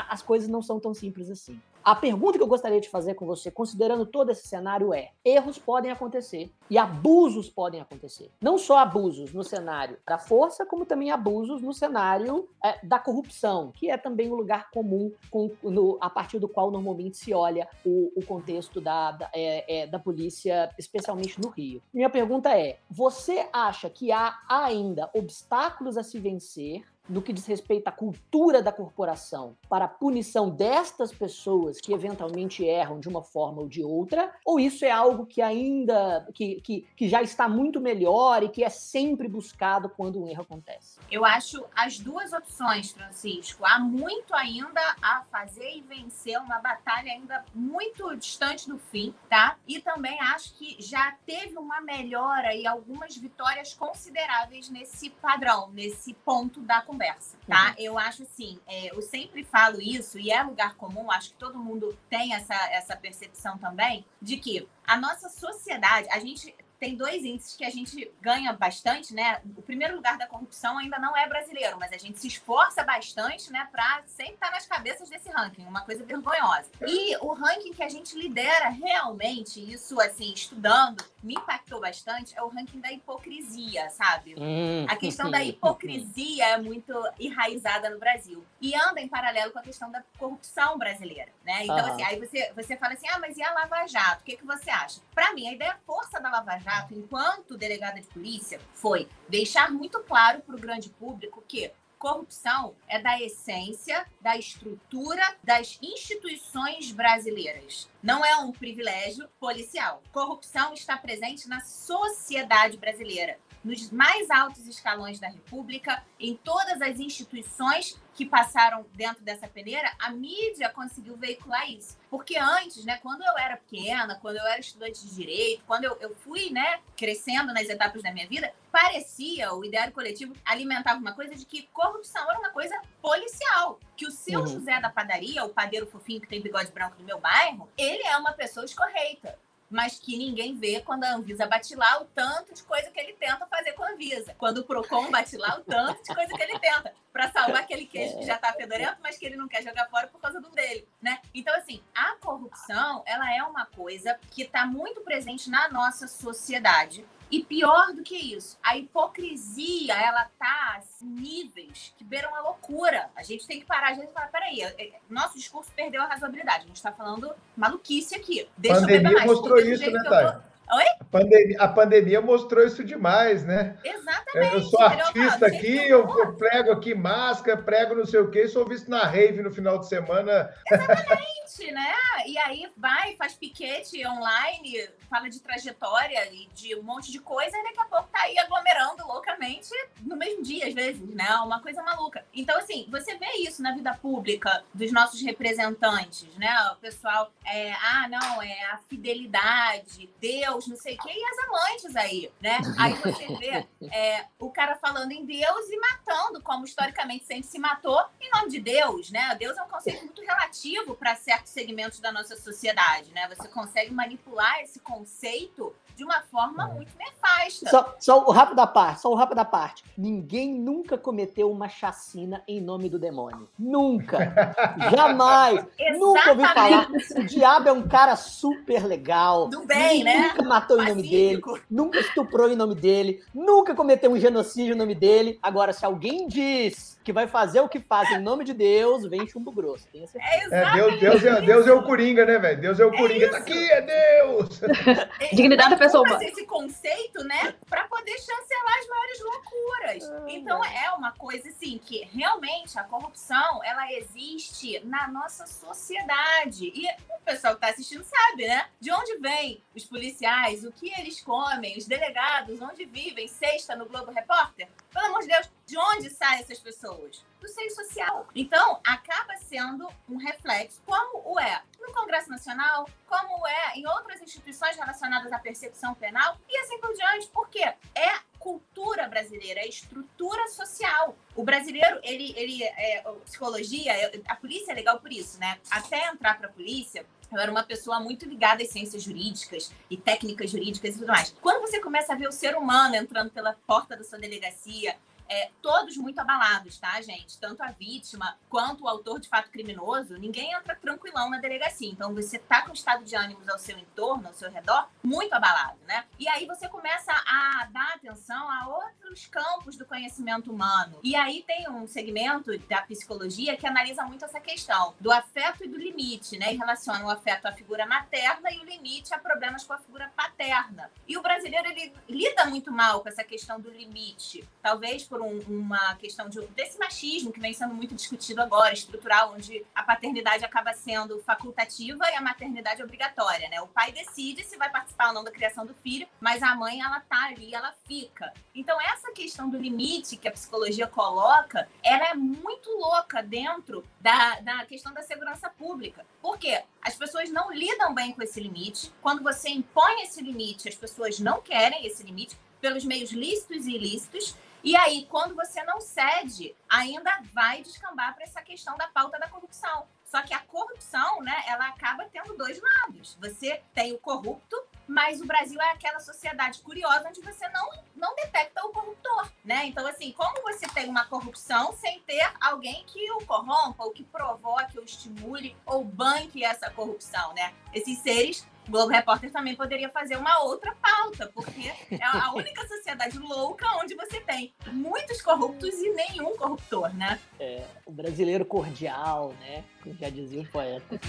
as 0.09 0.21
coisas 0.21 0.49
não 0.49 0.61
são 0.61 0.79
tão 0.79 0.93
simples 0.93 1.29
assim. 1.29 1.59
A 1.83 1.95
pergunta 1.95 2.37
que 2.37 2.43
eu 2.43 2.47
gostaria 2.47 2.79
de 2.79 2.89
fazer 2.89 3.13
com 3.15 3.25
você, 3.25 3.51
considerando 3.51 4.05
todo 4.05 4.31
esse 4.31 4.47
cenário, 4.47 4.93
é: 4.93 5.11
erros 5.23 5.57
podem 5.57 5.91
acontecer 5.91 6.51
e 6.69 6.77
abusos 6.77 7.49
podem 7.49 7.81
acontecer. 7.81 8.31
Não 8.41 8.57
só 8.57 8.77
abusos 8.77 9.33
no 9.33 9.43
cenário 9.43 9.97
da 10.07 10.17
força, 10.17 10.65
como 10.65 10.85
também 10.85 11.11
abusos 11.11 11.61
no 11.61 11.73
cenário 11.73 12.47
é, 12.63 12.85
da 12.85 12.99
corrupção, 12.99 13.71
que 13.73 13.89
é 13.89 13.97
também 13.97 14.31
um 14.31 14.35
lugar 14.35 14.71
comum 14.71 15.11
com, 15.29 15.51
no, 15.61 15.97
a 15.99 16.09
partir 16.09 16.39
do 16.39 16.47
qual 16.47 16.71
normalmente 16.71 17.17
se 17.17 17.33
olha 17.33 17.67
o, 17.85 18.11
o 18.15 18.25
contexto 18.25 18.79
da, 18.79 19.11
da, 19.11 19.29
é, 19.33 19.81
é, 19.81 19.87
da 19.87 19.99
polícia, 19.99 20.69
especialmente 20.79 21.41
no 21.41 21.49
Rio. 21.49 21.81
Minha 21.93 22.09
pergunta 22.09 22.57
é: 22.57 22.79
você 22.89 23.49
acha 23.51 23.89
que 23.89 24.11
há 24.11 24.39
ainda 24.47 25.09
obstáculos 25.13 25.97
a 25.97 26.03
se 26.03 26.17
vencer 26.17 26.83
no 27.07 27.21
que 27.21 27.33
diz 27.33 27.45
respeito 27.45 27.87
à 27.87 27.91
cultura 27.91 28.61
da 28.61 28.71
corporação 28.71 29.57
para 29.69 29.85
a 29.85 29.87
punição 29.87 30.49
destas 30.49 31.13
pessoas 31.13 31.79
que 31.79 31.93
eventualmente 31.93 32.63
erram 32.63 32.99
de 32.99 33.09
uma 33.09 33.21
forma 33.21 33.61
ou 33.61 33.67
de 33.67 33.83
outra? 33.83 34.33
Ou 34.45 34.59
isso 34.59 34.85
é 34.85 34.91
algo 34.91 35.25
que 35.25 35.41
ainda 35.41 36.25
que, 36.33 36.61
que, 36.61 36.87
que 36.95 37.09
já 37.09 37.21
está 37.21 37.47
muito 37.47 37.81
melhor 37.81 38.43
e 38.43 38.49
que 38.49 38.63
é 38.63 38.69
sempre 38.69 39.27
buscado 39.27 39.89
quando 39.89 40.21
um 40.21 40.27
erro 40.27 40.43
acontece? 40.43 40.99
Eu 41.11 41.25
acho 41.25 41.65
as 41.75 41.99
duas 41.99 42.31
opções, 42.31 42.91
Francisco. 42.91 43.65
Há 43.65 43.79
muito 43.79 44.33
ainda 44.33 44.81
a 45.01 45.23
fazer 45.31 45.77
e 45.77 45.81
vencer 45.81 46.39
uma 46.39 46.59
batalha 46.59 47.11
ainda 47.11 47.43
muito 47.53 48.15
distante 48.15 48.67
do 48.67 48.77
fim, 48.77 49.13
tá? 49.29 49.57
E 49.67 49.79
também 49.79 50.19
acho 50.19 50.53
que 50.55 50.77
já 50.79 51.15
teve 51.25 51.57
uma 51.57 51.81
melhora 51.81 52.53
e 52.53 52.65
algumas 52.65 53.15
vitórias 53.17 53.73
consideráveis 53.73 54.69
nesse 54.69 55.09
padrão, 55.09 55.69
nesse 55.71 56.13
ponto 56.13 56.61
da 56.61 56.81
conversa, 56.93 57.37
tá? 57.47 57.69
Uhum. 57.69 57.75
Eu 57.77 57.99
acho 57.99 58.23
assim, 58.23 58.59
é, 58.67 58.95
eu 58.95 59.01
sempre 59.01 59.43
falo 59.43 59.81
isso 59.81 60.19
e 60.19 60.31
é 60.31 60.41
lugar 60.41 60.75
comum, 60.75 61.11
acho 61.11 61.31
que 61.31 61.37
todo 61.37 61.57
mundo 61.57 61.97
tem 62.09 62.33
essa, 62.33 62.55
essa 62.71 62.95
percepção 62.95 63.57
também, 63.57 64.05
de 64.21 64.37
que 64.37 64.67
a 64.85 64.97
nossa 64.97 65.29
sociedade, 65.29 66.07
a 66.09 66.19
gente 66.19 66.55
tem 66.83 66.97
dois 66.97 67.23
índices 67.23 67.55
que 67.55 67.63
a 67.63 67.69
gente 67.69 68.11
ganha 68.19 68.51
bastante, 68.51 69.13
né? 69.13 69.39
O 69.55 69.61
primeiro 69.61 69.95
lugar 69.95 70.17
da 70.17 70.27
corrupção 70.27 70.77
ainda 70.77 70.99
não 70.99 71.15
é 71.15 71.25
brasileiro, 71.29 71.77
mas 71.79 71.93
a 71.93 71.97
gente 71.97 72.19
se 72.19 72.27
esforça 72.27 72.83
bastante, 72.83 73.49
né, 73.53 73.69
para 73.71 74.03
sempre 74.05 74.33
estar 74.33 74.51
nas 74.51 74.65
cabeças 74.65 75.09
desse 75.09 75.29
ranking, 75.29 75.65
uma 75.65 75.79
coisa 75.85 76.03
vergonhosa. 76.03 76.69
E 76.85 77.15
o 77.21 77.31
ranking 77.31 77.71
que 77.71 77.81
a 77.81 77.87
gente 77.87 78.17
lidera 78.17 78.67
realmente, 78.67 79.61
isso 79.61 79.97
assim, 80.01 80.33
estudando, 80.33 81.01
me 81.23 81.35
impactou 81.35 81.79
bastante, 81.79 82.37
é 82.37 82.43
o 82.43 82.49
ranking 82.49 82.81
da 82.81 82.91
hipocrisia, 82.91 83.89
sabe? 83.89 84.35
Hum. 84.37 84.85
A 84.89 84.97
questão 84.97 85.31
da 85.31 85.41
hipocrisia 85.41 86.47
é 86.47 86.57
muito 86.57 86.93
enraizada 87.17 87.89
no 87.89 87.97
Brasil 87.97 88.43
e 88.59 88.75
anda 88.75 88.99
em 88.99 89.07
paralelo 89.07 89.53
com 89.53 89.59
a 89.59 89.63
questão 89.63 89.89
da 89.89 90.03
corrupção 90.19 90.77
brasileira, 90.77 91.31
né? 91.45 91.63
Então, 91.63 91.85
assim, 91.85 92.03
aí 92.03 92.19
você, 92.19 92.51
você 92.53 92.75
fala 92.75 92.93
assim, 92.93 93.07
ah, 93.07 93.19
mas 93.19 93.37
e 93.37 93.43
a 93.43 93.53
Lava 93.53 93.87
Jato? 93.87 94.21
O 94.21 94.25
que, 94.25 94.35
que 94.35 94.45
você 94.45 94.69
acha? 94.69 94.99
Para 95.15 95.31
mim, 95.33 95.47
a 95.47 95.53
ideia 95.53 95.77
força 95.85 96.19
da 96.19 96.29
Lava 96.29 96.57
Jato 96.57 96.72
enquanto 96.91 97.57
delegada 97.57 97.99
de 98.01 98.07
polícia, 98.07 98.59
foi 98.73 99.07
deixar 99.27 99.71
muito 99.71 99.99
claro 100.01 100.41
para 100.41 100.55
o 100.55 100.59
grande 100.59 100.89
público 100.89 101.43
que 101.47 101.71
corrupção 102.03 102.75
é 102.85 102.99
da 102.99 103.21
essência, 103.21 104.05
da 104.19 104.35
estrutura 104.35 105.23
das 105.41 105.79
instituições 105.81 106.91
brasileiras. 106.91 107.89
Não 108.01 108.25
é 108.25 108.35
um 108.35 108.51
privilégio 108.51 109.29
policial. 109.39 110.03
Corrupção 110.11 110.73
está 110.73 110.97
presente 110.97 111.47
na 111.47 111.61
sociedade 111.61 112.77
brasileira 112.77 113.39
nos 113.63 113.89
mais 113.91 114.29
altos 114.29 114.67
escalões 114.67 115.19
da 115.19 115.27
República, 115.27 116.03
em 116.19 116.35
todas 116.35 116.81
as 116.81 116.99
instituições 116.99 117.97
que 118.13 118.25
passaram 118.25 118.85
dentro 118.93 119.23
dessa 119.23 119.47
peneira, 119.47 119.91
a 119.97 120.11
mídia 120.11 120.69
conseguiu 120.69 121.17
veicular 121.17 121.69
isso. 121.69 121.97
Porque 122.09 122.37
antes, 122.37 122.85
né, 122.85 122.99
quando 123.01 123.23
eu 123.23 123.37
era 123.37 123.57
pequena, 123.57 124.19
quando 124.21 124.37
eu 124.37 124.45
era 124.45 124.59
estudante 124.59 125.03
de 125.05 125.15
direito, 125.15 125.63
quando 125.65 125.85
eu, 125.85 125.97
eu 125.99 126.15
fui 126.15 126.51
né, 126.51 126.79
crescendo 126.95 127.53
nas 127.53 127.67
etapas 127.67 128.03
da 128.03 128.11
minha 128.11 128.27
vida, 128.27 128.53
parecia, 128.71 129.53
o 129.53 129.65
ideário 129.65 129.93
coletivo 129.93 130.35
alimentava 130.45 130.99
uma 130.99 131.13
coisa 131.13 131.35
de 131.35 131.45
que 131.45 131.63
corrupção 131.73 132.29
era 132.29 132.39
uma 132.39 132.49
coisa 132.49 132.79
policial. 133.01 133.79
Que 133.95 134.05
o 134.05 134.11
seu 134.11 134.41
uhum. 134.41 134.47
José 134.47 134.79
da 134.79 134.89
padaria, 134.89 135.43
o 135.43 135.49
padeiro 135.49 135.87
fofinho 135.87 136.21
que 136.21 136.27
tem 136.27 136.41
bigode 136.41 136.71
branco 136.71 136.97
do 136.97 137.03
meu 137.03 137.19
bairro, 137.19 137.69
ele 137.77 138.03
é 138.03 138.17
uma 138.17 138.33
pessoa 138.33 138.65
escorreita 138.65 139.37
mas 139.73 139.97
que 139.99 140.15
ninguém 140.15 140.55
vê 140.55 140.79
quando 140.81 141.03
a 141.03 141.15
Anvisa 141.15 141.47
bate 141.47 141.75
lá 141.75 141.99
o 141.99 142.05
tanto 142.05 142.53
de 142.53 142.61
coisa 142.63 142.91
que 142.91 142.99
ele 142.99 143.13
tenta 143.13 143.45
fazer 143.47 143.73
com 143.73 143.83
a 143.83 143.89
Anvisa. 143.89 144.35
Quando 144.37 144.59
o 144.59 144.63
Procon 144.63 145.09
bate 145.09 145.35
lá 145.35 145.57
o 145.57 145.63
tanto 145.63 146.03
de 146.03 146.13
coisa 146.13 146.31
que 146.31 146.43
ele 146.43 146.59
tenta 146.59 146.93
para 147.11 147.31
salvar 147.31 147.63
aquele 147.63 147.87
queijo 147.87 148.19
que 148.19 148.25
já 148.25 148.35
está 148.35 148.53
fedorento, 148.53 148.97
mas 149.01 149.17
que 149.17 149.25
ele 149.25 149.35
não 149.35 149.47
quer 149.47 149.63
jogar 149.63 149.89
fora 149.89 150.07
por 150.07 150.21
causa 150.21 150.39
do 150.39 150.49
dele, 150.51 150.87
né? 151.01 151.19
Então 151.33 151.55
assim, 151.55 151.81
a 151.95 152.15
corrupção, 152.17 153.03
ela 153.05 153.35
é 153.35 153.41
uma 153.41 153.65
coisa 153.65 154.17
que 154.29 154.43
está 154.43 154.65
muito 154.65 155.01
presente 155.01 155.49
na 155.49 155.67
nossa 155.69 156.07
sociedade 156.07 157.03
e 157.33 157.43
pior 157.43 157.93
do 157.93 158.03
que 158.03 158.15
isso, 158.15 158.59
a 158.61 158.77
hipocrisia, 158.77 159.95
ela 159.95 160.29
tá 160.37 160.75
assim, 160.77 161.03
níveis 161.07 161.91
que 161.97 162.03
beiram 162.03 162.35
a 162.35 162.41
loucura. 162.41 163.09
A 163.15 163.23
gente 163.23 163.47
tem 163.47 163.59
que 163.59 163.65
parar, 163.65 163.87
a 163.87 163.93
gente 163.95 164.13
falar, 164.13 164.27
peraí, 164.27 164.61
é, 164.61 164.75
é, 164.77 164.91
nosso 165.09 165.35
discurso 165.35 165.71
perdeu 165.75 166.03
a 166.03 166.05
razoabilidade. 166.05 166.65
A 166.65 166.67
gente 166.67 166.79
tá 166.79 166.91
falando 166.91 167.33
maluquice 167.57 168.13
aqui. 168.13 168.47
Deixa 168.55 168.81
Pandemia 168.81 168.97
eu 168.97 169.03
beber 169.03 169.15
mais. 169.15 169.25
mostrou 169.25 169.59
isso, 169.59 169.89
né, 169.89 169.99
Thay? 170.07 170.53
Oi? 170.75 170.83
A 170.99 171.05
pandemia, 171.05 171.57
a 171.59 171.67
pandemia, 171.67 172.21
mostrou 172.21 172.63
isso 172.65 172.83
demais, 172.83 173.43
né? 173.43 173.77
Exatamente. 173.83 174.53
Eu 174.53 174.61
sou 174.61 174.81
artista 174.81 175.47
aqui, 175.47 175.75
eu, 175.75 176.07
eu, 176.07 176.33
prego 176.33 176.71
aqui 176.71 176.95
máscara, 176.95 177.61
prego 177.61 177.95
não 177.95 178.05
sei 178.05 178.19
o 178.19 178.29
quê, 178.29 178.47
sou 178.47 178.65
visto 178.65 178.89
na 178.89 179.03
rave 179.05 179.41
no 179.41 179.51
final 179.51 179.79
de 179.79 179.87
semana. 179.87 180.53
Exatamente, 180.71 181.42
né? 181.59 181.93
E 182.25 182.37
aí 182.37 182.71
vai, 182.75 183.15
faz 183.15 183.33
piquete 183.33 184.05
online, 184.07 184.89
fala 185.09 185.29
de 185.29 185.39
trajetória 185.39 186.31
e 186.33 186.47
de 186.53 186.75
um 186.75 186.83
monte 186.83 187.11
de 187.11 187.19
coisa, 187.19 187.55
e 187.55 187.63
daqui 187.63 187.79
a 187.79 187.85
pouco 187.85 188.09
tá 188.11 188.21
aí 188.21 188.37
aglomerando 188.39 189.05
loucamente 189.05 189.69
no 190.01 190.15
mesmo 190.15 190.43
dia, 190.43 190.67
às 190.67 190.73
vezes, 190.73 191.07
né? 191.09 191.29
Uma 191.37 191.61
coisa 191.61 191.81
maluca. 191.83 192.25
Então, 192.33 192.57
assim, 192.57 192.87
você 192.89 193.15
vê 193.17 193.31
isso 193.37 193.61
na 193.61 193.73
vida 193.73 193.93
pública 193.93 194.63
dos 194.73 194.91
nossos 194.91 195.21
representantes, 195.21 196.27
né? 196.37 196.53
O 196.71 196.75
pessoal, 196.77 197.31
é, 197.45 197.73
ah, 197.73 198.07
não, 198.09 198.41
é 198.41 198.63
a 198.65 198.77
fidelidade, 198.89 200.09
Deus 200.19 200.67
não 200.67 200.75
sei 200.75 200.95
o 200.95 200.97
quê, 200.97 201.11
e 201.13 201.23
as 201.23 201.37
amantes 201.47 201.95
aí, 201.95 202.31
né? 202.41 202.57
Aí 202.77 202.93
você 202.93 203.27
vê 203.35 203.67
é, 203.91 204.25
o 204.39 204.49
cara 204.49 204.75
falando 204.75 205.11
em 205.11 205.25
Deus 205.25 205.69
e 205.69 205.77
matando, 205.77 206.41
como 206.41 206.65
historicamente 206.65 207.25
sempre 207.25 207.43
se 207.43 207.59
matou, 207.59 208.03
em 208.19 208.29
nome 208.31 208.49
de 208.49 208.59
Deus, 208.59 209.11
né? 209.11 209.35
Deus 209.35 209.57
é 209.57 209.63
um 209.63 209.67
conceito 209.67 210.03
muito 210.05 210.21
relativo 210.21 210.95
para 210.95 211.15
certos 211.43 211.51
segmentos 211.51 211.99
da 211.99 212.11
nossa 212.11 212.35
sociedade, 212.35 213.11
né? 213.13 213.27
Você 213.35 213.47
consegue 213.47 213.93
manipular 213.93 214.61
esse 214.61 214.79
conceito 214.79 215.73
de 215.95 216.03
uma 216.03 216.21
forma 216.23 216.67
muito 216.69 216.91
nefasta. 216.97 217.69
Só, 217.69 217.95
só 217.99 218.25
o 218.25 218.31
rápido 218.31 218.55
da 218.55 218.65
parte, 218.65 219.01
só 219.01 219.11
o 219.11 219.15
rápido 219.15 219.35
da 219.35 219.45
parte. 219.45 219.83
Ninguém 219.95 220.55
nunca 220.55 220.97
cometeu 220.97 221.51
uma 221.51 221.69
chacina 221.69 222.41
em 222.47 222.59
nome 222.59 222.89
do 222.89 222.97
demônio. 222.97 223.47
Nunca. 223.59 224.33
Jamais. 224.89 225.63
nunca 225.99 226.31
ouvi 226.31 226.47
falar. 226.47 226.89
O 227.15 227.23
diabo 227.23 227.69
é 227.69 227.71
um 227.71 227.87
cara 227.87 228.15
super 228.15 228.85
legal. 228.85 229.49
Do 229.49 229.65
bem, 229.65 230.03
né? 230.03 230.29
Nunca 230.29 230.43
matou 230.43 230.77
Pacífico. 230.77 230.99
em 230.99 231.03
nome 231.03 231.09
dele. 231.09 231.63
Nunca 231.69 231.99
estuprou 231.99 232.49
em 232.49 232.55
nome 232.55 232.75
dele. 232.75 233.23
Nunca 233.33 233.75
cometeu 233.75 234.11
um 234.11 234.19
genocídio 234.19 234.73
em 234.73 234.77
nome 234.77 234.95
dele. 234.95 235.37
Agora, 235.43 235.73
se 235.73 235.85
alguém 235.85 236.27
diz 236.27 236.93
que 237.03 237.11
vai 237.11 237.27
fazer 237.27 237.59
o 237.59 237.67
que 237.67 237.79
faz 237.79 238.09
em 238.11 238.21
nome 238.21 238.45
de 238.45 238.53
Deus, 238.53 239.05
vem 239.05 239.27
chumbo 239.27 239.51
grosso. 239.51 239.85
Tenha 239.91 240.07
certeza. 240.07 240.55
É, 240.55 240.69
é 240.69 240.73
Deus, 240.73 240.99
Deus, 240.99 241.23
é, 241.23 241.32
Deus 241.41 241.67
é 241.67 241.73
o 241.73 241.83
Coringa, 241.83 242.25
né, 242.25 242.37
velho? 242.37 242.61
Deus 242.61 242.79
é 242.79 242.85
o 242.85 242.93
é 242.93 242.97
Coringa. 242.97 243.31
Tá 243.31 243.37
aqui, 243.37 243.71
é 243.71 243.81
Deus! 243.81 244.61
Dignidade 245.33 245.71
da 245.71 245.77
pessoa. 245.77 246.23
esse 246.23 246.45
conceito, 246.45 247.23
né, 247.23 247.53
para 247.69 247.83
poder 247.87 248.17
chancelar 248.17 248.79
as 248.79 248.87
maiores 248.87 249.19
loucuras. 249.21 250.11
Então 250.27 250.63
é 250.63 250.91
uma 250.91 251.11
coisa 251.13 251.49
assim 251.49 251.79
que 251.83 252.07
realmente 252.13 252.77
a 252.79 252.83
corrupção 252.83 253.63
ela 253.63 253.91
existe 253.93 254.81
na 254.85 255.07
nossa 255.07 255.45
sociedade. 255.45 256.71
E 256.73 256.85
o 257.09 257.19
pessoal 257.23 257.53
que 257.53 257.57
está 257.57 257.69
assistindo 257.69 258.03
sabe, 258.03 258.47
né? 258.47 258.65
De 258.79 258.91
onde 258.91 259.17
vêm 259.17 259.61
os 259.75 259.85
policiais, 259.85 260.63
o 260.65 260.71
que 260.71 260.91
eles 260.99 261.21
comem, 261.21 261.77
os 261.77 261.85
delegados, 261.85 262.61
onde 262.61 262.85
vivem, 262.85 263.27
sexta 263.27 263.75
no 263.75 263.85
Globo 263.85 264.11
Repórter? 264.11 264.67
Pelo 264.91 265.07
amor 265.07 265.21
de 265.21 265.27
Deus, 265.27 265.49
de 265.73 265.77
onde 265.79 266.11
saem 266.11 266.39
essas 266.39 266.59
pessoas? 266.59 267.25
Do 267.41 267.47
seio 267.47 267.71
social. 267.71 268.27
Então, 268.35 268.79
acaba 268.85 269.35
sendo 269.37 269.89
um 270.07 270.17
reflexo, 270.17 270.79
como 270.85 271.33
o 271.33 271.39
é 271.39 271.63
no 271.81 271.91
Congresso 271.91 272.29
Nacional, 272.29 272.87
como 273.07 273.47
é 273.47 273.75
em 273.75 273.87
outras 273.87 274.21
instituições 274.21 274.75
relacionadas 274.75 275.33
à 275.33 275.39
persecução 275.39 275.95
penal 275.95 276.37
e 276.47 276.55
assim 276.59 276.79
por 276.79 276.93
diante, 276.93 277.27
porque 277.29 277.59
é 277.59 278.19
cultura 278.37 279.07
brasileira, 279.07 279.61
é 279.61 279.67
estrutura 279.67 280.47
social. 280.49 281.17
O 281.35 281.43
brasileiro, 281.43 281.99
ele, 282.03 282.35
ele 282.37 282.63
é, 282.63 283.01
psicologia, 283.25 283.93
a 284.27 284.35
polícia 284.35 284.73
é 284.73 284.75
legal 284.75 284.99
por 284.99 285.11
isso, 285.11 285.39
né? 285.39 285.57
Até 285.71 286.07
entrar 286.07 286.37
para 286.37 286.49
a 286.49 286.51
polícia, 286.51 287.03
eu 287.31 287.39
era 287.39 287.49
uma 287.49 287.63
pessoa 287.63 287.99
muito 287.99 288.29
ligada 288.29 288.61
às 288.61 288.69
ciências 288.69 289.01
jurídicas 289.01 289.71
e 289.89 289.97
técnicas 289.97 290.51
jurídicas 290.51 290.95
e 290.95 290.99
tudo 290.99 291.07
mais. 291.07 291.35
Quando 291.41 291.61
você 291.61 291.79
começa 291.79 292.13
a 292.13 292.15
ver 292.15 292.27
o 292.27 292.31
ser 292.31 292.55
humano 292.55 292.95
entrando 292.95 293.31
pela 293.31 293.53
porta 293.65 293.97
da 293.97 294.03
sua 294.03 294.19
delegacia, 294.19 294.95
é, 295.33 295.49
todos 295.61 295.97
muito 295.97 296.19
abalados, 296.19 296.77
tá, 296.77 297.01
gente? 297.01 297.39
Tanto 297.39 297.63
a 297.63 297.71
vítima 297.71 298.37
quanto 298.49 298.83
o 298.83 298.87
autor 298.87 299.19
de 299.19 299.27
fato 299.27 299.49
criminoso, 299.49 300.17
ninguém 300.17 300.53
entra 300.53 300.75
tranquilão 300.75 301.29
na 301.29 301.39
delegacia. 301.39 301.89
Então 301.89 302.13
você 302.13 302.37
tá 302.37 302.61
com 302.61 302.69
o 302.69 302.73
estado 302.73 303.03
de 303.03 303.15
ânimos 303.15 303.49
ao 303.49 303.57
seu 303.57 303.77
entorno, 303.77 304.27
ao 304.27 304.33
seu 304.33 304.51
redor, 304.51 304.87
muito 305.01 305.33
abalado, 305.33 305.79
né? 305.87 306.05
E 306.19 306.27
aí 306.27 306.45
você 306.45 306.67
começa 306.69 307.11
a 307.11 307.67
dar 307.71 307.93
atenção 307.95 308.49
a 308.51 308.67
outros 308.67 309.25
campos 309.25 309.75
do 309.75 309.85
conhecimento 309.85 310.51
humano. 310.51 310.99
E 311.03 311.15
aí 311.15 311.43
tem 311.47 311.67
um 311.67 311.87
segmento 311.87 312.55
da 312.67 312.83
psicologia 312.83 313.57
que 313.57 313.65
analisa 313.65 314.03
muito 314.03 314.25
essa 314.25 314.39
questão 314.39 314.93
do 314.99 315.11
afeto 315.11 315.63
e 315.63 315.67
do 315.67 315.77
limite, 315.77 316.37
né? 316.37 316.53
E 316.53 316.57
relaciona 316.57 317.05
o 317.05 317.09
afeto 317.09 317.47
à 317.47 317.51
figura 317.51 317.87
materna 317.87 318.51
e 318.51 318.59
o 318.59 318.65
limite 318.65 319.13
a 319.13 319.17
problemas 319.17 319.63
com 319.63 319.73
a 319.73 319.79
figura 319.79 320.11
paterna. 320.15 320.91
E 321.07 321.17
o 321.17 321.21
brasileiro, 321.23 321.69
ele 321.69 321.91
lida 322.07 322.45
muito 322.45 322.71
mal 322.71 323.01
com 323.01 323.09
essa 323.09 323.23
questão 323.23 323.59
do 323.59 323.71
limite. 323.71 324.47
Talvez 324.61 325.03
por 325.03 325.22
um, 325.23 325.39
uma 325.47 325.95
questão 325.95 326.29
de, 326.29 326.39
desse 326.47 326.77
machismo 326.77 327.31
que 327.31 327.39
vem 327.39 327.53
sendo 327.53 327.73
muito 327.73 327.95
discutido 327.95 328.41
agora, 328.41 328.73
estrutural, 328.73 329.33
onde 329.33 329.65
a 329.73 329.83
paternidade 329.83 330.43
acaba 330.45 330.73
sendo 330.73 331.19
facultativa 331.23 332.09
e 332.09 332.15
a 332.15 332.21
maternidade 332.21 332.83
obrigatória, 332.83 333.49
né? 333.49 333.61
O 333.61 333.67
pai 333.67 333.91
decide 333.91 334.43
se 334.43 334.57
vai 334.57 334.69
participar 334.69 335.07
ou 335.07 335.13
não 335.13 335.23
da 335.23 335.31
criação 335.31 335.65
do 335.65 335.73
filho, 335.73 336.07
mas 336.19 336.43
a 336.43 336.55
mãe, 336.55 336.81
ela 336.81 336.99
tá 336.99 337.25
ali, 337.25 337.53
ela 337.53 337.73
fica. 337.87 338.33
Então, 338.53 338.79
essa 338.81 339.11
questão 339.11 339.49
do 339.49 339.57
limite 339.57 340.17
que 340.17 340.27
a 340.27 340.31
psicologia 340.31 340.87
coloca, 340.87 341.67
ela 341.81 342.09
é 342.09 342.13
muito 342.13 342.69
louca 342.71 343.21
dentro 343.23 343.83
da, 343.99 344.39
da 344.41 344.65
questão 344.65 344.93
da 344.93 345.01
segurança 345.01 345.49
pública. 345.49 346.05
Por 346.21 346.37
quê? 346.37 346.63
As 346.81 346.95
pessoas 346.95 347.29
não 347.29 347.51
lidam 347.51 347.93
bem 347.93 348.13
com 348.13 348.21
esse 348.21 348.39
limite. 348.39 348.91
Quando 349.01 349.23
você 349.23 349.49
impõe 349.49 350.01
esse 350.03 350.21
limite, 350.21 350.69
as 350.69 350.75
pessoas 350.75 351.19
não 351.19 351.41
querem 351.41 351.85
esse 351.85 352.03
limite 352.03 352.37
pelos 352.63 352.85
meios 352.85 353.11
lícitos 353.11 353.67
e 353.67 353.75
ilícitos. 353.75 354.35
E 354.63 354.77
aí, 354.77 355.05
quando 355.09 355.35
você 355.35 355.61
não 355.63 355.81
cede, 355.81 356.55
ainda 356.69 357.11
vai 357.33 357.61
descambar 357.61 358.15
para 358.15 358.23
essa 358.23 358.41
questão 358.41 358.77
da 358.77 358.87
pauta 358.87 359.19
da 359.19 359.27
corrupção. 359.27 359.85
Só 360.05 360.21
que 360.21 360.33
a 360.33 360.39
corrupção, 360.39 361.21
né, 361.21 361.43
ela 361.47 361.67
acaba 361.67 362.05
tendo 362.05 362.37
dois 362.37 362.61
lados. 362.61 363.17
Você 363.19 363.61
tem 363.73 363.91
o 363.93 363.97
corrupto, 363.97 364.55
mas 364.87 365.19
o 365.19 365.25
Brasil 365.25 365.59
é 365.59 365.71
aquela 365.71 365.99
sociedade 365.99 366.61
curiosa 366.61 367.09
onde 367.09 367.19
você 367.19 367.49
não, 367.49 367.69
não 367.93 368.15
detecta 368.15 368.63
o 368.65 368.69
corruptor, 368.69 369.29
né? 369.43 369.65
Então, 369.65 369.85
assim, 369.87 370.11
como 370.13 370.41
você 370.43 370.67
tem 370.67 370.87
uma 370.87 371.05
corrupção 371.05 371.73
sem 371.73 371.99
ter 372.01 372.31
alguém 372.39 372.85
que 372.85 373.11
o 373.13 373.25
corrompa, 373.25 373.83
ou 373.83 373.91
que 373.91 374.03
provoque, 374.03 374.77
ou 374.77 374.85
estimule, 374.85 375.57
ou 375.65 375.83
banque 375.83 376.43
essa 376.43 376.69
corrupção, 376.69 377.33
né? 377.33 377.53
Esses 377.73 377.97
seres 377.99 378.47
o 378.67 378.71
Globo 378.71 378.91
Repórter 378.91 379.31
também 379.31 379.55
poderia 379.55 379.89
fazer 379.89 380.17
uma 380.17 380.41
outra 380.43 380.73
pauta, 380.81 381.29
porque 381.33 381.71
é 381.91 382.03
a 382.03 382.33
única 382.33 382.65
sociedade 382.67 383.17
louca 383.19 383.65
onde 383.77 383.95
você 383.95 384.21
tem 384.21 384.53
muitos 384.71 385.21
corruptos 385.21 385.73
e 385.79 385.89
nenhum 385.91 386.35
corruptor, 386.37 386.93
né? 386.95 387.19
É, 387.39 387.63
o 387.85 387.91
brasileiro 387.91 388.45
cordial, 388.45 389.33
né? 389.39 389.63
Como 389.81 389.95
já 389.95 390.09
dizia 390.09 390.41
o 390.41 390.47
poeta. 390.47 390.99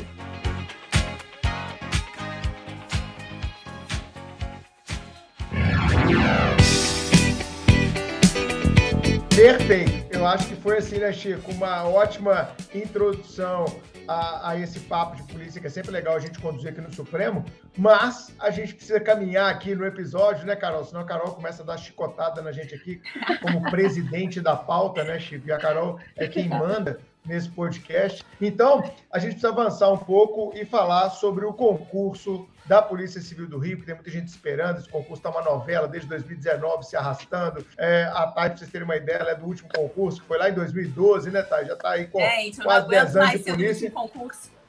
Perfeito. 9.34 10.07
Eu 10.11 10.26
acho 10.26 10.46
que 10.46 10.57
foi 10.57 10.78
assim, 10.78 10.98
né, 10.98 11.12
Chico? 11.12 11.50
Uma 11.52 11.88
ótima 11.88 12.55
introdução 12.72 13.66
a, 14.07 14.50
a, 14.50 14.59
esse 14.59 14.80
papo 14.80 15.16
de 15.16 15.22
polícia, 15.24 15.61
que 15.61 15.66
é 15.66 15.70
sempre 15.70 15.90
legal 15.90 16.16
a 16.16 16.18
gente 16.18 16.38
conduzir 16.38 16.70
aqui 16.70 16.80
no 16.80 16.92
Supremo, 16.92 17.44
mas 17.76 18.34
a 18.38 18.50
gente 18.50 18.74
precisa 18.74 19.00
caminhar 19.00 19.50
aqui 19.50 19.74
no 19.74 19.84
episódio, 19.84 20.46
né, 20.46 20.55
Carol? 20.57 20.84
Senão 20.84 21.00
a 21.00 21.05
Carol 21.05 21.32
começa 21.32 21.62
a 21.62 21.66
dar 21.66 21.76
chicotada 21.76 22.42
na 22.42 22.52
gente 22.52 22.74
aqui 22.74 23.00
como 23.40 23.70
presidente 23.70 24.40
da 24.40 24.57
pauta, 24.57 25.05
né, 25.05 25.18
Chico? 25.18 25.48
E 25.48 25.52
a 25.52 25.59
Carol 25.59 25.98
é 26.16 26.26
quem 26.26 26.48
manda 26.48 26.98
nesse 27.25 27.49
podcast. 27.49 28.25
Então, 28.41 28.83
a 29.11 29.18
gente 29.18 29.33
precisa 29.33 29.49
avançar 29.49 29.91
um 29.91 29.99
pouco 29.99 30.57
e 30.57 30.64
falar 30.64 31.11
sobre 31.11 31.45
o 31.45 31.53
concurso 31.53 32.49
da 32.66 32.81
Polícia 32.81 33.20
Civil 33.20 33.47
do 33.47 33.59
Rio, 33.59 33.79
que 33.79 33.85
tem 33.85 33.95
muita 33.95 34.11
gente 34.11 34.29
esperando. 34.29 34.79
Esse 34.79 34.89
concurso 34.89 35.20
está 35.20 35.31
uma 35.31 35.43
novela 35.43 35.87
desde 35.87 36.09
2019 36.09 36.85
se 36.85 36.97
arrastando. 36.97 37.64
É, 37.77 38.05
a 38.12 38.27
Thay, 38.29 38.49
para 38.49 38.57
vocês 38.57 38.70
terem 38.70 38.85
uma 38.85 38.97
ideia, 38.97 39.18
ela 39.18 39.31
é 39.31 39.35
do 39.35 39.47
último 39.47 39.68
concurso, 39.75 40.20
que 40.20 40.27
foi 40.27 40.39
lá 40.39 40.49
em 40.49 40.55
2012, 40.55 41.31
né, 41.31 41.43
Thay? 41.43 41.66
Já 41.66 41.75
está 41.75 41.91
aí 41.91 42.07
com 42.07 42.20
Gente, 42.20 42.62
quase 42.62 42.89
10 42.89 43.16
anos 43.16 43.31
de 43.33 43.39
polícia. 43.39 43.93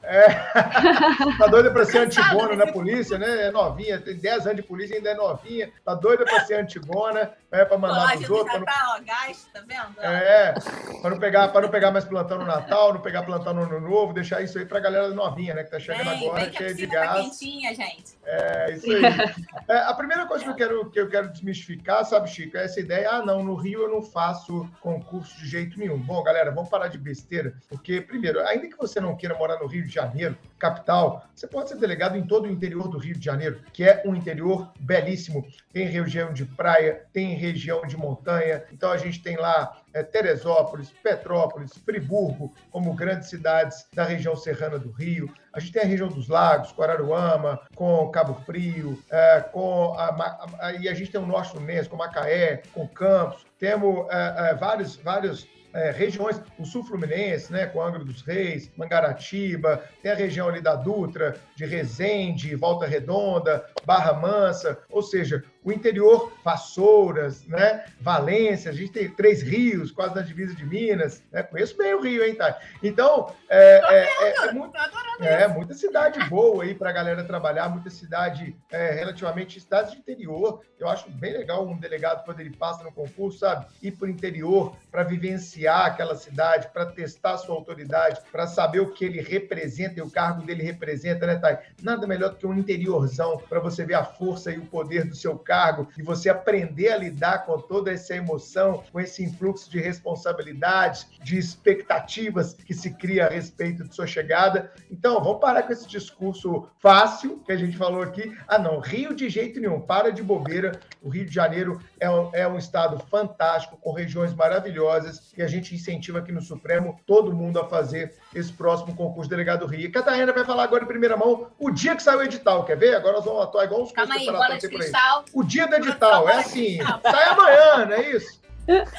É. 0.02 0.28
tá 1.36 1.46
doida 1.48 1.70
para 1.70 1.84
ser 1.84 1.98
Antigona 1.98 2.54
na 2.54 2.72
polícia, 2.72 3.18
né? 3.18 3.48
É 3.48 3.50
novinha, 3.50 4.00
tem 4.00 4.14
10 4.14 4.46
anos 4.46 4.56
de 4.56 4.62
polícia, 4.62 4.96
ainda 4.96 5.10
é 5.10 5.14
novinha. 5.14 5.70
Tá 5.84 5.94
doida 5.94 6.24
para 6.24 6.44
ser 6.44 6.54
Antigona, 6.60 7.32
é 7.56 7.64
para 7.64 7.78
mandar 7.78 8.12
Pô, 8.12 8.18
pros 8.18 8.30
outros. 8.30 8.52
Já 8.52 8.58
não... 8.58 8.66
tá, 8.66 8.96
ó, 8.96 9.04
gasto, 9.04 9.52
tá 9.52 9.60
vendo? 9.66 10.00
É, 10.00 10.54
para 11.00 11.10
não, 11.10 11.18
pegar, 11.18 11.52
não 11.52 11.68
pegar 11.68 11.90
mais 11.90 12.04
plantão 12.04 12.38
no 12.38 12.46
Natal, 12.46 12.94
não 12.94 13.00
pegar 13.00 13.22
plantão 13.22 13.54
no 13.54 13.62
Ano 13.62 13.80
Novo, 13.80 14.12
deixar 14.12 14.42
isso 14.42 14.58
aí 14.58 14.64
pra 14.64 14.80
galera 14.80 15.08
novinha, 15.08 15.54
né? 15.54 15.64
Que 15.64 15.70
tá 15.70 15.78
chegando 15.80 16.10
bem, 16.10 16.28
agora, 16.28 16.52
cheia 16.52 16.74
de 16.74 16.86
gás. 16.86 17.10
Tá 17.10 17.22
quentinha, 17.22 17.74
gente. 17.74 18.16
É, 18.24 18.72
isso 18.72 18.90
aí. 18.90 19.02
É, 19.68 19.78
a 19.78 19.94
primeira 19.94 20.26
coisa 20.26 20.44
que 20.44 20.50
eu, 20.50 20.54
quero, 20.54 20.90
que 20.90 21.00
eu 21.00 21.08
quero 21.08 21.28
desmistificar, 21.28 22.04
sabe, 22.04 22.30
Chico, 22.30 22.56
é 22.56 22.64
essa 22.64 22.78
ideia, 22.78 23.10
ah, 23.10 23.24
não, 23.24 23.42
no 23.42 23.56
Rio 23.56 23.82
eu 23.82 23.90
não 23.90 24.00
faço 24.00 24.68
concurso 24.80 25.36
de 25.38 25.48
jeito 25.48 25.78
nenhum. 25.78 25.98
Bom, 25.98 26.22
galera, 26.22 26.52
vamos 26.52 26.70
parar 26.70 26.86
de 26.86 26.98
besteira, 26.98 27.54
porque, 27.68 28.00
primeiro, 28.00 28.40
ainda 28.46 28.68
que 28.68 28.76
você 28.76 29.00
não 29.00 29.16
queira 29.16 29.34
morar 29.34 29.58
no 29.58 29.66
Rio 29.66 29.84
de 29.84 29.92
Janeiro, 29.92 30.36
capital, 30.58 31.26
você 31.34 31.46
pode 31.46 31.68
ser 31.68 31.76
delegado 31.76 32.16
em 32.16 32.26
todo 32.26 32.44
o 32.44 32.50
interior 32.50 32.88
do 32.88 32.98
Rio 32.98 33.18
de 33.18 33.24
Janeiro, 33.24 33.60
que 33.72 33.84
é 33.84 34.02
um 34.06 34.14
interior 34.14 34.70
belíssimo. 34.78 35.46
Tem 35.72 35.86
região 35.86 36.32
de 36.32 36.44
praia, 36.44 37.06
tem 37.12 37.34
região 37.34 37.45
de 37.52 37.96
montanha, 37.96 38.64
então 38.72 38.90
a 38.90 38.96
gente 38.96 39.22
tem 39.22 39.36
lá 39.36 39.80
é, 39.92 40.02
Teresópolis, 40.02 40.90
Petrópolis, 41.02 41.72
Friburgo, 41.84 42.52
como 42.70 42.94
grandes 42.94 43.28
cidades 43.28 43.86
da 43.92 44.04
região 44.04 44.36
serrana 44.36 44.78
do 44.78 44.90
Rio. 44.90 45.32
A 45.52 45.60
gente 45.60 45.72
tem 45.72 45.82
a 45.82 45.86
região 45.86 46.08
dos 46.08 46.28
lagos, 46.28 46.72
com 46.72 46.82
Araruama, 46.82 47.60
com 47.74 48.10
Cabo 48.10 48.34
Frio, 48.44 49.02
é, 49.10 49.40
com 49.40 49.94
a, 49.96 50.46
a, 50.60 50.72
e 50.74 50.88
a 50.88 50.94
gente 50.94 51.10
tem 51.10 51.20
o 51.20 51.26
norte 51.26 51.52
fluminense, 51.52 51.88
com 51.88 51.96
Macaé, 51.96 52.62
com 52.72 52.86
Campos. 52.88 53.44
Temos 53.58 54.06
é, 54.10 54.50
é 54.50 54.54
vários, 54.54 54.96
vários 54.96 55.48
é, 55.76 55.90
regiões, 55.90 56.40
o 56.58 56.64
sul 56.64 56.82
fluminense, 56.82 57.52
né, 57.52 57.66
com 57.66 57.82
Angra 57.82 58.02
dos 58.02 58.22
Reis, 58.22 58.70
Mangaratiba, 58.76 59.84
tem 60.02 60.10
a 60.10 60.14
região 60.14 60.48
ali 60.48 60.62
da 60.62 60.74
Dutra, 60.74 61.36
de 61.54 61.66
Resende, 61.66 62.54
Volta 62.54 62.86
Redonda, 62.86 63.66
Barra 63.84 64.14
Mansa, 64.14 64.78
ou 64.90 65.02
seja, 65.02 65.44
o 65.66 65.72
interior, 65.72 66.32
Vassouras, 66.44 67.44
né? 67.44 67.86
Valência, 68.00 68.70
a 68.70 68.74
gente 68.74 68.92
tem 68.92 69.10
três 69.10 69.42
rios, 69.42 69.90
quase 69.90 70.14
na 70.14 70.22
divisa 70.22 70.54
de 70.54 70.64
Minas, 70.64 71.24
né? 71.32 71.42
Conheço 71.42 71.76
bem 71.76 71.92
o 71.92 72.00
Rio, 72.00 72.24
hein, 72.24 72.36
tá? 72.36 72.56
Então, 72.80 73.34
é, 73.48 73.82
é, 73.84 74.28
é, 74.28 74.46
é, 74.46 74.52
muito, 74.52 74.76
é 75.20 75.48
muita 75.48 75.74
cidade 75.74 76.22
boa 76.28 76.62
aí 76.62 76.72
para 76.72 76.90
a 76.90 76.92
galera 76.92 77.24
trabalhar, 77.24 77.68
muita 77.68 77.90
cidade, 77.90 78.56
é, 78.70 78.92
relativamente, 78.92 79.60
cidades 79.60 79.90
de 79.90 79.98
interior. 79.98 80.62
Eu 80.78 80.88
acho 80.88 81.10
bem 81.10 81.32
legal 81.32 81.66
um 81.66 81.76
delegado, 81.76 82.24
quando 82.24 82.38
ele 82.38 82.56
passa 82.56 82.84
no 82.84 82.92
concurso, 82.92 83.40
sabe? 83.40 83.66
Ir 83.82 83.90
para 83.90 84.06
o 84.06 84.10
interior 84.10 84.76
para 84.88 85.02
vivenciar 85.02 85.86
aquela 85.86 86.14
cidade, 86.14 86.68
para 86.72 86.86
testar 86.86 87.38
sua 87.38 87.56
autoridade, 87.56 88.20
para 88.30 88.46
saber 88.46 88.78
o 88.78 88.92
que 88.92 89.04
ele 89.04 89.20
representa 89.20 89.98
e 89.98 90.02
o 90.02 90.10
cargo 90.10 90.42
dele 90.42 90.62
representa, 90.62 91.26
né, 91.26 91.34
Thay? 91.34 91.58
Nada 91.82 92.06
melhor 92.06 92.30
do 92.30 92.36
que 92.36 92.46
um 92.46 92.56
interiorzão 92.56 93.38
para 93.48 93.58
você 93.58 93.84
ver 93.84 93.94
a 93.94 94.04
força 94.04 94.52
e 94.52 94.58
o 94.58 94.66
poder 94.66 95.04
do 95.04 95.16
seu 95.16 95.36
cargo 95.36 95.55
cargo 95.56 95.88
e 95.96 96.02
você 96.02 96.28
aprender 96.28 96.90
a 96.90 96.98
lidar 96.98 97.46
com 97.46 97.58
toda 97.58 97.90
essa 97.90 98.14
emoção, 98.14 98.84
com 98.92 99.00
esse 99.00 99.24
influxo 99.24 99.70
de 99.70 99.80
responsabilidades, 99.80 101.06
de 101.22 101.38
expectativas 101.38 102.52
que 102.52 102.74
se 102.74 102.90
cria 102.90 103.26
a 103.26 103.30
respeito 103.30 103.82
de 103.84 103.94
sua 103.94 104.06
chegada. 104.06 104.70
Então, 104.90 105.14
vamos 105.24 105.40
parar 105.40 105.62
com 105.62 105.72
esse 105.72 105.88
discurso 105.88 106.68
fácil 106.78 107.38
que 107.46 107.52
a 107.52 107.56
gente 107.56 107.74
falou 107.74 108.02
aqui. 108.02 108.36
Ah, 108.46 108.58
não, 108.58 108.80
Rio 108.80 109.14
de 109.14 109.30
jeito 109.30 109.58
nenhum, 109.58 109.80
para 109.80 110.12
de 110.12 110.22
bobeira. 110.22 110.78
O 111.02 111.08
Rio 111.08 111.24
de 111.24 111.32
Janeiro 111.32 111.80
é 111.98 112.10
um, 112.10 112.30
é 112.34 112.46
um 112.46 112.58
estado 112.58 112.98
fantástico, 113.10 113.78
com 113.78 113.92
regiões 113.92 114.34
maravilhosas, 114.34 115.32
e 115.38 115.42
a 115.42 115.46
gente 115.46 115.74
incentiva 115.74 116.18
aqui 116.18 116.32
no 116.32 116.42
Supremo 116.42 117.00
todo 117.06 117.32
mundo 117.32 117.58
a 117.58 117.66
fazer 117.66 118.14
esse 118.34 118.52
próximo 118.52 118.94
concurso 118.94 119.30
delegado 119.30 119.64
Rio. 119.64 119.80
E 119.80 119.88
Catarina 119.88 120.32
vai 120.34 120.44
falar 120.44 120.64
agora 120.64 120.84
em 120.84 120.86
primeira 120.86 121.16
mão 121.16 121.46
o 121.58 121.70
dia 121.70 121.96
que 121.96 122.02
saiu 122.02 122.18
o 122.18 122.22
edital, 122.22 122.64
quer 122.64 122.76
ver? 122.76 122.94
Agora 122.94 123.14
nós 123.14 123.24
vamos 123.24 123.42
atuar 123.42 123.64
igual 123.64 123.82
uns 123.82 123.92
Calma 123.92 124.14
aí, 124.14 124.26
bola 124.26 124.58
de 124.58 124.68
cristal. 124.68 125.24
O 125.32 125.42
dia 125.46 125.66
do 125.66 125.74
edital, 125.76 126.28
é 126.28 126.36
assim, 126.38 126.78
sai 127.02 127.28
amanhã, 127.28 127.86
não 127.86 127.94
é 127.94 128.10
isso? 128.10 128.40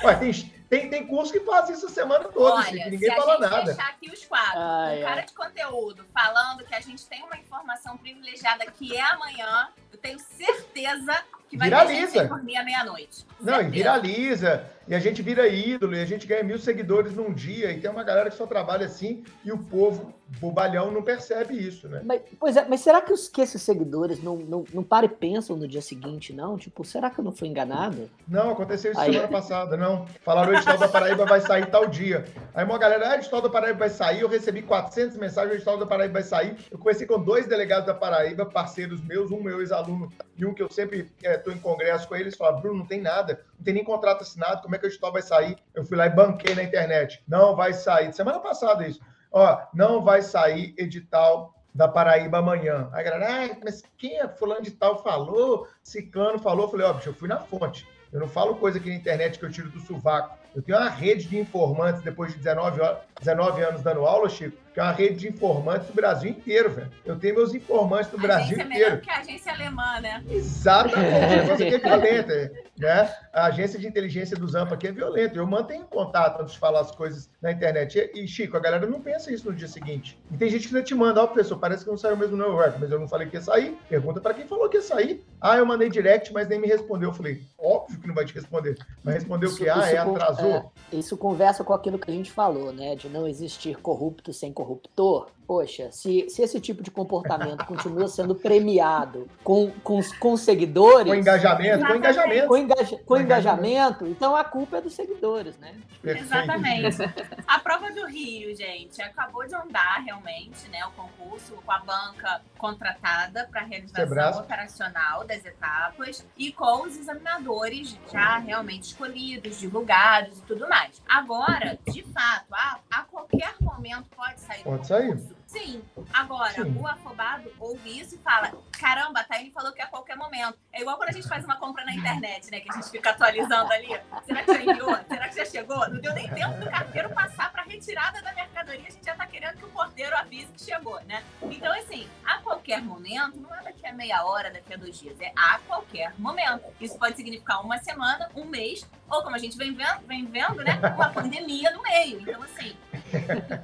Ué, 0.04 0.16
tem, 0.16 0.32
tem, 0.70 0.90
tem 0.90 1.08
curso 1.08 1.32
que 1.34 1.40
faz 1.42 1.70
isso 1.70 1.86
a 1.86 1.90
semana 1.90 2.26
toda, 2.26 2.56
Olha, 2.56 2.64
Chico, 2.64 2.90
ninguém 2.90 3.10
se 3.10 3.16
fala 3.16 3.38
nada. 3.40 3.64
deixar 3.66 3.90
aqui 3.90 4.10
os 4.12 4.26
quatro, 4.26 4.60
Ai, 4.60 5.00
um 5.00 5.04
cara 5.04 5.20
ai. 5.22 5.26
de 5.26 5.34
conteúdo, 5.34 6.06
falando 6.14 6.64
que 6.66 6.74
a 6.76 6.80
gente 6.80 7.06
tem 7.06 7.24
uma 7.24 7.38
informação 7.38 7.98
privilegiada 7.98 8.66
que 8.66 8.96
é 8.96 9.02
amanhã, 9.02 9.70
eu 9.92 9.98
tenho 9.98 10.20
certeza 10.20 11.24
que 11.50 11.58
vai 11.58 11.70
ter 11.70 11.78
gente 11.78 11.88
Viraliza. 11.88 12.20
sem 12.20 12.28
dormir 12.28 12.58
à 12.58 12.64
meia-noite. 12.64 13.26
Não, 13.40 13.54
e 13.54 13.56
Certeza. 13.56 13.72
viraliza, 13.72 14.66
e 14.88 14.96
a 14.96 15.00
gente 15.00 15.22
vira 15.22 15.48
ídolo, 15.48 15.96
e 15.96 16.02
a 16.02 16.06
gente 16.06 16.26
ganha 16.26 16.44
mil 16.44 16.58
seguidores 16.58 17.14
num 17.14 17.34
dia, 17.34 17.72
e 17.72 17.80
tem 17.80 17.90
uma 17.90 18.04
galera 18.04 18.30
que 18.30 18.36
só 18.36 18.48
trabalha 18.48 18.86
assim, 18.86 19.24
e 19.44 19.52
o 19.52 19.58
povo, 19.58 20.14
bobalhão, 20.40 20.92
não 20.92 21.02
percebe 21.02 21.56
isso, 21.56 21.88
né? 21.88 22.02
Mas, 22.04 22.22
pois 22.40 22.58
é, 22.58 22.66
mas 22.68 22.82
será 22.82 23.02
que, 23.02 23.14
os, 23.14 23.30
que 23.30 23.42
esses 23.42 23.62
seguidores 23.62 24.22
não, 24.22 24.38
não, 24.38 24.66
não 24.74 24.84
param 24.84 25.06
e 25.06 25.10
pensam 25.10 25.56
no 25.56 25.68
dia 25.68 25.82
seguinte, 25.82 26.34
não? 26.34 26.58
Tipo, 26.58 26.84
será 26.84 27.10
que 27.10 27.20
eu 27.20 27.24
não 27.24 27.32
fui 27.32 27.48
enganado? 27.48 28.10
Não, 28.28 28.52
aconteceu 28.52 28.92
isso 28.92 29.00
Aí. 29.00 29.14
semana 29.14 29.28
passada, 29.30 29.78
não. 29.78 30.06
Falaram 30.24 30.52
o 30.52 30.56
edital 30.56 30.78
da 30.78 30.88
Paraíba 30.88 31.26
vai 31.26 31.42
sair 31.42 31.66
tal 31.68 31.88
dia. 31.88 32.26
Aí 32.54 32.66
uma 32.66 32.78
galera, 32.78 33.10
ah, 33.10 33.12
o 33.12 33.16
edital 33.16 33.42
da 33.42 33.50
Paraíba 33.50 33.80
vai 33.80 33.90
sair, 33.90 34.22
eu 34.22 34.28
recebi 34.28 34.62
400 34.62 35.18
mensagens, 35.18 35.52
o 35.52 35.56
edital 35.56 35.78
da 35.78 35.86
Paraíba 35.86 36.14
vai 36.14 36.24
sair. 36.24 36.56
Eu 36.72 36.78
conheci 36.78 37.06
com 37.06 37.20
dois 37.20 37.46
delegados 37.46 37.86
da 37.86 37.94
Paraíba, 37.94 38.46
parceiros 38.46 39.02
meus, 39.02 39.32
um 39.32 39.42
meu 39.42 39.62
ex-aluno 39.62 40.12
e 40.38 40.46
um 40.46 40.54
que 40.54 40.62
eu 40.62 40.70
sempre 40.70 41.12
estou 41.38 41.54
em 41.54 41.58
congresso 41.60 42.08
com 42.08 42.16
eles, 42.16 42.36
falaram, 42.36 42.62
Bruno, 42.62 42.80
não 42.80 42.86
tem 42.86 43.02
nada, 43.02 43.42
não 43.58 43.64
tem 43.64 43.74
nem 43.74 43.84
contrato 43.84 44.22
assinado, 44.22 44.62
como 44.62 44.76
é 44.76 44.78
que 44.78 44.86
o 44.86 44.90
edital 44.90 45.12
vai 45.12 45.22
sair? 45.22 45.58
Eu 45.74 45.84
fui 45.86 45.98
lá 45.98 46.06
e 46.06 46.10
banquei 46.10 46.54
na 46.54 46.64
internet. 46.64 47.24
Não 47.28 47.56
vai 47.56 47.74
sair. 47.74 48.14
Semana 48.14 48.40
passada 48.40 48.88
isso. 48.88 49.00
Ó, 49.32 49.60
não 49.74 50.04
vai 50.04 50.22
sair 50.22 50.74
edital 50.78 51.54
da 51.74 51.88
Paraíba 51.88 52.40
amanhã. 52.40 52.90
Aí 52.92 53.02
a 53.02 53.10
galera, 53.12 53.52
ah, 53.54 53.58
mas 53.64 53.84
quem 53.98 54.20
é 54.20 54.28
fulano 54.28 54.62
de 54.64 54.72
tal 54.72 55.02
falou? 55.04 55.68
Ciclano 55.84 56.40
falou. 56.40 56.66
Eu 56.66 56.70
falei, 56.72 56.86
ó, 56.88 56.94
bicho, 56.94 57.10
eu 57.10 57.14
fui 57.14 57.28
na 57.28 57.40
fonte. 57.40 57.88
Eu 58.12 58.20
não 58.20 58.28
falo 58.28 58.56
coisa 58.56 58.80
aqui 58.80 58.90
na 58.90 58.96
internet 58.96 59.38
que 59.38 59.46
eu 59.46 59.52
tiro 59.52 59.70
do 59.70 59.80
sovaco. 59.82 60.38
Eu 60.56 60.62
tenho 60.62 60.78
uma 60.78 60.90
rede 60.90 61.28
de 61.28 61.38
informantes 61.38 62.02
depois 62.02 62.32
de 62.32 62.38
19, 62.40 62.82
horas- 62.82 63.00
19 63.20 63.62
anos 63.64 63.82
dando 63.84 64.06
aula, 64.06 64.28
Chico, 64.30 64.58
que 64.78 64.82
é 64.82 64.84
uma 64.84 64.92
rede 64.92 65.16
de 65.16 65.28
informantes 65.30 65.88
do 65.88 65.94
Brasil 65.96 66.30
inteiro, 66.30 66.70
velho. 66.70 66.92
Eu 67.04 67.18
tenho 67.18 67.34
meus 67.34 67.52
informantes 67.52 68.12
do 68.12 68.18
A 68.18 68.22
Brasil 68.22 68.44
agência 68.58 68.62
é 68.62 68.66
melhor 68.68 68.86
inteiro. 68.90 69.02
que 69.02 69.10
a 69.10 69.18
agência 69.18 69.52
alemã, 69.52 70.00
né? 70.00 70.24
Exatamente, 70.30 71.16
o 71.26 71.30
negócio 71.30 71.66
aqui 71.66 71.76
é 71.76 71.80
violento, 71.80 72.32
é, 72.32 72.52
né? 72.78 73.16
A 73.34 73.46
agência 73.48 73.80
de 73.80 73.88
inteligência 73.88 74.38
do 74.38 74.48
Zampa 74.48 74.76
aqui 74.76 74.86
é 74.88 74.92
violenta. 74.92 75.36
Eu 75.36 75.48
mantenho 75.48 75.84
contato 75.86 76.42
antes 76.42 76.54
de 76.54 76.60
falar 76.60 76.82
as 76.82 76.92
coisas 76.92 77.28
na 77.42 77.52
internet. 77.52 78.12
E, 78.14 78.28
Chico, 78.28 78.56
a 78.56 78.60
galera 78.60 78.86
não 78.86 79.02
pensa 79.02 79.34
isso 79.34 79.50
no 79.50 79.56
dia 79.56 79.68
seguinte. 79.68 80.16
E 80.32 80.38
tem 80.38 80.48
gente 80.48 80.68
que 80.68 80.76
ainda 80.76 80.86
te 80.86 80.94
manda, 80.94 81.24
ó, 81.24 81.26
professor, 81.26 81.58
parece 81.58 81.84
que 81.84 81.90
não 81.90 81.98
saiu 81.98 82.16
mesmo 82.16 82.38
não, 82.38 82.52
Roberto, 82.52 82.78
mas 82.80 82.92
eu 82.92 83.00
não 83.00 83.08
falei 83.08 83.28
que 83.28 83.36
ia 83.36 83.42
sair. 83.42 83.76
Pergunta 83.90 84.22
pra 84.22 84.36
quem 84.36 84.46
falou 84.48 84.70
que 84.70 84.78
ia 84.78 84.84
sair. 84.84 85.26
Ah, 85.42 85.58
eu 85.58 85.66
mandei 85.66 85.90
direct, 85.90 86.32
mas 86.32 86.48
nem 86.48 86.60
me 86.60 86.68
respondeu. 86.68 87.10
Eu 87.10 87.14
falei, 87.16 87.42
óbvio 87.58 88.00
que 88.00 88.08
não 88.08 88.14
vai 88.14 88.26
te 88.26 88.34
responder. 88.36 88.76
Mas 89.04 89.16
respondeu 89.16 89.50
Isso- 89.50 89.58
que, 89.58 89.68
ah, 89.68 89.90
é, 89.90 89.98
atrasou. 89.98 90.72
é, 90.92 90.96
isso 90.96 91.18
conversa 91.18 91.64
com 91.64 91.74
aquilo 91.74 91.98
que 91.98 92.12
a 92.12 92.14
gente 92.14 92.32
falou, 92.32 92.72
né? 92.72 92.96
De 92.96 93.10
não 93.10 93.28
existir 93.28 93.76
corrupto 93.78 94.32
sem 94.32 94.54
corruptor. 94.68 95.30
Poxa, 95.48 95.90
se, 95.94 96.30
se 96.30 96.42
esse 96.42 96.60
tipo 96.60 96.84
de 96.84 96.92
comportamento 96.92 97.64
continua 97.66 98.10
sendo 98.10 98.36
premiado 98.36 99.30
com, 99.46 99.72
com, 99.82 100.02
com 100.20 100.36
seguidores. 100.36 101.08
Com 101.08 101.16
engajamento, 101.16 101.86
com 101.88 101.96
engajamento. 101.96 102.48
com, 102.50 102.58
engaja- 102.58 102.98
com 102.98 103.04
Com 103.06 103.18
engajamento, 103.18 104.06
então 104.08 104.36
a 104.36 104.44
culpa 104.44 104.80
é 104.80 104.82
dos 104.82 104.94
seguidores, 104.94 105.58
né? 105.58 105.74
Exatamente. 106.04 106.98
A 107.48 107.60
prova 107.60 107.90
do 107.92 108.06
Rio, 108.08 108.54
gente, 108.58 109.02
acabou 109.02 109.48
de 109.48 109.56
andar 109.56 110.04
realmente, 110.04 110.68
né? 110.70 110.86
O 110.86 110.92
concurso 110.92 111.54
com 111.66 111.72
a 111.72 111.80
banca 111.80 112.42
contratada 112.58 113.48
para 113.50 113.62
realização 113.62 114.04
Sebrasp. 114.06 114.42
operacional 114.42 115.24
das 115.26 115.46
etapas 115.46 116.26
e 116.38 116.52
com 116.52 116.84
os 116.86 116.98
examinadores 116.98 117.98
já 118.12 118.38
realmente 118.40 118.84
escolhidos, 118.84 119.58
divulgados 119.60 120.40
e 120.40 120.42
tudo 120.42 120.68
mais. 120.68 121.02
Agora, 121.08 121.80
de 121.88 122.04
fato, 122.04 122.48
a, 122.54 122.80
a 122.92 123.04
qualquer 123.04 123.56
momento 123.62 124.08
pode 124.14 124.42
sair 124.42 124.57
do 124.64 124.72
Pode 124.72 124.88
sair. 124.88 125.16
concurso. 125.16 125.37
Sim. 125.48 125.82
Agora, 126.14 126.52
Sim. 126.52 126.78
o 126.78 126.86
afobado 126.86 127.52
ouve 127.60 128.00
isso 128.00 128.16
e 128.16 128.18
fala: 128.18 128.52
caramba, 128.78 129.22
a 129.22 129.24
Taine 129.24 129.50
falou 129.50 129.72
que 129.72 129.82
é 129.82 129.86
a 129.86 129.88
qualquer 129.88 130.18
momento. 130.18 130.58
É 130.74 130.82
igual 130.82 130.98
quando 130.98 131.10
a 131.10 131.14
gente 131.14 131.28
faz 131.28 131.44
uma 131.46 131.56
compra 131.56 131.86
na 131.86 131.94
internet, 131.94 132.52
né? 132.52 132.60
Que 132.60 132.70
a 132.70 132.76
gente 132.76 132.92
fica 132.92 133.12
atualizando 133.12 133.72
ali. 133.72 133.88
Será 134.26 134.44
que 134.44 134.54
já 134.54 134.62
enviou? 134.62 134.98
Será 135.08 135.30
que 135.30 135.36
já 135.36 135.46
chegou? 135.46 135.90
Não 135.90 136.02
deu 136.02 136.14
nem 136.14 136.30
tempo 136.30 136.60
do 136.60 136.70
carteiro 136.70 137.10
passar 137.14 137.52
para 137.52 137.64
retirada 137.64 138.22
da 138.22 138.34
mercadoria, 138.34 138.88
a 138.88 138.92
gente 138.92 139.06
já 139.06 139.16
tá 139.16 139.26
querendo 139.26 139.58
que 139.58 139.66
o 139.66 139.70
porteiro 139.70 140.16
avise 140.18 140.48
que 140.48 140.62
chegou, 140.62 141.00
né? 141.04 141.24
Então, 141.44 141.72
assim, 141.74 142.08
a 142.26 142.40
qualquer 142.40 142.82
momento, 142.82 143.40
não 143.40 143.54
é 143.54 143.64
daqui 143.64 143.86
a 143.86 143.94
meia 143.94 144.24
hora, 144.26 144.52
daqui 144.52 144.74
a 144.74 144.78
dois 144.78 145.00
dias, 145.00 145.20
é 145.22 145.32
a 145.36 145.60
qualquer 145.60 146.14
momento. 146.20 146.66
Isso 146.80 146.98
pode 146.98 147.16
significar 147.16 147.64
uma 147.64 147.78
semana, 147.78 148.30
um 148.36 148.46
mês, 148.46 148.88
ou 149.10 149.24
como 149.24 149.36
a 149.36 149.40
gente 149.40 149.58
vem 149.58 149.74
vendo, 149.74 150.06
vem 150.06 150.26
vendo 150.26 150.64
né? 150.64 150.80
Uma 150.96 151.10
pandemia 151.10 151.72
no 151.72 151.82
meio. 151.82 152.22
Então, 152.22 152.42
assim, 152.44 152.76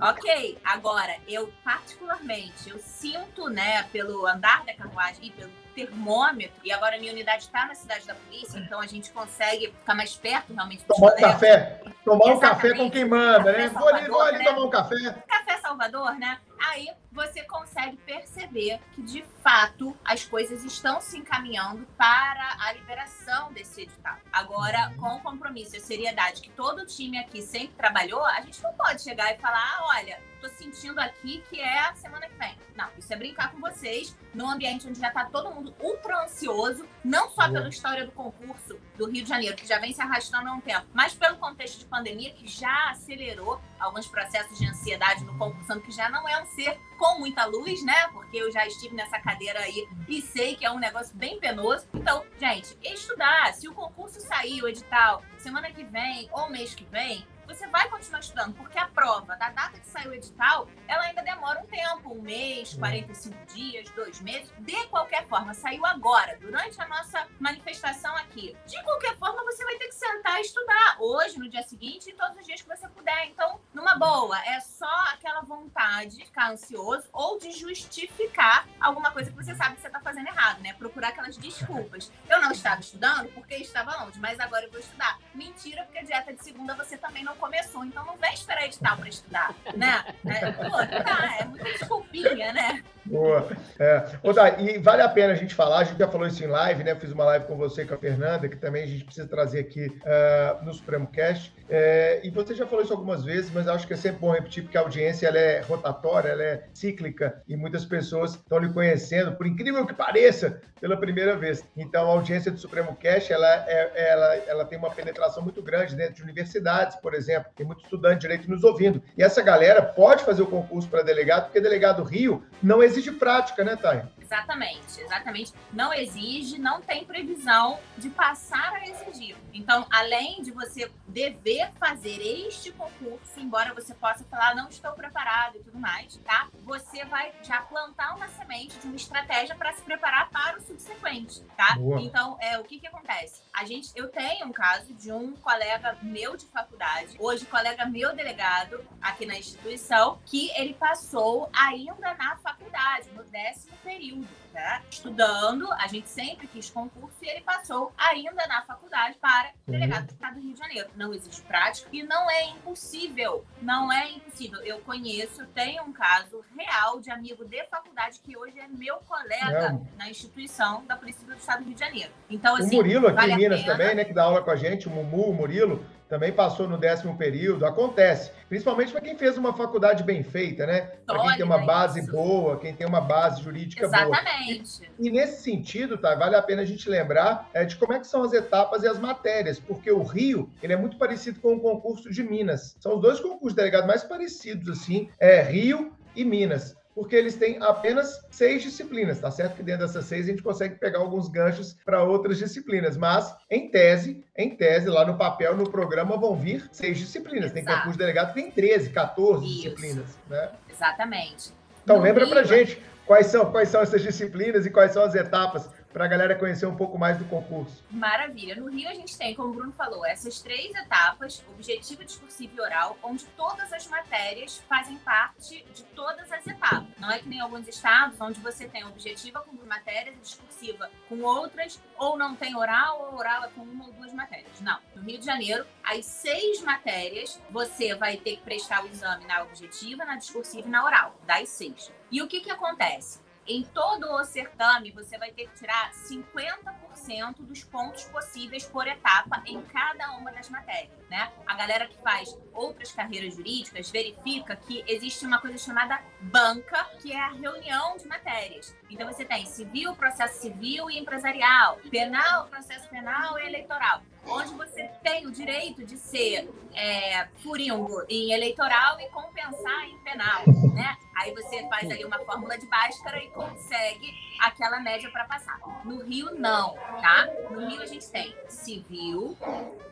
Ok, 0.02 0.58
agora, 0.64 1.18
eu 1.28 1.52
particularmente, 1.74 2.70
eu 2.70 2.80
sinto, 2.80 3.50
né, 3.50 3.84
pelo 3.92 4.28
andar 4.28 4.64
da 4.66 4.74
carruagem 4.74 5.26
e 5.26 5.32
pelo 5.32 5.52
termômetro, 5.74 6.56
e 6.64 6.72
agora 6.72 6.96
a 6.96 7.00
minha 7.00 7.12
unidade 7.12 7.44
está 7.44 7.66
na 7.66 7.74
cidade 7.74 8.06
da 8.06 8.14
polícia, 8.14 8.60
então 8.60 8.80
a 8.80 8.86
gente 8.86 9.10
consegue 9.12 9.74
ficar 9.80 9.96
mais 9.96 10.16
perto 10.16 10.54
realmente 10.54 10.86
Tomar 10.86 11.14
um 11.14 11.16
café. 11.16 11.82
Tomar 12.04 12.34
um 12.34 12.40
café 12.40 12.74
com 12.76 12.92
quem 12.92 13.06
manda, 13.08 13.52
né? 13.52 13.70
Vou 13.70 13.88
ali, 13.88 14.08
vou 14.10 14.22
ali 14.22 14.40
né? 14.40 14.44
tomar 14.46 14.66
um 14.66 14.70
café. 14.70 14.96
Café 15.28 15.58
Salvador, 15.62 16.14
né? 16.20 16.38
Aí 16.60 16.90
você 17.12 17.44
consegue 17.44 17.96
perceber 17.98 18.80
que, 18.94 19.02
de 19.02 19.24
fato, 19.42 19.96
as 20.04 20.26
coisas 20.26 20.64
estão 20.64 21.00
se 21.00 21.18
encaminhando 21.18 21.86
para 21.98 22.58
a 22.60 22.74
liberação 22.74 23.54
desse 23.54 23.84
edital. 23.84 24.18
Agora, 24.32 24.90
Uhum. 24.90 24.98
com 24.98 25.16
o 25.16 25.20
compromisso 25.22 25.76
e 25.76 25.78
a 25.78 25.82
seriedade 25.82 26.42
que 26.42 26.50
todo 26.50 26.86
time 26.86 27.18
aqui 27.20 27.42
sempre 27.42 27.76
trabalhou, 27.76 28.24
a 28.26 28.42
gente 28.42 28.62
não 28.62 28.74
pode 28.74 29.02
chegar 29.02 29.34
e 29.34 29.38
falar, 29.38 29.60
ah, 29.60 29.86
olha, 29.98 30.20
tô 30.42 30.48
sentindo 30.50 31.00
aqui 31.00 31.44
que 31.50 31.60
é 31.60 31.80
a 31.90 31.94
semana 31.96 32.28
que 32.28 32.36
vem. 32.38 32.58
Não, 32.76 32.90
isso 32.98 33.14
é 33.14 33.16
brincar 33.16 33.52
com 33.52 33.60
vocês 33.60 34.16
num 34.34 34.50
ambiente 34.50 34.88
onde 34.88 35.00
já 35.00 35.12
tá 35.12 35.26
todo 35.26 35.52
mundo 35.52 35.74
ultra 35.80 36.24
ansioso, 36.24 36.86
não 37.04 37.30
só 37.30 37.44
Boa. 37.44 37.52
pela 37.54 37.70
história 37.70 38.06
do 38.06 38.12
concurso 38.12 38.80
do 38.98 39.10
Rio 39.10 39.24
de 39.24 39.30
Janeiro, 39.30 39.56
que 39.56 39.68
já 39.68 39.80
vem 39.80 39.94
se 39.94 40.02
arrastando 40.02 40.50
há 40.50 40.54
um 40.54 40.62
tempo, 40.62 40.88
mas 40.94 41.14
pelo 41.14 41.38
contexto 41.38 41.80
de 41.80 41.86
pandemia 41.94 42.32
que 42.32 42.48
já 42.48 42.90
acelerou 42.90 43.62
alguns 43.80 44.08
processos 44.08 44.58
de 44.58 44.68
ansiedade 44.68 45.24
no 45.24 45.38
concursando, 45.38 45.82
que 45.82 45.92
já 45.92 46.10
não 46.10 46.28
é 46.28 46.42
um 46.42 46.46
ser 46.48 46.80
com 46.98 47.20
muita 47.20 47.46
luz, 47.46 47.84
né? 47.84 48.08
Porque 48.12 48.38
eu 48.38 48.52
já 48.52 48.66
estive 48.66 48.96
nessa 48.96 49.20
cadeira 49.20 49.60
aí 49.60 49.88
e 50.08 50.20
sei 50.20 50.56
que 50.56 50.66
é 50.66 50.72
um 50.72 50.80
negócio 50.80 51.16
bem 51.16 51.40
penoso. 51.40 51.86
Então, 51.94 52.26
gente, 52.40 52.76
estudar. 52.82 53.54
Se 53.54 53.68
o 53.68 53.76
concurso 53.76 54.20
sair, 54.22 54.64
o 54.64 54.68
edital, 54.68 55.22
semana 55.38 55.72
que 55.72 55.84
vem 55.84 56.28
ou 56.32 56.50
mês 56.50 56.74
que 56.74 56.86
vem, 56.86 57.24
você 57.46 57.68
vai 57.68 57.90
continuar 57.90 58.20
estudando, 58.20 58.56
porque 58.56 58.78
a 58.78 58.88
prova 58.88 59.36
da 59.36 59.50
data 59.50 59.80
que 59.80 59.88
saiu 59.88 60.12
o 60.12 60.14
edital, 60.14 60.68
ela 60.88 61.04
ainda 61.04 61.22
demora 61.22 61.60
um 61.62 61.66
tempo, 61.66 62.14
um 62.14 62.22
mês, 62.22 62.74
45 62.74 63.46
dias, 63.54 63.90
dois 63.92 64.20
meses. 64.22 64.52
De 64.60 64.88
qualquer 64.88 65.28
forma, 65.28 65.54
saiu 65.54 65.86
agora, 65.86 66.38
durante 66.40 66.82
a 66.82 66.88
nossa 66.88 67.28
manifestação 67.40 68.16
aqui. 68.18 68.56
De 68.66 68.82
qualquer 68.84 69.18
forma, 69.18 69.44
você 69.44 69.64
vai 69.64 69.76
ter 69.78 69.88
que 69.88 69.96
sentar 69.96 70.38
e 70.40 70.42
estudar 70.42 70.98
hoje, 71.00 71.38
no 71.38 71.50
dia 71.50 71.64
seguinte 71.64 72.10
e 72.10 72.14
todos 72.14 72.38
os 72.38 72.46
dias 72.46 72.62
que 72.62 72.68
você 72.68 72.88
puder. 72.88 73.28
Então, 73.28 73.60
numa 73.74 73.96
boa, 73.96 74.40
é 74.46 74.60
só 74.60 74.94
aquela 75.14 75.42
vontade 75.42 76.18
de 76.18 76.26
ficar 76.26 76.52
ansioso 76.52 77.08
ou 77.12 77.40
de 77.40 77.52
justificar 77.52 78.68
alguma 78.80 79.12
coisa 79.12 79.30
que 79.30 79.36
você 79.36 79.56
sabe 79.56 79.76
que 79.76 79.82
você 79.82 79.88
está 79.88 80.00
fazendo 80.00 80.28
errado, 80.28 80.62
né? 80.62 80.74
Procurar 80.74 81.10
aquelas 81.10 81.38
desculpas. 81.38 82.12
Eu 82.30 82.42
não 82.42 82.52
estava 82.52 82.82
estudando 82.82 83.30
porque 83.34 83.56
estava 83.56 84.04
longe, 84.04 84.20
mas 84.20 84.40
agora 84.40 84.66
eu 84.66 84.72
vou 84.72 84.80
estudar. 84.80 85.20
Mentira, 85.34 85.84
porque 85.84 86.00
a 86.00 86.04
dieta 86.04 86.34
de 86.34 86.44
segunda 86.44 86.76
você 86.76 86.98
também 86.98 87.24
não 87.24 87.33
começou, 87.36 87.84
então 87.86 88.06
não 88.06 88.18
vem 88.18 88.34
esperar 88.34 88.66
edital 88.66 88.98
para 88.98 89.10
estudar, 89.10 89.56
né? 89.76 90.06
É, 90.26 90.52
pô, 90.52 90.70
tá, 90.70 91.38
é 91.40 91.46
muita 91.46 91.66
desculpinha, 91.66 92.54
né? 92.54 92.84
Boa. 93.06 93.48
É. 93.80 94.06
Ô, 94.24 94.32
e 94.60 94.78
vale 94.80 95.02
a 95.02 95.10
pena 95.10 95.34
a 95.34 95.36
gente 95.36 95.54
falar, 95.54 95.80
a 95.80 95.84
gente 95.84 96.00
já 96.00 96.08
falou 96.08 96.26
isso 96.26 96.44
em 96.44 96.48
live, 96.48 96.84
né? 96.84 96.92
Eu 96.92 97.00
fiz 97.00 97.12
uma 97.12 97.26
live 97.26 97.46
com 97.46 97.58
você 97.58 97.84
e 97.84 97.86
com 97.86 97.96
a 97.96 97.98
Fernanda, 97.98 98.48
que 98.48 98.56
também 98.56 98.84
a 98.84 98.88
gente 98.88 99.04
precisa 99.04 99.28
trazer 99.28 99.60
aqui 99.60 99.88
uh, 99.88 100.64
no 100.64 100.74
Supremo 100.74 101.08
Cast. 101.08 101.54
É, 101.70 102.22
e 102.24 102.30
você 102.30 102.56
já 102.56 102.66
falou 102.66 102.84
isso 102.84 102.94
algumas 102.94 103.24
vezes, 103.24 103.52
mas 103.52 103.68
acho 103.68 103.88
que 103.88 103.94
é 103.94 103.98
sempre 103.98 104.20
bom 104.20 104.32
repetir, 104.32 104.64
porque 104.64 104.78
a 104.78 104.82
audiência 104.82 105.28
ela 105.28 105.38
é 105.38 105.62
rotatória, 105.62 106.30
ela 106.30 106.44
é 106.44 106.64
cíclica, 106.74 107.42
e 107.48 107.56
muitas 107.56 107.86
pessoas 107.86 108.36
estão 108.36 108.60
lhe 108.60 108.72
conhecendo, 108.72 109.34
por 109.36 109.48
incrível 109.48 109.86
que 109.86 109.94
pareça, 109.94 110.62
pela 110.80 110.98
primeira 110.98 111.36
vez. 111.36 111.64
Então, 111.78 112.06
a 112.06 112.10
audiência 112.10 112.52
do 112.52 112.58
Supremo 112.58 112.96
Cast, 112.96 113.32
ela, 113.32 113.48
é, 113.68 114.12
ela, 114.12 114.36
ela 114.36 114.66
tem 114.66 114.78
uma 114.78 114.92
penetração 114.92 115.42
muito 115.42 115.62
grande 115.62 115.96
dentro 115.96 116.16
de 116.16 116.24
universidades, 116.24 116.98
por 116.98 117.14
exemplo. 117.14 117.23
Tem 117.56 117.66
muito 117.66 117.84
estudante 117.84 118.16
de 118.16 118.22
direito 118.22 118.50
nos 118.50 118.64
ouvindo. 118.64 119.02
E 119.18 119.24
essa 119.24 119.42
galera 119.42 119.82
pode 119.82 120.24
fazer 120.24 120.42
o 120.42 120.48
concurso 120.48 120.88
para 120.88 121.04
delegado, 121.04 121.46
porque 121.46 121.62
delegado 121.62 122.04
Rio 122.04 122.44
não 122.62 122.82
exige 122.82 123.12
prática, 123.12 123.64
né, 123.64 123.76
Thay? 123.76 124.04
Exatamente, 124.34 125.00
exatamente. 125.00 125.54
Não 125.72 125.94
exige, 125.94 126.58
não 126.58 126.82
tem 126.82 127.06
previsão 127.06 127.80
de 127.98 128.10
passar 128.10 128.74
a 128.74 128.88
exigir. 128.88 129.38
Então, 129.54 129.86
além 129.92 130.42
de 130.42 130.52
você 130.52 130.92
dever 131.08 131.72
fazer 131.74 132.20
este 132.20 132.72
concurso, 132.72 133.40
embora 133.40 133.76
você 133.76 133.94
possa 133.94 134.24
falar, 134.24 134.56
não 134.56 134.70
estou 134.70 134.92
preparado 134.94 135.58
e 135.58 135.60
tudo 135.60 135.78
mais, 135.78 136.18
tá? 136.18 136.48
Você 136.64 137.06
vai 137.06 137.32
já 137.44 137.62
plantar 137.62 138.16
uma 138.16 138.28
semente 138.30 138.80
de 138.80 138.88
uma 138.88 138.96
estratégia 138.96 139.56
para 139.56 139.72
se 139.74 139.84
preparar 139.84 140.32
para 140.32 140.58
o 140.58 140.62
subsequente, 140.62 141.42
tá? 141.56 141.76
Boa. 141.76 142.02
Então, 142.02 142.36
é, 142.42 142.58
o 142.58 142.64
que 142.64 142.80
que 142.80 142.88
acontece? 142.88 143.44
A 143.54 143.66
gente, 143.66 143.92
eu 143.96 144.10
tenho 144.10 144.48
um 144.48 144.52
caso 144.52 144.92
de 144.96 145.12
um 145.12 145.34
colega 145.34 145.96
meu 146.02 146.36
de 146.36 146.48
faculdade, 146.48 147.16
hoje 147.20 147.46
colega 147.46 147.86
meu 147.86 148.16
delegado 148.16 148.84
aqui 149.00 149.28
na 149.28 149.38
instituição, 149.38 150.20
que 150.26 150.50
ele 150.60 150.74
passou 150.74 151.52
ainda 151.54 152.16
na 152.16 152.36
faculdade, 152.38 153.12
no 153.12 153.24
décimo 153.26 153.78
período 153.84 154.23
né? 154.54 154.82
Estudando, 154.90 155.72
a 155.74 155.88
gente 155.88 156.08
sempre 156.08 156.48
quis 156.48 156.70
concurso 156.70 157.18
e 157.22 157.28
ele 157.28 157.42
passou 157.42 157.92
ainda 157.98 158.46
na 158.48 158.62
faculdade 158.62 159.18
para 159.20 159.52
delegado 159.68 160.06
do 160.06 160.14
Estado 160.14 160.36
do 160.36 160.42
Rio 160.42 160.54
de 160.54 160.60
Janeiro. 160.60 160.90
Não 160.96 161.14
existe 161.14 161.42
prática 161.42 161.90
e 161.92 162.04
não 162.04 162.30
é 162.30 162.46
impossível. 162.50 163.44
Não 163.62 163.92
é 163.92 164.12
impossível. 164.12 164.62
Eu 164.62 164.80
conheço, 164.80 165.46
tenho 165.48 165.84
um 165.84 165.92
caso 165.92 166.46
real 166.56 167.00
de 167.00 167.10
amigo 167.10 167.44
de 167.44 167.64
faculdade 167.66 168.20
que 168.20 168.38
hoje 168.38 168.60
é 168.60 168.68
meu 168.68 168.98
colega 168.98 169.80
é. 169.82 169.98
na 169.98 170.10
instituição 170.10 170.86
da 170.86 170.96
Polícia 170.96 171.26
do 171.26 171.34
Estado 171.34 171.64
do 171.64 171.66
Rio 171.66 171.74
de 171.74 171.80
Janeiro. 171.80 172.12
Então, 172.30 172.56
assim. 172.56 172.76
O 172.76 172.78
Murilo 172.78 173.08
aqui 173.08 173.16
vale 173.16 173.34
em 173.34 173.38
Minas 173.38 173.64
também, 173.64 173.96
né? 173.96 174.06
Que 174.06 174.14
dá 174.14 174.24
aula 174.24 174.42
com 174.42 174.52
a 174.52 174.56
gente, 174.56 174.88
o 174.88 174.92
Mumu, 174.92 175.30
o 175.30 175.34
Murilo 175.34 175.84
também 176.14 176.32
passou 176.32 176.68
no 176.68 176.78
décimo 176.78 177.18
período. 177.18 177.66
Acontece, 177.66 178.30
principalmente 178.48 178.92
para 178.92 179.02
quem 179.02 179.18
fez 179.18 179.36
uma 179.36 179.52
faculdade 179.52 180.04
bem 180.04 180.22
feita, 180.22 180.64
né? 180.68 180.92
Para 181.08 181.20
quem 181.24 181.38
tem 181.38 181.44
uma 181.44 181.66
base 181.66 182.02
isso. 182.02 182.12
boa, 182.12 182.60
quem 182.60 182.72
tem 182.72 182.86
uma 182.86 183.02
base 183.02 183.42
jurídica 183.42 183.84
Exatamente. 183.84 184.12
boa. 184.12 184.22
Exatamente. 184.22 184.92
E, 185.00 185.08
e, 185.08 185.12
nesse 185.12 185.42
sentido, 185.42 185.98
tá, 185.98 186.14
vale 186.14 186.36
a 186.36 186.42
pena 186.44 186.62
a 186.62 186.66
gente 186.66 186.88
lembrar 186.88 187.50
é, 187.52 187.66
de 187.66 187.76
como 187.78 187.94
é 187.94 188.00
que 188.00 188.06
são 188.06 188.22
as 188.22 188.32
etapas 188.32 188.84
e 188.84 188.88
as 188.88 189.00
matérias, 189.00 189.60
porque 189.60 189.92
o 189.92 190.04
Rio 190.04 190.52
ele 190.62 190.74
é 190.74 190.78
muito 190.78 190.98
parecido 190.98 191.40
com 191.40 191.56
o 191.56 191.60
concurso 191.60 192.12
de 192.12 192.22
Minas. 192.22 192.78
São 192.80 192.98
os 192.98 193.02
dois 193.02 193.20
concursos 193.20 193.54
de 193.54 193.56
delegado 193.56 193.88
mais 193.88 194.04
parecidos, 194.04 194.70
assim, 194.70 195.10
é 195.20 195.42
Rio 195.42 195.94
e 196.16 196.24
Minas 196.24 196.76
porque 196.96 197.16
eles 197.16 197.36
têm 197.36 197.58
apenas 197.62 198.24
seis 198.30 198.62
disciplinas, 198.62 199.20
tá 199.20 199.32
certo? 199.32 199.56
Que 199.56 199.64
dentro 199.64 199.86
dessas 199.86 200.06
seis 200.06 200.26
a 200.26 200.30
gente 200.30 200.44
consegue 200.44 200.76
pegar 200.76 201.00
alguns 201.00 201.28
ganchos 201.28 201.76
para 201.86 202.04
outras 202.04 202.38
disciplinas, 202.38 202.96
mas 202.96 203.36
em 203.50 203.70
tese, 203.70 204.24
em 204.38 204.56
tese, 204.56 204.90
lá 204.90 205.06
no 205.06 205.18
papel, 205.18 205.56
no 205.56 205.70
programa, 205.70 206.18
vão 206.18 206.36
vir 206.36 206.70
seis 206.72 206.98
disciplinas. 206.98 207.52
Exato. 207.52 207.54
Tem 207.54 207.66
concurso 207.66 207.92
de 207.92 207.98
delegado, 207.98 208.34
tem 208.34 208.52
13, 208.52 208.90
14 208.92 209.46
Isso. 209.46 209.56
disciplinas, 209.56 210.18
né? 210.30 210.50
Exatamente. 210.70 211.52
Então, 211.84 211.98
no 211.98 212.04
lembra 212.04 212.28
pra 212.28 212.44
gente 212.44 212.82
quais 213.06 213.28
são, 213.28 213.52
quais 213.52 213.70
são 213.70 213.82
essas 213.82 214.02
disciplinas 214.02 214.66
e 214.66 214.70
quais 214.70 214.92
são 214.92 215.04
as 215.04 215.16
etapas 215.16 215.70
para 215.94 216.06
a 216.06 216.08
galera 216.08 216.36
conhecer 216.36 216.66
um 216.66 216.76
pouco 216.76 216.98
mais 216.98 217.18
do 217.18 217.26
concurso. 217.26 217.84
Maravilha. 217.92 218.56
No 218.56 218.70
Rio 218.70 218.90
a 218.90 218.94
gente 218.94 219.18
tem, 219.18 219.36
como 219.36 219.50
o 219.50 219.54
Bruno 219.54 219.72
falou, 219.72 220.06
essas 220.06 220.42
três 220.42 220.76
etapas, 220.76 221.44
objetivo, 221.54 222.04
discursivo 222.04 222.58
e 222.58 222.62
oral, 222.62 222.98
onde 223.04 223.26
todas 223.38 223.72
as 223.72 223.88
matérias 223.88 224.58
fazem 224.68 224.98
parte 224.98 225.64
de 225.74 225.84
todas 225.96 226.32
as 226.32 226.46
etapas. 226.46 226.88
Não 227.00 227.12
é 227.12 227.20
que 227.20 227.30
nem 227.30 227.40
alguns 227.40 227.68
estados 227.68 228.20
onde 228.20 228.40
você 228.40 228.68
tem 228.68 228.84
objetiva 228.86 229.42
com 229.42 229.54
matérias 229.74 230.16
e 230.16 230.20
discursiva 230.20 230.90
com 231.10 231.22
outras, 231.22 231.82
ou 231.98 232.18
não 232.18 232.36
tem 232.36 232.56
oral, 232.56 233.10
ou 233.12 233.18
oral 233.18 233.46
é 233.46 233.48
com 233.50 233.62
uma 233.62 233.86
ou 233.86 233.94
duas 233.94 234.14
matérias. 234.14 234.60
Não. 234.62 234.80
No 234.96 235.02
Rio 235.02 235.20
de 235.20 235.26
Janeiro, 235.26 235.66
as 235.84 236.06
seis 236.06 236.62
matérias, 236.62 237.40
você 237.50 237.96
vai 237.96 238.18
ter 238.18 238.38
que 238.38 238.44
prestar 238.44 238.84
o 238.84 238.88
exame 238.88 239.26
na 239.26 239.44
objetiva, 239.44 240.06
na 240.06 240.16
discursiva 240.16 240.68
e 240.68 240.72
na 240.72 240.84
oral, 240.84 241.16
das 241.26 241.50
seis. 241.50 241.92
E 242.12 242.22
o 242.22 242.28
que 242.28 242.42
que 242.42 242.52
acontece? 242.52 243.22
Em 243.46 243.64
todo 243.64 244.10
o 244.10 244.24
certame, 244.24 244.92
você 244.92 245.18
vai 245.18 245.32
ter 245.32 245.50
que 245.50 245.56
tirar 245.56 245.92
50% 245.92 247.42
dos 247.42 247.62
pontos 247.64 248.06
possíveis 248.06 248.66
por 248.66 248.88
etapa 248.88 249.44
em 249.46 249.62
cada 249.64 250.12
uma 250.12 250.32
das 250.32 250.50
matérias, 250.50 250.98
né? 251.14 251.32
A 251.46 251.54
galera 251.54 251.88
que 251.88 251.96
faz 252.02 252.36
outras 252.52 252.92
carreiras 252.92 253.36
jurídicas 253.36 253.92
verifica 253.92 254.56
que 254.56 254.84
existe 254.88 255.24
uma 255.28 255.40
coisa 255.40 255.60
chamada 255.60 256.02
banca, 256.20 256.86
que 257.00 257.14
é 257.14 257.20
a 257.20 257.30
reunião 257.30 257.96
de 257.98 258.08
matérias. 258.08 258.76
Então 258.90 259.08
você 259.08 259.24
tem 259.24 259.46
civil, 259.46 259.96
processo 259.96 260.42
civil 260.42 260.90
e 260.90 260.98
empresarial, 260.98 261.78
penal, 261.92 262.48
processo 262.48 262.90
penal 262.90 263.38
e 263.38 263.46
eleitoral 263.46 264.02
onde 264.26 264.54
você 264.54 264.90
tem 265.04 265.28
o 265.28 265.32
direito 265.32 265.86
de 265.86 265.98
ser 265.98 266.50
é, 266.74 267.28
furingo 267.42 268.04
em 268.08 268.32
eleitoral 268.32 269.00
e 269.00 269.08
compensar 269.10 269.86
em 269.86 269.98
penal, 270.00 270.44
né? 270.74 270.98
Aí 271.16 271.34
você 271.34 271.68
faz 271.68 271.90
ali 271.92 272.04
uma 272.06 272.20
fórmula 272.20 272.58
de 272.58 272.66
Bhaskara 272.68 273.22
e 273.24 273.30
consegue 273.30 274.14
aquela 274.40 274.80
média 274.80 275.10
para 275.12 275.26
passar. 275.26 275.60
No 275.84 276.04
Rio, 276.04 276.34
não, 276.36 276.74
tá? 276.74 277.28
No 277.52 277.68
Rio 277.68 277.82
a 277.82 277.86
gente 277.86 278.10
tem 278.10 278.36
civil, 278.48 279.38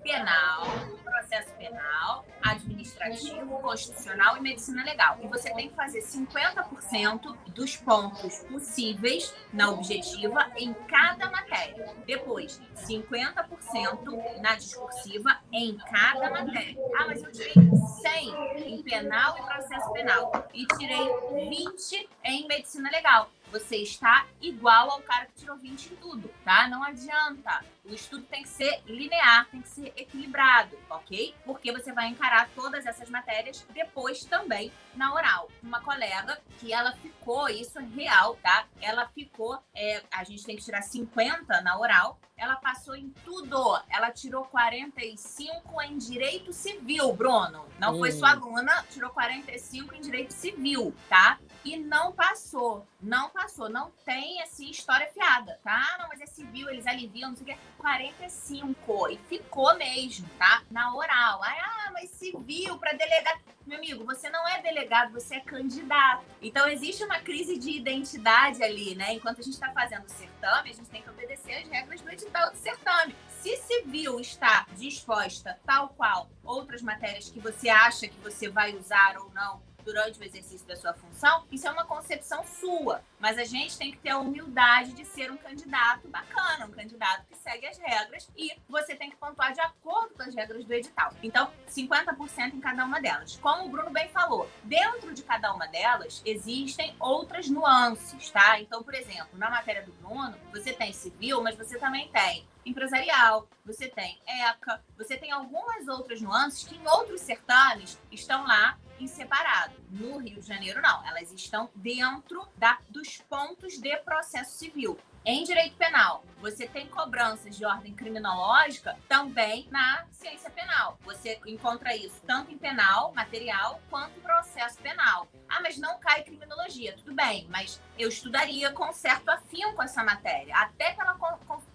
penal, 0.01 0.63
processo 1.11 1.53
penal, 1.55 2.25
administrativo, 2.41 3.59
constitucional 3.59 4.37
e 4.37 4.41
medicina 4.41 4.83
legal. 4.83 5.19
E 5.21 5.27
você 5.27 5.53
tem 5.53 5.69
que 5.69 5.75
fazer 5.75 5.99
50% 5.99 7.37
dos 7.47 7.75
pontos 7.75 8.39
possíveis 8.49 9.33
na 9.51 9.69
objetiva 9.69 10.49
em 10.55 10.73
cada 10.87 11.29
matéria. 11.29 11.93
Depois, 12.05 12.61
50% 12.75 14.41
na 14.41 14.55
discursiva 14.55 15.37
em 15.51 15.77
cada 15.77 16.29
matéria. 16.29 16.75
Ah, 16.97 17.05
mas 17.07 17.21
eu 17.21 17.31
tirei 17.31 17.53
100 17.53 18.73
em 18.73 18.81
penal 18.81 19.37
e 19.37 19.41
processo 19.43 19.91
penal 19.91 20.47
e 20.53 20.65
tirei 20.77 21.07
20 21.49 22.09
em 22.23 22.47
medicina 22.47 22.89
legal 22.89 23.29
você 23.51 23.77
está 23.77 24.25
igual 24.41 24.89
ao 24.89 25.01
cara 25.01 25.25
que 25.25 25.33
tirou 25.33 25.57
20 25.57 25.87
em 25.87 25.95
tudo, 25.97 26.31
tá? 26.43 26.67
Não 26.67 26.83
adianta. 26.83 27.63
O 27.83 27.93
estudo 27.93 28.23
tem 28.23 28.43
que 28.43 28.49
ser 28.49 28.81
linear, 28.85 29.47
tem 29.49 29.61
que 29.61 29.67
ser 29.67 29.93
equilibrado, 29.97 30.77
ok? 30.89 31.35
Porque 31.43 31.71
você 31.71 31.91
vai 31.91 32.07
encarar 32.07 32.47
todas 32.55 32.85
essas 32.85 33.09
matérias 33.09 33.65
depois 33.73 34.23
também 34.23 34.71
na 34.95 35.13
oral. 35.13 35.49
Uma 35.61 35.81
colega 35.81 36.39
que 36.59 36.71
ela 36.71 36.93
ficou, 36.93 37.49
isso 37.49 37.79
é 37.79 37.83
real, 37.83 38.37
tá? 38.41 38.65
Ela 38.79 39.07
ficou, 39.09 39.61
é, 39.75 40.03
a 40.11 40.23
gente 40.23 40.45
tem 40.45 40.55
que 40.55 40.63
tirar 40.63 40.83
50 40.83 41.61
na 41.61 41.77
oral, 41.77 42.19
ela 42.37 42.55
passou 42.55 42.95
em 42.95 43.09
tudo. 43.23 43.79
Ela 43.89 44.11
tirou 44.11 44.45
45 44.45 45.81
em 45.83 45.97
direito 45.97 46.53
civil, 46.53 47.13
Bruno. 47.13 47.67
Não 47.79 47.93
hum. 47.93 47.99
foi 47.99 48.11
sua 48.11 48.31
aluna, 48.31 48.83
tirou 48.89 49.11
45 49.11 49.95
em 49.95 50.01
direito 50.01 50.33
civil, 50.33 50.93
tá? 51.07 51.39
E 51.63 51.77
não 51.77 52.11
passou. 52.11 52.87
Não 52.99 53.29
passou. 53.29 53.40
Não 53.69 53.91
tem, 54.05 54.41
assim, 54.41 54.69
história 54.69 55.07
fiada, 55.13 55.59
tá? 55.63 55.97
Não, 55.99 56.07
mas 56.07 56.21
é 56.21 56.25
civil, 56.25 56.69
eles 56.69 56.87
aliviam, 56.87 57.29
não 57.29 57.35
sei 57.35 57.43
o 57.43 57.47
quê. 57.47 57.57
45. 57.77 59.09
E 59.09 59.17
ficou 59.17 59.75
mesmo, 59.75 60.27
tá? 60.37 60.63
Na 60.71 60.95
oral. 60.95 61.41
Ah, 61.43 61.89
mas 61.91 62.09
civil 62.11 62.77
para 62.77 62.93
delegado. 62.93 63.39
Meu 63.65 63.77
amigo, 63.77 64.05
você 64.05 64.29
não 64.29 64.47
é 64.47 64.61
delegado, 64.61 65.11
você 65.11 65.35
é 65.35 65.39
candidato. 65.39 66.23
Então, 66.41 66.67
existe 66.67 67.03
uma 67.03 67.19
crise 67.19 67.57
de 67.57 67.71
identidade 67.71 68.63
ali, 68.63 68.95
né? 68.95 69.13
Enquanto 69.13 69.39
a 69.39 69.43
gente 69.43 69.53
está 69.53 69.71
fazendo 69.71 70.05
o 70.05 70.09
certame, 70.09 70.69
a 70.69 70.73
gente 70.73 70.89
tem 70.89 71.01
que 71.01 71.09
obedecer 71.09 71.53
as 71.53 71.67
regras 71.67 72.01
do 72.01 72.09
edital 72.09 72.51
do 72.51 72.57
certame. 72.57 73.15
Se 73.41 73.57
civil 73.57 74.19
está 74.19 74.65
disposta, 74.75 75.59
tal 75.65 75.89
qual 75.89 76.29
outras 76.43 76.81
matérias 76.81 77.29
que 77.29 77.39
você 77.39 77.69
acha 77.69 78.07
que 78.07 78.17
você 78.19 78.49
vai 78.49 78.75
usar 78.75 79.17
ou 79.17 79.31
não 79.31 79.61
durante 79.83 80.19
o 80.19 80.23
exercício 80.23 80.67
da 80.67 80.75
sua 80.75 80.93
função, 80.93 81.45
isso 81.51 81.67
é 81.67 81.71
uma 81.71 81.85
concepção 81.85 82.45
sua. 82.45 83.01
Mas 83.21 83.37
a 83.37 83.43
gente 83.43 83.77
tem 83.77 83.91
que 83.91 83.99
ter 83.99 84.09
a 84.09 84.17
humildade 84.17 84.93
de 84.93 85.05
ser 85.05 85.31
um 85.31 85.37
candidato 85.37 86.07
bacana, 86.07 86.65
um 86.65 86.71
candidato 86.71 87.25
que 87.27 87.37
segue 87.37 87.67
as 87.67 87.77
regras 87.77 88.27
e 88.35 88.51
você 88.67 88.95
tem 88.95 89.11
que 89.11 89.15
pontuar 89.15 89.53
de 89.53 89.61
acordo 89.61 90.15
com 90.15 90.23
as 90.23 90.33
regras 90.33 90.65
do 90.65 90.73
edital. 90.73 91.13
Então, 91.21 91.51
50% 91.69 92.55
em 92.55 92.59
cada 92.59 92.83
uma 92.83 92.99
delas. 92.99 93.37
Como 93.37 93.65
o 93.65 93.69
Bruno 93.69 93.91
bem 93.91 94.09
falou, 94.09 94.49
dentro 94.63 95.13
de 95.13 95.21
cada 95.21 95.53
uma 95.53 95.67
delas 95.67 96.21
existem 96.25 96.95
outras 96.99 97.47
nuances, 97.47 98.31
tá? 98.31 98.59
Então, 98.59 98.81
por 98.81 98.95
exemplo, 98.95 99.37
na 99.37 99.51
matéria 99.51 99.83
do 99.83 99.91
Bruno, 99.93 100.35
você 100.51 100.73
tem 100.73 100.91
civil, 100.91 101.43
mas 101.43 101.55
você 101.55 101.77
também 101.77 102.09
tem 102.09 102.47
empresarial, 102.65 103.47
você 103.65 103.87
tem 103.87 104.19
ECA, 104.27 104.83
você 104.97 105.17
tem 105.17 105.31
algumas 105.31 105.87
outras 105.87 106.21
nuances 106.21 106.63
que 106.67 106.75
em 106.75 106.87
outros 106.87 107.21
certames 107.21 107.99
estão 108.11 108.45
lá 108.45 108.77
em 108.99 109.07
separado. 109.07 109.73
No 109.89 110.17
Rio 110.17 110.39
de 110.39 110.47
Janeiro, 110.47 110.81
não. 110.81 111.05
Elas 111.07 111.31
estão 111.31 111.69
dentro 111.75 112.47
da, 112.55 112.77
dos 112.89 113.10
pontos 113.17 113.77
de 113.79 113.95
processo 113.97 114.57
civil. 114.57 114.97
Em 115.23 115.43
direito 115.43 115.75
penal, 115.75 116.23
você 116.39 116.67
tem 116.67 116.87
cobranças 116.87 117.55
de 117.55 117.63
ordem 117.63 117.93
criminológica 117.93 118.97
também 119.07 119.67
na 119.69 120.03
ciência 120.11 120.49
penal. 120.49 120.97
Você 121.03 121.39
encontra 121.45 121.95
isso 121.95 122.19
tanto 122.25 122.51
em 122.51 122.57
penal, 122.57 123.13
material, 123.13 123.79
quanto 123.87 124.17
em 124.17 124.21
processo 124.21 124.79
penal. 124.79 125.27
Ah, 125.47 125.61
mas 125.61 125.77
não 125.77 125.99
cai 125.99 126.23
criminologia. 126.23 126.95
Tudo 126.97 127.13
bem, 127.13 127.45
mas 127.51 127.79
eu 127.99 128.09
estudaria 128.09 128.71
com 128.71 128.91
certo 128.93 129.29
afinco 129.29 129.83
essa 129.83 130.03
matéria, 130.03 130.57
até 130.57 130.93
pela, 130.93 131.15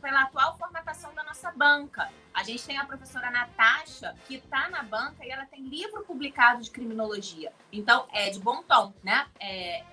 pela 0.03 0.23
atual 0.23 0.59
formatação 0.59 1.15
da 1.15 1.23
nossa 1.23 1.53
banca. 1.53 2.11
A 2.35 2.43
gente 2.43 2.67
tem 2.67 2.77
a 2.79 2.85
professora 2.85 3.31
Natasha, 3.31 4.17
que 4.27 4.35
está 4.35 4.69
na 4.69 4.83
banca 4.83 5.25
e 5.25 5.31
ela 5.31 5.47
tem 5.47 5.63
livro 5.63 6.03
publicado 6.03 6.63
de 6.63 6.71
criminologia. 6.71 7.53
Então, 7.73 8.09
é 8.11 8.29
de 8.29 8.41
bom 8.41 8.61
tom, 8.65 8.93
né? 9.05 9.29
É, 9.39 9.85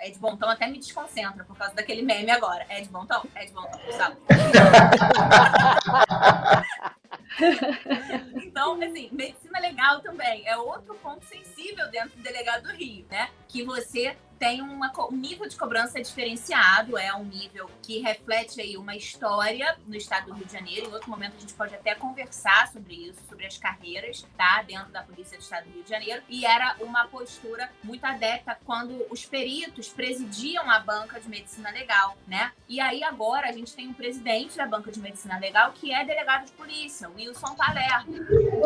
é 0.00 0.10
de 0.10 0.18
bom 0.18 0.36
tom 0.36 0.48
até 0.48 0.66
me 0.66 0.78
desconcentra 0.78 1.44
por 1.44 1.56
causa 1.56 1.74
daquele 1.74 2.02
meme 2.02 2.30
agora. 2.30 2.66
É 2.68 2.80
de 2.80 2.88
bom 2.88 3.06
tom? 3.06 3.22
É 3.34 3.44
de 3.44 3.52
bom 3.52 3.62
tom, 3.62 3.78
sabe? 3.92 4.16
então, 8.42 8.82
assim, 8.82 9.08
medicina 9.12 9.60
legal 9.60 10.00
também 10.00 10.46
é 10.46 10.56
outro 10.56 10.94
ponto 10.96 11.24
sensível 11.26 11.88
dentro 11.90 12.16
do 12.16 12.22
delegado 12.22 12.62
do 12.62 12.72
Rio, 12.72 13.04
né? 13.10 13.28
Que 13.46 13.62
você 13.62 14.16
tem 14.40 14.62
uma, 14.62 14.90
um 15.10 15.16
nível 15.16 15.46
de 15.46 15.54
cobrança 15.54 16.00
diferenciado, 16.00 16.96
é 16.96 17.14
um 17.14 17.24
nível 17.24 17.70
que 17.82 17.98
reflete 17.98 18.58
aí 18.58 18.74
uma 18.74 18.96
história 18.96 19.76
no 19.86 19.94
estado 19.94 20.28
do 20.28 20.32
Rio 20.32 20.46
de 20.46 20.52
Janeiro. 20.54 20.88
Em 20.88 20.94
outro 20.94 21.10
momento 21.10 21.34
a 21.36 21.40
gente 21.40 21.52
pode 21.52 21.74
até 21.74 21.94
conversar 21.94 22.68
sobre 22.72 22.94
isso, 22.94 23.20
sobre 23.28 23.44
as 23.44 23.58
carreiras, 23.58 24.26
tá? 24.38 24.62
Dentro 24.62 24.90
da 24.90 25.02
Polícia 25.02 25.36
do 25.36 25.42
Estado 25.42 25.64
do 25.66 25.74
Rio 25.74 25.84
de 25.84 25.90
Janeiro. 25.90 26.22
E 26.26 26.46
era 26.46 26.74
uma 26.80 27.06
postura 27.06 27.70
muito 27.84 28.02
adepta 28.06 28.56
quando 28.64 29.06
os 29.10 29.26
peritos 29.26 29.90
presidiam 29.90 30.70
a 30.70 30.80
banca 30.80 31.20
de 31.20 31.28
medicina 31.28 31.70
legal, 31.70 32.16
né? 32.26 32.50
E 32.66 32.80
aí 32.80 33.04
agora 33.04 33.46
a 33.46 33.52
gente 33.52 33.74
tem 33.74 33.88
um 33.88 33.92
presidente 33.92 34.56
da 34.56 34.64
banca 34.64 34.90
de 34.90 35.00
medicina 35.00 35.38
legal 35.38 35.72
que 35.72 35.92
é 35.92 36.02
delegado 36.02 36.46
de 36.46 36.52
polícia, 36.52 37.10
Wilson 37.10 37.54
Palermo. 37.54 38.16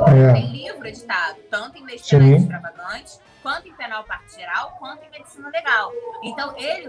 É. 0.06 0.34
Tem 0.34 0.52
livro 0.52 0.86
editado, 0.86 1.40
tanto 1.50 1.78
em 1.78 1.84
Leis 1.84 2.02
Extravagantes 2.02 3.18
quanto 3.44 3.68
em 3.68 3.74
penal 3.74 4.02
parte 4.04 4.36
geral, 4.36 4.74
quanto 4.78 5.04
em 5.04 5.10
medicina 5.10 5.50
legal. 5.50 5.92
Então, 6.22 6.56
ele, 6.56 6.88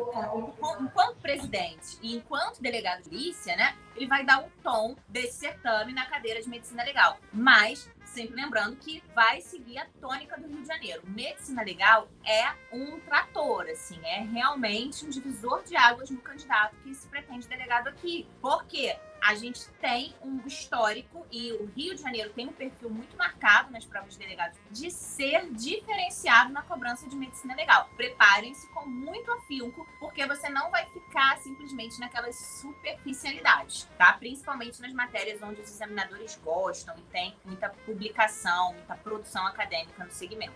enquanto 0.79 1.17
presidente 1.21 1.97
e 2.01 2.15
enquanto 2.15 2.61
delegado 2.61 3.03
de 3.03 3.09
polícia, 3.09 3.57
né, 3.57 3.75
ele 3.93 4.07
vai 4.07 4.23
dar 4.23 4.41
o 4.41 4.49
tom 4.63 4.95
desse 5.09 5.39
certame 5.39 5.91
na 5.91 6.05
cadeira 6.05 6.41
de 6.41 6.47
medicina 6.47 6.81
legal. 6.81 7.17
Mas, 7.33 7.91
sempre 8.05 8.37
lembrando 8.41 8.77
que 8.77 9.03
vai 9.13 9.41
seguir 9.41 9.79
a 9.79 9.87
tônica 9.99 10.39
do 10.39 10.47
Rio 10.47 10.61
de 10.61 10.67
Janeiro. 10.67 11.01
Medicina 11.05 11.61
legal 11.61 12.07
é 12.23 12.53
um 12.71 13.01
trator, 13.01 13.67
assim, 13.69 13.99
é 14.05 14.21
realmente 14.21 15.05
um 15.05 15.09
divisor 15.09 15.61
de 15.63 15.75
águas 15.75 16.09
no 16.09 16.21
candidato 16.21 16.73
que 16.77 16.95
se 16.95 17.09
pretende 17.09 17.49
delegado 17.49 17.89
aqui. 17.89 18.25
Por 18.39 18.63
quê? 18.65 18.97
A 19.21 19.35
gente 19.35 19.67
tem 19.81 20.13
um 20.23 20.39
histórico 20.45 21.25
e 21.31 21.51
o 21.53 21.65
Rio 21.75 21.95
de 21.95 22.01
Janeiro 22.01 22.29
tem 22.35 22.47
um 22.47 22.51
perfil 22.51 22.89
muito 22.89 23.17
marcado 23.17 23.71
nas 23.71 23.83
provas 23.83 24.13
de 24.13 24.19
delegados 24.19 24.57
de 24.69 24.91
ser 24.91 25.51
diferenciado 25.51 26.53
na 26.53 26.61
cobrança 26.61 27.09
de 27.09 27.15
medicina 27.15 27.55
legal. 27.55 27.89
Preparem-se 27.95 28.67
com 28.69 28.85
muito 28.85 29.31
afinco, 29.31 29.87
porque 29.99 30.25
você 30.27 30.49
não 30.49 30.69
vai 30.69 30.85
ficar 30.85 31.37
simplesmente 31.39 31.99
naquelas 31.99 32.35
superficialidades, 32.61 33.87
tá? 33.97 34.13
Principalmente 34.13 34.81
nas 34.81 34.93
matérias 34.93 35.41
onde 35.41 35.61
os 35.61 35.69
examinadores 35.69 36.39
gostam 36.43 36.95
e 36.97 37.01
tem 37.11 37.35
muita 37.43 37.69
publicação, 37.69 38.73
muita 38.73 38.95
produção 38.95 39.45
acadêmica 39.47 40.03
no 40.03 40.11
segmento. 40.11 40.53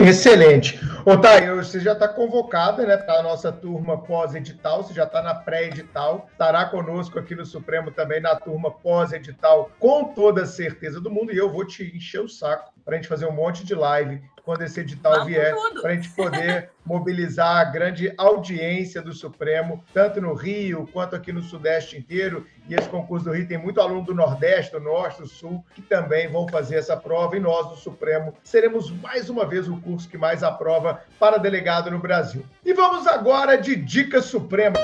Excelente. 0.00 0.80
Otávio, 1.04 1.56
você 1.56 1.80
já 1.80 1.92
está 1.92 2.08
convocada 2.08 2.86
né, 2.86 2.96
para 2.96 3.20
a 3.20 3.22
nossa 3.22 3.52
turma 3.52 3.98
pós-edital, 3.98 4.82
você 4.82 4.94
já 4.94 5.04
está 5.04 5.22
na 5.22 5.34
pré-edital, 5.34 6.28
estará 6.32 6.64
conosco 6.66 7.18
aqui 7.18 7.34
no 7.34 7.44
Supremo 7.44 7.87
também 7.90 8.20
na 8.20 8.36
turma 8.36 8.70
pós-edital, 8.70 9.70
com 9.78 10.04
toda 10.04 10.42
a 10.42 10.46
certeza 10.46 11.00
do 11.00 11.10
mundo, 11.10 11.32
e 11.32 11.36
eu 11.36 11.50
vou 11.50 11.64
te 11.64 11.84
encher 11.96 12.20
o 12.20 12.28
saco 12.28 12.72
para 12.84 12.94
a 12.94 12.96
gente 12.96 13.08
fazer 13.08 13.26
um 13.26 13.32
monte 13.32 13.64
de 13.64 13.74
live 13.74 14.22
quando 14.48 14.62
esse 14.62 14.80
edital 14.80 15.12
Vamos 15.12 15.26
vier, 15.26 15.54
para 15.82 15.90
a 15.90 15.94
gente 15.94 16.08
poder 16.08 16.70
mobilizar 16.82 17.58
a 17.58 17.64
grande 17.64 18.10
audiência 18.16 19.02
do 19.02 19.12
Supremo, 19.12 19.84
tanto 19.92 20.22
no 20.22 20.32
Rio 20.32 20.88
quanto 20.90 21.14
aqui 21.14 21.30
no 21.30 21.42
Sudeste 21.42 21.98
inteiro. 21.98 22.46
E 22.66 22.74
esse 22.74 22.88
concurso 22.88 23.26
do 23.26 23.32
Rio 23.32 23.46
tem 23.46 23.58
muito 23.58 23.78
aluno 23.78 24.06
do 24.06 24.14
Nordeste, 24.14 24.72
do 24.72 24.80
Norte, 24.80 25.20
do 25.20 25.28
Sul, 25.28 25.62
que 25.74 25.82
também 25.82 26.28
vão 26.28 26.48
fazer 26.48 26.76
essa 26.76 26.96
prova. 26.96 27.36
E 27.36 27.40
nós, 27.40 27.68
do 27.68 27.76
Supremo, 27.76 28.32
seremos 28.42 28.90
mais 28.90 29.28
uma 29.28 29.44
vez 29.44 29.68
o 29.68 29.78
curso 29.82 30.08
que 30.08 30.16
mais 30.16 30.42
aprova 30.42 31.02
para 31.20 31.36
delegado 31.36 31.90
no 31.90 31.98
Brasil. 31.98 32.42
E 32.64 32.72
vamos 32.72 33.06
agora 33.06 33.58
de 33.58 33.76
Dica 33.76 34.22
Suprema. 34.22 34.78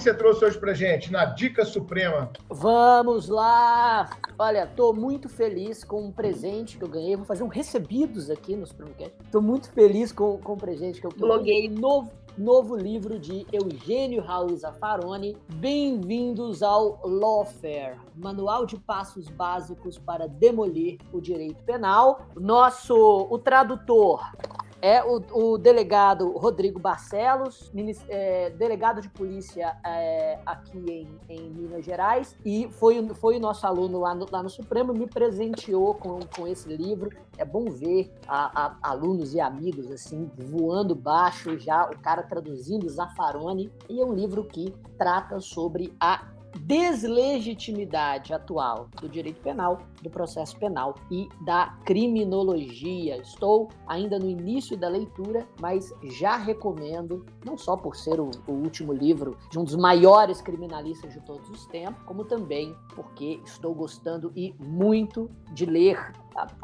Que 0.00 0.04
você 0.04 0.14
trouxe 0.14 0.42
hoje 0.46 0.58
pra 0.58 0.72
gente 0.72 1.12
na 1.12 1.26
Dica 1.26 1.62
Suprema? 1.62 2.32
Vamos 2.48 3.28
lá! 3.28 4.08
Olha, 4.38 4.66
tô 4.66 4.94
muito 4.94 5.28
feliz 5.28 5.84
com 5.84 6.06
um 6.06 6.10
presente 6.10 6.78
que 6.78 6.84
eu 6.84 6.88
ganhei. 6.88 7.16
Vou 7.16 7.26
fazer 7.26 7.42
um 7.42 7.48
recebidos 7.48 8.30
aqui 8.30 8.56
no 8.56 8.66
Supremocast. 8.66 9.12
Tô 9.30 9.42
muito 9.42 9.70
feliz 9.70 10.10
com, 10.10 10.38
com 10.38 10.54
o 10.54 10.56
presente 10.56 11.02
que 11.02 11.06
eu 11.06 11.12
bloguei. 11.14 11.68
Novo, 11.68 12.10
novo 12.38 12.76
livro 12.76 13.18
de 13.18 13.46
Eugênio 13.52 14.22
Raul 14.22 14.56
Zaffaroni. 14.56 15.36
Bem-vindos 15.56 16.62
ao 16.62 16.98
Lawfare, 17.04 17.98
Manual 18.16 18.64
de 18.64 18.78
Passos 18.78 19.28
Básicos 19.28 19.98
para 19.98 20.26
Demolir 20.26 20.96
o 21.12 21.20
Direito 21.20 21.62
Penal. 21.64 22.26
Nosso, 22.34 22.96
o 23.28 23.38
tradutor 23.38 24.22
é 24.82 25.02
o, 25.04 25.22
o 25.32 25.58
delegado 25.58 26.30
Rodrigo 26.36 26.78
Barcelos, 26.78 27.70
é, 28.08 28.50
delegado 28.50 29.00
de 29.00 29.08
polícia 29.08 29.76
é, 29.84 30.38
aqui 30.44 30.78
em, 30.78 31.08
em, 31.28 31.50
Minas 31.50 31.84
Gerais, 31.84 32.36
e 32.44 32.68
foi, 32.72 33.06
foi 33.14 33.36
o 33.36 33.40
nosso 33.40 33.66
aluno 33.66 34.00
lá 34.00 34.14
no, 34.14 34.26
lá 34.30 34.42
no 34.42 34.50
Supremo, 34.50 34.92
me 34.92 35.06
presenteou 35.06 35.94
com, 35.94 36.20
com 36.34 36.46
esse 36.46 36.68
livro. 36.68 37.10
É 37.36 37.44
bom 37.44 37.70
ver 37.70 38.12
a, 38.26 38.66
a, 38.66 38.76
alunos 38.82 39.34
e 39.34 39.40
amigos 39.40 39.90
assim 39.90 40.30
voando 40.36 40.94
baixo 40.94 41.58
já, 41.58 41.84
o 41.86 41.98
cara 41.98 42.22
traduzindo 42.22 42.88
Zaffaroni, 42.88 43.70
e 43.88 44.00
é 44.00 44.04
um 44.04 44.12
livro 44.12 44.44
que 44.44 44.74
trata 44.96 45.40
sobre 45.40 45.94
a 46.00 46.39
deslegitimidade 46.58 48.32
atual 48.32 48.88
do 49.00 49.08
direito 49.08 49.40
penal, 49.40 49.78
do 50.02 50.10
processo 50.10 50.56
penal 50.56 50.94
e 51.10 51.28
da 51.44 51.74
criminologia. 51.84 53.16
Estou 53.18 53.68
ainda 53.86 54.18
no 54.18 54.28
início 54.28 54.76
da 54.76 54.88
leitura, 54.88 55.46
mas 55.60 55.92
já 56.04 56.36
recomendo, 56.36 57.24
não 57.44 57.56
só 57.56 57.76
por 57.76 57.96
ser 57.96 58.20
o, 58.20 58.30
o 58.46 58.52
último 58.52 58.92
livro 58.92 59.36
de 59.50 59.58
um 59.58 59.64
dos 59.64 59.76
maiores 59.76 60.40
criminalistas 60.40 61.12
de 61.12 61.20
todos 61.20 61.48
os 61.48 61.66
tempos, 61.66 62.02
como 62.04 62.24
também 62.24 62.74
porque 62.94 63.40
estou 63.44 63.74
gostando 63.74 64.32
e 64.34 64.54
muito 64.58 65.30
de 65.52 65.66
ler 65.66 66.12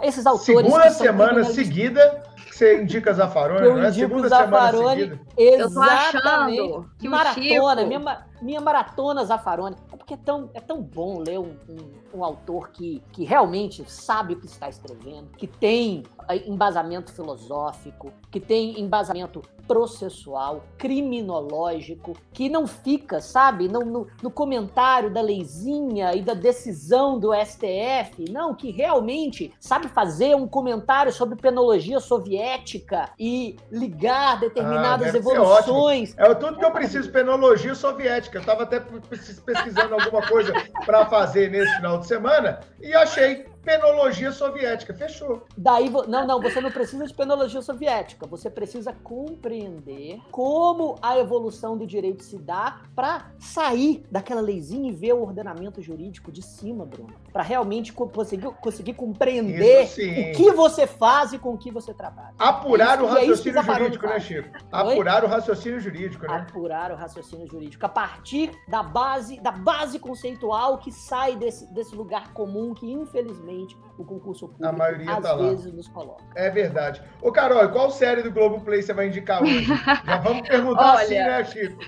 esses 0.03 0.26
autores. 0.26 0.47
Segunda 0.47 0.91
semana 0.91 1.45
seguida 1.45 2.22
você 2.57 2.80
indica 2.82 3.12
Zafarone, 3.12 3.68
não 3.68 3.84
é? 3.84 3.93
Segunda 3.93 4.28
Zaffaroni, 4.28 4.78
semana 4.78 4.95
seguida. 4.97 5.20
Exatamente. 5.37 6.89
que 6.99 7.09
maratona, 7.09 7.84
minha, 7.84 8.26
minha 8.41 8.61
maratona 8.61 9.24
Zafarone. 9.24 9.76
É 9.93 9.97
porque 9.97 10.14
é 10.14 10.16
tão, 10.16 10.51
é 10.55 10.61
tão 10.61 10.82
bom 10.82 11.18
ler 11.18 11.39
um, 11.39 11.57
um, 11.68 11.93
um, 12.17 12.25
autor 12.25 12.71
que, 12.71 13.03
que 13.12 13.25
realmente 13.25 13.85
sabe 13.91 14.35
o 14.35 14.41
que 14.41 14.47
está 14.47 14.69
escrevendo, 14.69 15.29
que 15.37 15.47
tem 15.47 16.05
eh, 16.29 16.49
embasamento 16.49 17.12
filosófico, 17.12 18.12
que 18.31 18.41
tem 18.41 18.81
embasamento 18.81 19.43
processual, 19.67 20.64
criminológico, 20.79 22.17
que 22.33 22.49
não 22.49 22.67
fica, 22.67 23.21
sabe, 23.21 23.69
no, 23.69 23.81
no, 23.81 24.07
no 24.23 24.31
comentário 24.31 25.12
da 25.12 25.21
leizinha 25.21 26.14
e 26.14 26.23
da 26.23 26.35
decisão 26.35 27.19
do 27.19 27.33
STF, 27.35 28.31
não, 28.31 28.55
que 28.55 28.71
realmente 28.71 29.53
sabe 29.59 29.89
fazer 29.89 30.35
um 30.37 30.47
comentário 30.47 31.12
sobre 31.12 31.37
penologia 31.37 32.01
soviética 32.01 33.11
e 33.19 33.57
ligar 33.71 34.41
determinadas 34.41 35.14
ah, 35.14 35.19
evoluções. 35.19 36.14
É 36.17 36.35
tudo 36.35 36.59
que 36.59 36.64
eu 36.64 36.71
preciso, 36.71 37.11
penologia 37.11 37.75
soviética. 37.75 38.39
Eu 38.39 38.41
estava 38.41 38.62
até 38.62 38.81
pesquisando 38.81 39.95
alguma 39.95 40.23
coisa 40.27 40.53
para 40.85 41.07
fazer 41.07 41.51
nesse 41.51 41.75
final 41.77 41.99
de 41.99 42.06
semana 42.07 42.61
e 42.81 42.95
achei 42.95 43.47
penologia 43.67 44.31
soviética. 44.31 44.95
Fechou. 44.95 45.43
Daí, 45.59 45.91
não, 45.91 46.25
não, 46.25 46.41
você 46.41 46.61
não 46.61 46.71
precisa 46.71 47.05
de 47.05 47.12
penologia 47.12 47.61
soviética. 47.61 48.25
Você 48.29 48.49
precisa 48.49 48.93
compreender 49.03 50.21
como 50.31 50.95
a 51.03 51.19
evolução 51.19 51.77
do 51.77 51.85
direito 51.85 52.23
se 52.23 52.39
dá 52.39 52.83
para 52.95 53.33
sair 53.41 54.07
daquela 54.09 54.41
leizinha 54.41 54.89
e 54.89 54.95
ver 54.95 55.14
o 55.14 55.23
ordenamento 55.23 55.83
jurídico 55.83 56.31
de 56.31 56.43
cima, 56.43 56.87
Bruno. 56.87 57.12
Para 57.33 57.43
realmente 57.43 57.93
conseguir, 57.93 58.47
conseguir 58.61 58.95
compreender 58.95 59.85
o 59.85 60.37
que 60.37 60.53
você 60.53 60.87
faz 60.87 61.33
e 61.33 61.39
com 61.39 61.55
o 61.55 61.59
que 61.59 61.73
você 61.73 61.93
trabalha. 61.93 62.35
Apurar 62.39 63.01
é 63.01 63.03
o 63.03 63.07
raciocínio 63.07 63.59
é 63.59 63.62
jurídico, 63.64 64.07
né, 64.07 64.21
Chico? 64.21 64.49
Apurar 64.71 65.23
Oi? 65.25 65.29
o 65.29 65.31
raciocínio 65.33 65.81
jurídico, 65.81 66.25
né? 66.25 66.37
Apurar 66.37 66.93
o 66.93 66.95
raciocínio 66.95 67.49
jurídico. 67.49 67.85
A 67.85 67.89
partir 67.89 68.53
da 68.69 68.85
base, 68.85 69.41
da 69.41 69.51
base 69.51 69.99
conceitual 69.99 70.79
que 70.79 70.93
sai 70.93 71.35
desse, 71.35 71.67
desse 71.75 71.97
lugar 71.97 72.33
comum 72.33 72.73
que, 72.73 72.89
infelizmente, 72.89 73.56
o 73.99 74.05
concurso 74.05 74.49
público 74.49 74.67
a 74.67 74.73
maioria 74.73 75.13
às 75.13 75.23
tá 75.23 75.35
vezes 75.37 75.67
lá. 75.67 75.73
nos 75.73 75.89
coloca. 75.89 76.23
É 76.35 76.51
verdade. 76.51 77.03
Ô, 77.23 77.33
Carol, 77.33 77.69
qual 77.71 77.91
série 77.91 78.23
do 78.23 78.31
Globoplay 78.31 78.83
você 78.83 78.93
vai 78.93 79.09
indicar 79.09 79.43
hoje? 79.43 79.65
Já 80.05 80.19
vamos 80.19 80.47
perguntar 80.47 80.95
Olha... 80.95 81.03
assim, 81.03 81.15
né, 81.15 81.45
Chico? 81.45 81.85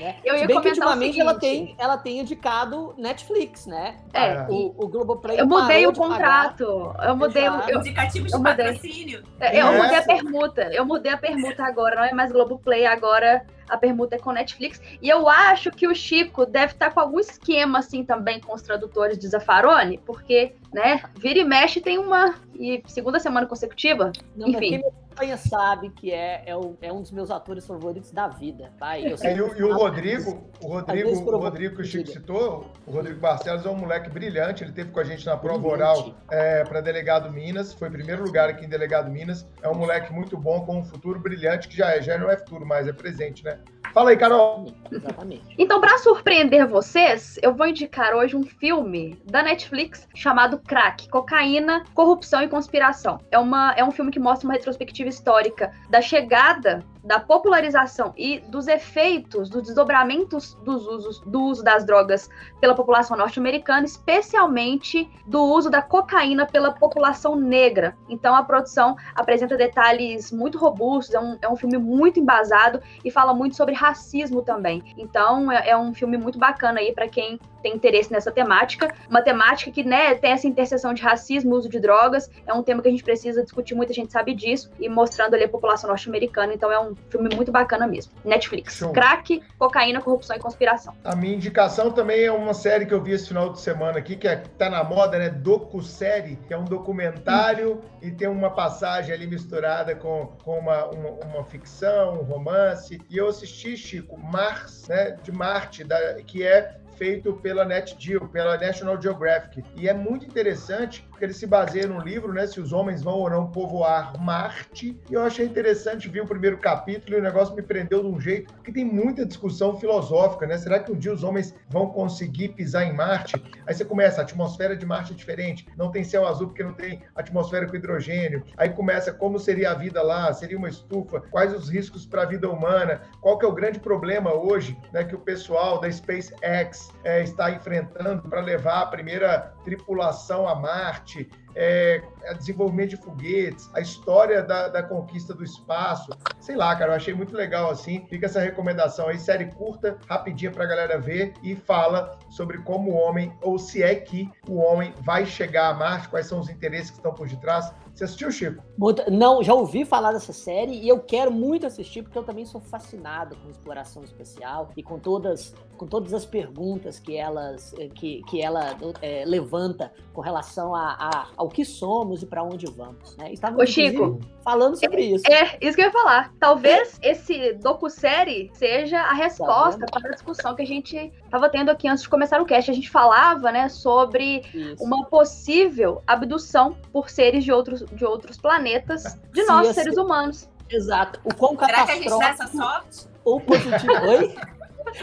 Né? 0.00 0.16
Eu 0.24 0.34
ia 0.34 0.40
Se 0.40 0.46
bem 0.46 0.60
que 0.60 0.68
ultimamente 0.68 1.20
ela 1.20 1.34
tem, 1.34 1.76
ela 1.78 1.96
tem 1.96 2.18
indicado 2.18 2.94
Netflix, 2.98 3.66
né? 3.66 3.98
É. 4.12 4.46
O, 4.48 4.74
o 4.76 4.88
Globoplay 4.88 5.38
Eu 5.38 5.46
mudei 5.46 5.86
o 5.86 5.92
contrato. 5.92 6.92
Pagar. 6.96 7.08
Eu 7.08 7.16
mudei 7.16 7.48
o. 7.48 7.60
Eu, 7.68 7.80
indicativo 7.80 8.26
de 8.26 8.34
eu 8.34 8.42
patrocínio. 8.42 9.22
É, 9.38 9.60
eu 9.60 9.72
mudei 9.72 9.96
a 9.96 10.02
permuta. 10.02 10.62
Eu 10.72 10.84
mudei 10.84 11.12
a 11.12 11.18
permuta 11.18 11.64
agora, 11.64 11.96
não 11.96 12.04
é 12.04 12.12
mais 12.12 12.32
Globoplay, 12.32 12.86
agora 12.86 13.44
a 13.68 13.76
permuta 13.76 14.16
é 14.16 14.18
com 14.18 14.32
Netflix. 14.32 14.80
E 15.00 15.08
eu 15.08 15.28
acho 15.28 15.70
que 15.70 15.86
o 15.86 15.94
Chico 15.94 16.46
deve 16.46 16.72
estar 16.72 16.90
com 16.92 17.00
algum 17.00 17.20
esquema 17.20 17.78
assim 17.78 18.04
também 18.04 18.40
com 18.40 18.54
os 18.54 18.62
tradutores 18.62 19.18
de 19.18 19.28
Zaffaroni, 19.28 19.98
porque, 20.04 20.54
né, 20.72 21.02
vira 21.18 21.38
e 21.38 21.44
mexe 21.44 21.80
tem 21.80 21.98
uma 21.98 22.34
e 22.54 22.82
segunda 22.86 23.18
semana 23.18 23.46
consecutiva, 23.46 24.12
Não, 24.36 24.48
enfim 24.48 24.80
acompanha 25.14 25.36
sabe 25.36 25.90
que 25.90 26.10
é, 26.10 26.42
é, 26.44 26.56
o, 26.56 26.76
é, 26.82 26.92
um 26.92 27.00
dos 27.00 27.12
meus 27.12 27.30
atores 27.30 27.66
favoritos 27.66 28.10
da 28.10 28.28
vida. 28.28 28.72
Tá? 28.78 28.98
E, 28.98 29.06
é, 29.06 29.36
e, 29.36 29.40
o, 29.40 29.56
e 29.56 29.62
o 29.62 29.74
Rodrigo, 29.74 30.50
o 30.60 30.66
Rodrigo, 30.66 31.10
o 31.10 31.38
Rodrigo 31.38 31.76
que 31.76 31.82
o 31.82 31.84
Chico 31.84 32.10
citou, 32.10 32.70
o 32.86 32.90
Rodrigo 32.90 33.20
Barcelos 33.20 33.64
é 33.64 33.70
um 33.70 33.76
moleque 33.76 34.10
brilhante. 34.10 34.64
Ele 34.64 34.72
teve 34.72 34.90
com 34.90 35.00
a 35.00 35.04
gente 35.04 35.24
na 35.24 35.36
prova 35.36 35.66
oral 35.66 36.14
é, 36.30 36.64
para 36.64 36.80
delegado 36.80 37.30
Minas, 37.30 37.72
foi 37.72 37.88
primeiro 37.88 38.24
lugar 38.24 38.48
aqui 38.48 38.66
em 38.66 38.68
delegado 38.68 39.10
Minas. 39.10 39.46
É 39.62 39.68
um 39.68 39.74
moleque 39.74 40.12
muito 40.12 40.36
bom, 40.36 40.64
com 40.66 40.78
um 40.78 40.84
futuro 40.84 41.18
brilhante, 41.18 41.68
que 41.68 41.76
já 41.76 41.92
é, 41.92 42.02
já 42.02 42.18
não 42.18 42.28
é 42.28 42.36
futuro, 42.36 42.66
mas 42.66 42.88
é 42.88 42.92
presente, 42.92 43.44
né? 43.44 43.58
Fala 43.92 44.10
aí, 44.10 44.16
Carol. 44.16 44.66
Exatamente. 44.90 45.44
Então, 45.58 45.80
para 45.80 45.98
surpreender 45.98 46.66
vocês, 46.66 47.38
eu 47.42 47.54
vou 47.54 47.66
indicar 47.66 48.14
hoje 48.14 48.36
um 48.36 48.44
filme 48.44 49.16
da 49.24 49.42
Netflix 49.42 50.08
chamado 50.14 50.58
Crack, 50.58 51.08
Cocaína, 51.08 51.84
Corrupção 51.94 52.42
e 52.42 52.48
Conspiração. 52.48 53.20
É, 53.30 53.38
uma, 53.38 53.72
é 53.76 53.84
um 53.84 53.90
filme 53.90 54.10
que 54.10 54.18
mostra 54.18 54.48
uma 54.48 54.54
retrospectiva 54.54 55.08
histórica 55.08 55.72
da 55.88 56.00
chegada 56.00 56.84
da 57.04 57.20
popularização 57.20 58.14
e 58.16 58.40
dos 58.40 58.66
efeitos, 58.66 59.50
dos 59.50 59.62
desdobramentos 59.62 60.54
dos 60.64 60.86
usos, 60.86 61.20
do 61.20 61.42
uso 61.42 61.62
das 61.62 61.84
drogas 61.84 62.30
pela 62.60 62.74
população 62.74 63.16
norte-americana, 63.16 63.84
especialmente 63.84 65.10
do 65.26 65.42
uso 65.42 65.70
da 65.70 65.82
cocaína 65.82 66.46
pela 66.46 66.72
população 66.72 67.36
negra. 67.36 67.96
Então 68.08 68.34
a 68.34 68.42
produção 68.42 68.96
apresenta 69.14 69.56
detalhes 69.56 70.32
muito 70.32 70.56
robustos, 70.56 71.14
é 71.14 71.20
um, 71.20 71.38
é 71.42 71.48
um 71.48 71.56
filme 71.56 71.76
muito 71.76 72.18
embasado 72.18 72.80
e 73.04 73.10
fala 73.10 73.34
muito 73.34 73.54
sobre 73.54 73.74
racismo 73.74 74.42
também. 74.42 74.82
Então 74.96 75.52
é, 75.52 75.70
é 75.70 75.76
um 75.76 75.92
filme 75.92 76.16
muito 76.16 76.38
bacana 76.38 76.80
aí 76.80 76.92
para 76.92 77.08
quem 77.08 77.38
tem 77.64 77.74
interesse 77.74 78.12
nessa 78.12 78.30
temática, 78.30 78.94
uma 79.08 79.22
temática 79.22 79.70
que 79.70 79.82
né, 79.82 80.14
tem 80.16 80.32
essa 80.32 80.46
interseção 80.46 80.92
de 80.92 81.00
racismo, 81.00 81.54
uso 81.54 81.66
de 81.66 81.80
drogas, 81.80 82.30
é 82.46 82.52
um 82.52 82.62
tema 82.62 82.82
que 82.82 82.88
a 82.88 82.90
gente 82.90 83.02
precisa 83.02 83.42
discutir, 83.42 83.74
muita 83.74 83.94
gente 83.94 84.12
sabe 84.12 84.34
disso, 84.34 84.70
e 84.78 84.86
mostrando 84.86 85.32
ali 85.32 85.44
a 85.44 85.48
população 85.48 85.88
norte-americana, 85.88 86.52
então 86.52 86.70
é 86.70 86.78
um 86.78 86.94
filme 87.08 87.34
muito 87.34 87.50
bacana 87.50 87.86
mesmo. 87.86 88.12
Netflix. 88.22 88.76
Show. 88.76 88.92
Crack, 88.92 89.42
cocaína, 89.58 90.02
corrupção 90.02 90.36
e 90.36 90.38
conspiração. 90.38 90.94
A 91.02 91.16
minha 91.16 91.34
indicação 91.34 91.90
também 91.90 92.24
é 92.24 92.30
uma 92.30 92.52
série 92.52 92.84
que 92.84 92.92
eu 92.92 93.02
vi 93.02 93.12
esse 93.12 93.28
final 93.28 93.50
de 93.50 93.60
semana 93.60 93.98
aqui, 93.98 94.14
que 94.14 94.28
é, 94.28 94.36
tá 94.36 94.68
na 94.68 94.84
moda, 94.84 95.18
né? 95.18 95.30
Docu-série, 95.30 96.36
que 96.46 96.52
é 96.52 96.58
um 96.58 96.64
documentário 96.64 97.80
e 98.02 98.10
tem 98.10 98.28
uma 98.28 98.50
passagem 98.50 99.14
ali 99.14 99.26
misturada 99.26 99.96
com, 99.96 100.32
com 100.44 100.58
uma, 100.58 100.84
uma, 100.84 101.10
uma, 101.24 101.44
ficção, 101.44 102.20
um 102.20 102.24
romance. 102.24 103.00
E 103.08 103.16
eu 103.16 103.28
assisti, 103.28 103.74
Chico, 103.74 104.18
Mars, 104.18 104.86
né? 104.86 105.16
De 105.22 105.32
Marte, 105.32 105.82
da, 105.82 106.14
que 106.22 106.42
é 106.42 106.83
feito 106.96 107.34
pela 107.34 107.64
NetGeo, 107.64 108.28
pela 108.28 108.56
National 108.56 109.00
Geographic. 109.00 109.64
E 109.76 109.88
é 109.88 109.94
muito 109.94 110.26
interessante 110.26 111.06
porque 111.14 111.24
ele 111.24 111.32
se 111.32 111.46
baseia 111.46 111.86
no 111.86 112.00
livro, 112.00 112.32
né, 112.32 112.44
se 112.44 112.60
os 112.60 112.72
homens 112.72 113.02
vão 113.02 113.14
ou 113.14 113.30
não 113.30 113.46
povoar 113.46 114.20
Marte. 114.20 115.00
E 115.08 115.14
eu 115.14 115.22
achei 115.22 115.46
interessante 115.46 116.08
ver 116.08 116.22
o 116.22 116.26
primeiro 116.26 116.58
capítulo 116.58 117.16
e 117.16 117.20
o 117.20 117.22
negócio 117.22 117.54
me 117.54 117.62
prendeu 117.62 118.02
de 118.02 118.08
um 118.08 118.20
jeito 118.20 118.52
que 118.64 118.72
tem 118.72 118.84
muita 118.84 119.24
discussão 119.24 119.78
filosófica, 119.78 120.44
né? 120.44 120.58
Será 120.58 120.80
que 120.80 120.90
um 120.90 120.96
dia 120.96 121.12
os 121.12 121.22
homens 121.22 121.54
vão 121.68 121.86
conseguir 121.86 122.48
pisar 122.48 122.84
em 122.84 122.92
Marte? 122.92 123.40
Aí 123.64 123.72
você 123.72 123.84
começa, 123.84 124.20
a 124.20 124.24
atmosfera 124.24 124.76
de 124.76 124.84
Marte 124.84 125.12
é 125.12 125.16
diferente, 125.16 125.66
não 125.76 125.90
tem 125.90 126.02
céu 126.02 126.26
azul 126.26 126.48
porque 126.48 126.64
não 126.64 126.74
tem 126.74 127.00
atmosfera 127.14 127.66
com 127.66 127.76
hidrogênio. 127.76 128.42
Aí 128.56 128.70
começa 128.70 129.12
como 129.12 129.38
seria 129.38 129.70
a 129.70 129.74
vida 129.74 130.02
lá, 130.02 130.32
seria 130.32 130.58
uma 130.58 130.68
estufa, 130.68 131.20
quais 131.30 131.54
os 131.54 131.68
riscos 131.68 132.04
para 132.04 132.22
a 132.22 132.26
vida 132.26 132.50
humana, 132.50 133.02
qual 133.20 133.38
que 133.38 133.46
é 133.46 133.48
o 133.48 133.52
grande 133.52 133.78
problema 133.78 134.34
hoje, 134.34 134.76
né, 134.92 135.04
que 135.04 135.14
o 135.14 135.20
pessoal 135.20 135.80
da 135.80 135.90
SpaceX 135.90 136.92
é, 137.04 137.22
está 137.22 137.52
enfrentando 137.52 138.28
para 138.28 138.40
levar 138.40 138.82
a 138.82 138.86
primeira 138.86 139.53
tripulação 139.64 140.46
a 140.46 140.54
Marte, 140.54 141.28
é, 141.54 142.02
desenvolvimento 142.38 142.90
de 142.90 142.96
foguetes, 142.96 143.70
a 143.74 143.80
história 143.80 144.42
da, 144.42 144.68
da, 144.68 144.82
conquista 144.82 145.34
do 145.34 145.44
espaço. 145.44 146.10
Sei 146.40 146.56
lá, 146.56 146.74
cara, 146.76 146.92
eu 146.92 146.96
achei 146.96 147.14
muito 147.14 147.34
legal 147.36 147.70
assim. 147.70 148.04
Fica 148.08 148.26
essa 148.26 148.40
recomendação 148.40 149.08
aí, 149.08 149.18
série 149.18 149.46
curta, 149.46 149.98
rapidinha 150.08 150.50
pra 150.50 150.66
galera 150.66 150.98
ver 150.98 151.34
e 151.42 151.54
fala 151.54 152.18
sobre 152.30 152.58
como 152.58 152.92
o 152.92 152.94
homem, 152.94 153.32
ou 153.42 153.58
se 153.58 153.82
é 153.82 153.94
que 153.94 154.30
o 154.48 154.56
homem 154.56 154.92
vai 155.00 155.26
chegar 155.26 155.70
a 155.70 155.74
Marte, 155.74 156.08
quais 156.08 156.26
são 156.26 156.40
os 156.40 156.48
interesses 156.48 156.90
que 156.90 156.96
estão 156.96 157.12
por 157.12 157.28
detrás. 157.28 157.72
Você 157.94 158.04
assistiu, 158.04 158.30
Chico? 158.32 158.62
Não, 159.10 159.40
já 159.42 159.54
ouvi 159.54 159.84
falar 159.84 160.12
dessa 160.12 160.32
série 160.32 160.72
e 160.80 160.88
eu 160.88 160.98
quero 160.98 161.30
muito 161.30 161.64
assistir 161.64 162.02
porque 162.02 162.18
eu 162.18 162.24
também 162.24 162.44
sou 162.44 162.60
fascinado 162.60 163.36
com 163.36 163.48
exploração 163.48 164.02
espacial 164.02 164.70
e 164.76 164.82
com 164.82 164.98
todas, 164.98 165.54
com 165.76 165.86
todas 165.86 166.12
as 166.12 166.26
perguntas 166.26 166.98
que, 166.98 167.16
elas, 167.16 167.72
eh, 167.78 167.88
que, 167.88 168.20
que 168.24 168.42
ela 168.42 168.76
é, 169.00 169.24
levanta 169.24 169.92
com 170.12 170.20
relação 170.20 170.74
a, 170.74 171.28
a, 171.36 171.43
ao 171.44 171.48
que 171.48 171.64
somos 171.64 172.22
e 172.22 172.26
para 172.26 172.42
onde 172.42 172.66
vamos. 172.66 173.16
Né? 173.16 173.32
Estava, 173.32 173.62
Ô, 173.62 173.66
Chico, 173.66 174.20
falando 174.42 174.78
sobre 174.78 175.02
é, 175.02 175.04
isso. 175.04 175.24
É, 175.30 175.58
isso 175.60 175.76
que 175.76 175.82
eu 175.82 175.86
ia 175.86 175.92
falar. 175.92 176.32
Talvez 176.40 176.98
é. 177.02 177.12
esse 177.12 177.52
docu-série 177.54 178.50
seja 178.54 179.00
a 179.00 179.12
resposta 179.12 179.86
tá 179.86 180.00
para 180.00 180.10
a 180.10 180.12
discussão 180.14 180.54
que 180.54 180.62
a 180.62 180.66
gente 180.66 181.12
estava 181.24 181.48
tendo 181.48 181.70
aqui 181.70 181.88
antes 181.88 182.02
de 182.02 182.08
começar 182.08 182.40
o 182.40 182.44
cast. 182.44 182.70
A 182.70 182.74
gente 182.74 182.90
falava 182.90 183.52
né, 183.52 183.68
sobre 183.68 184.42
isso. 184.54 184.82
uma 184.82 185.04
possível 185.06 186.02
abdução 186.06 186.76
por 186.92 187.10
seres 187.10 187.44
de 187.44 187.52
outros 187.52 187.84
de 187.84 188.04
outros 188.04 188.36
planetas 188.36 189.18
de 189.32 189.42
Sim, 189.42 189.46
nós, 189.46 189.68
seres 189.68 189.96
humanos. 189.96 190.48
Exato. 190.68 191.20
O 191.24 191.34
quão 191.34 191.56
Será 191.58 191.84
que 191.84 191.92
a 191.92 191.96
gente 191.96 192.08
dá 192.08 192.28
essa 192.28 192.46
sorte? 192.48 193.06
Ou 193.24 193.40
positivo. 193.40 193.92
Oi? 194.08 194.34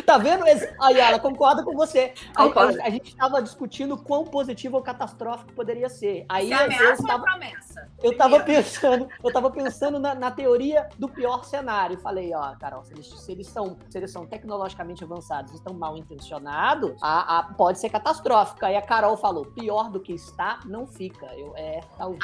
Tá 0.05 0.17
vendo? 0.17 0.43
A 0.79 0.89
Yara 0.89 1.19
concorda 1.19 1.63
com 1.63 1.73
você. 1.73 2.13
A, 2.35 2.43
a, 2.43 2.85
a 2.85 2.89
gente 2.89 3.09
estava 3.09 3.41
discutindo 3.41 3.97
quão 3.97 4.23
positivo 4.23 4.77
ou 4.77 4.83
catastrófico 4.83 5.51
poderia 5.53 5.89
ser. 5.89 6.25
Aí 6.29 6.47
Se 6.47 6.53
ameaça 6.53 7.01
eu 7.01 7.07
tava, 7.07 7.23
promessa. 7.23 7.89
Eu 8.01 8.11
estava 8.11 8.39
pensando, 8.39 9.07
eu 9.23 9.33
tava 9.33 9.51
pensando 9.51 9.99
na, 9.99 10.15
na, 10.15 10.31
teoria 10.31 10.87
do 10.97 11.09
pior 11.09 11.43
cenário. 11.43 11.99
Falei, 11.99 12.33
ó, 12.33 12.55
Carol, 12.55 12.83
se 12.83 12.93
eles, 12.93 13.07
se 13.07 13.31
eles, 13.31 13.47
são, 13.47 13.77
se 13.89 13.97
eles 13.97 14.11
são 14.11 14.25
tecnologicamente 14.25 15.03
avançados, 15.03 15.53
estão 15.53 15.73
mal 15.73 15.97
intencionados, 15.97 16.93
a, 17.01 17.39
a, 17.39 17.43
pode 17.43 17.79
ser 17.79 17.89
catastrófica. 17.89 18.67
Aí 18.67 18.77
a 18.77 18.81
Carol 18.81 19.17
falou, 19.17 19.45
pior 19.45 19.89
do 19.89 19.99
que 19.99 20.13
está, 20.13 20.59
não 20.65 20.87
fica. 20.87 21.25
Eu, 21.35 21.53
é, 21.55 21.81
talvez. 21.97 22.21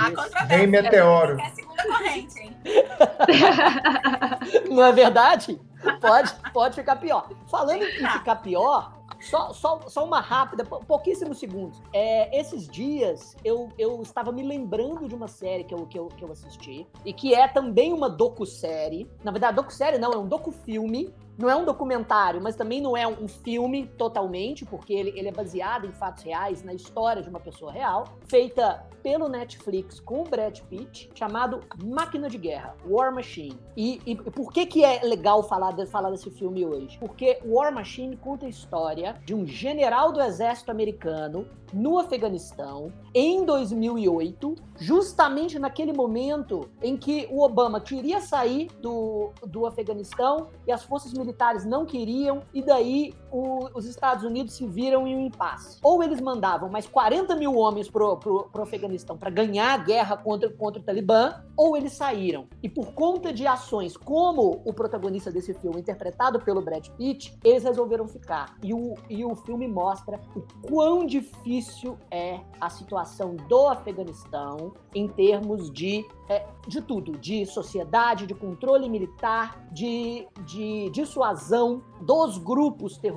Vem 0.48 0.68
meteoro. 0.68 1.40
É 1.40 1.46
a 1.46 1.50
segunda 1.52 1.84
corrente, 1.86 2.40
hein? 2.40 2.58
não 4.72 4.86
é 4.86 4.92
verdade? 4.92 5.60
Pode, 6.00 6.34
pode 6.54 6.76
ficar 6.76 6.96
pior. 6.98 7.30
Falando 7.48 7.84
em 7.84 8.10
ficar 8.12 8.38
pior, 8.38 8.94
só, 9.20 9.52
só, 9.54 9.82
só 9.88 10.06
uma 10.06 10.20
rápida, 10.20 10.64
pouquíssimos 10.64 11.40
segundos. 11.40 11.82
É, 11.94 12.38
esses 12.38 12.68
dias 12.68 13.36
eu, 13.44 13.70
eu 13.78 14.02
estava 14.02 14.32
me 14.32 14.44
lembrando 14.44 15.08
de 15.08 15.16
uma 15.16 15.28
série 15.28 15.64
que 15.64 15.74
eu, 15.74 15.86
que, 15.86 15.98
eu, 15.98 16.08
que 16.08 16.24
eu 16.24 16.32
assisti, 16.32 16.88
e 17.04 17.14
que 17.14 17.34
é 17.34 17.48
também 17.48 17.94
uma 17.94 18.10
docu-série. 18.10 19.10
Na 19.24 19.32
verdade, 19.32 19.56
docu-série 19.56 19.98
não, 19.98 20.12
é 20.12 20.18
um 20.18 20.28
docu-filme 20.28 21.14
não 21.38 21.50
é 21.50 21.56
um 21.56 21.64
documentário, 21.64 22.42
mas 22.42 22.56
também 22.56 22.82
não 22.82 22.98
é 22.98 23.08
um 23.08 23.28
filme 23.28 23.86
totalmente, 23.98 24.66
porque 24.66 24.94
ele, 24.94 25.14
ele 25.16 25.28
é 25.28 25.32
baseado 25.32 25.86
em 25.86 25.92
fatos 25.92 26.24
reais, 26.24 26.64
na 26.64 26.74
história 26.74 27.22
de 27.22 27.30
uma 27.30 27.40
pessoa 27.40 27.72
real, 27.72 28.06
feita 28.28 28.86
pelo 29.04 29.30
Netflix 29.30 30.00
com 30.00 30.22
o 30.22 30.24
Brad 30.24 30.60
Pitt, 30.62 31.10
chamado 31.14 31.62
Máquina 31.84 32.30
de 32.30 32.38
Guerra, 32.38 32.76
War 32.86 33.14
Machine. 33.14 33.58
E, 33.76 34.02
e 34.06 34.16
por 34.16 34.52
que, 34.52 34.66
que 34.66 34.84
é 34.84 35.02
legal 35.04 35.44
falar, 35.44 35.72
de, 35.74 35.86
falar 35.86 36.10
desse 36.10 36.30
filme 36.32 36.66
hoje? 36.66 36.98
Porque 37.00 37.40
War 37.46 37.74
Machine 37.74 38.18
conta 38.18 38.48
a 38.48 38.50
história 38.50 39.16
de 39.26 39.34
um 39.34 39.46
general 39.46 40.12
do 40.12 40.22
exército 40.22 40.72
americano 40.72 41.48
no 41.74 42.00
Afeganistão 42.00 42.94
em 43.14 43.46
2008, 43.46 44.56
justamente 44.78 45.60
naquele 45.60 45.92
momento 45.92 46.70
em 46.82 46.96
que 46.96 47.28
o 47.30 47.44
Obama 47.44 47.80
queria 47.82 48.22
sair 48.22 48.68
do, 48.82 49.32
do 49.46 49.66
Afeganistão 49.66 50.48
e 50.66 50.72
as 50.72 50.84
forças 50.84 51.12
militares 51.14 51.27
não 51.66 51.86
queriam, 51.86 52.42
e 52.54 52.62
daí 52.62 53.14
o, 53.32 53.70
os 53.74 53.86
Estados 53.86 54.24
Unidos 54.24 54.54
se 54.54 54.66
viram 54.66 55.08
em 55.08 55.16
um 55.16 55.22
impasse. 55.22 55.80
Ou 55.84 56.04
eles 56.04 56.22
mandavam 56.22 56.70
mais 56.70 56.88
40 56.88 57.36
mil 57.36 57.56
homens 57.56 57.90
pro, 57.90 58.18
pro, 58.18 58.50
pro 58.52 58.64
Afeganistão 58.64 59.18
para 59.18 59.30
ganhar 59.30 59.74
a 59.74 59.78
guerra 59.78 60.18
contra, 60.18 60.50
contra 60.50 60.82
o 60.82 60.84
Talibã, 60.84 61.44
ou 61.56 61.76
eles 61.76 61.94
saíram. 61.94 62.48
E 62.62 62.70
por 62.70 62.94
conta 62.94 63.34
de 63.34 63.46
ações 63.46 63.98
como 63.98 64.62
o 64.64 64.74
protagonista 64.74 65.32
desse 65.32 65.54
filme, 65.54 65.82
interpretado 65.82 66.40
pelo 66.40 66.62
Brad 66.62 66.88
Pitt, 66.90 67.38
eles 67.44 67.64
resolveram 67.64 68.08
ficar. 68.08 68.56
E 68.64 68.74
o, 68.74 68.96
e 69.10 69.26
o 69.26 69.36
filme 69.36 69.68
mostra 69.68 70.20
o 70.36 70.42
quão 70.68 71.06
difícil 71.06 71.98
é 72.12 72.40
a 72.62 72.70
situação 72.70 73.36
do 73.36 73.68
Afeganistão 73.68 74.74
em 74.94 75.08
termos 75.08 75.72
de 75.72 76.06
é, 76.30 76.46
de 76.68 76.82
tudo, 76.82 77.14
de 77.18 77.46
sociedade, 77.46 78.28
de 78.28 78.34
controle 78.34 78.90
militar, 78.90 79.66
de, 79.72 80.28
de 80.46 80.90
dissuasão 80.90 81.82
dos 82.02 82.38
grupos 82.38 82.98
terroristas 82.98 83.17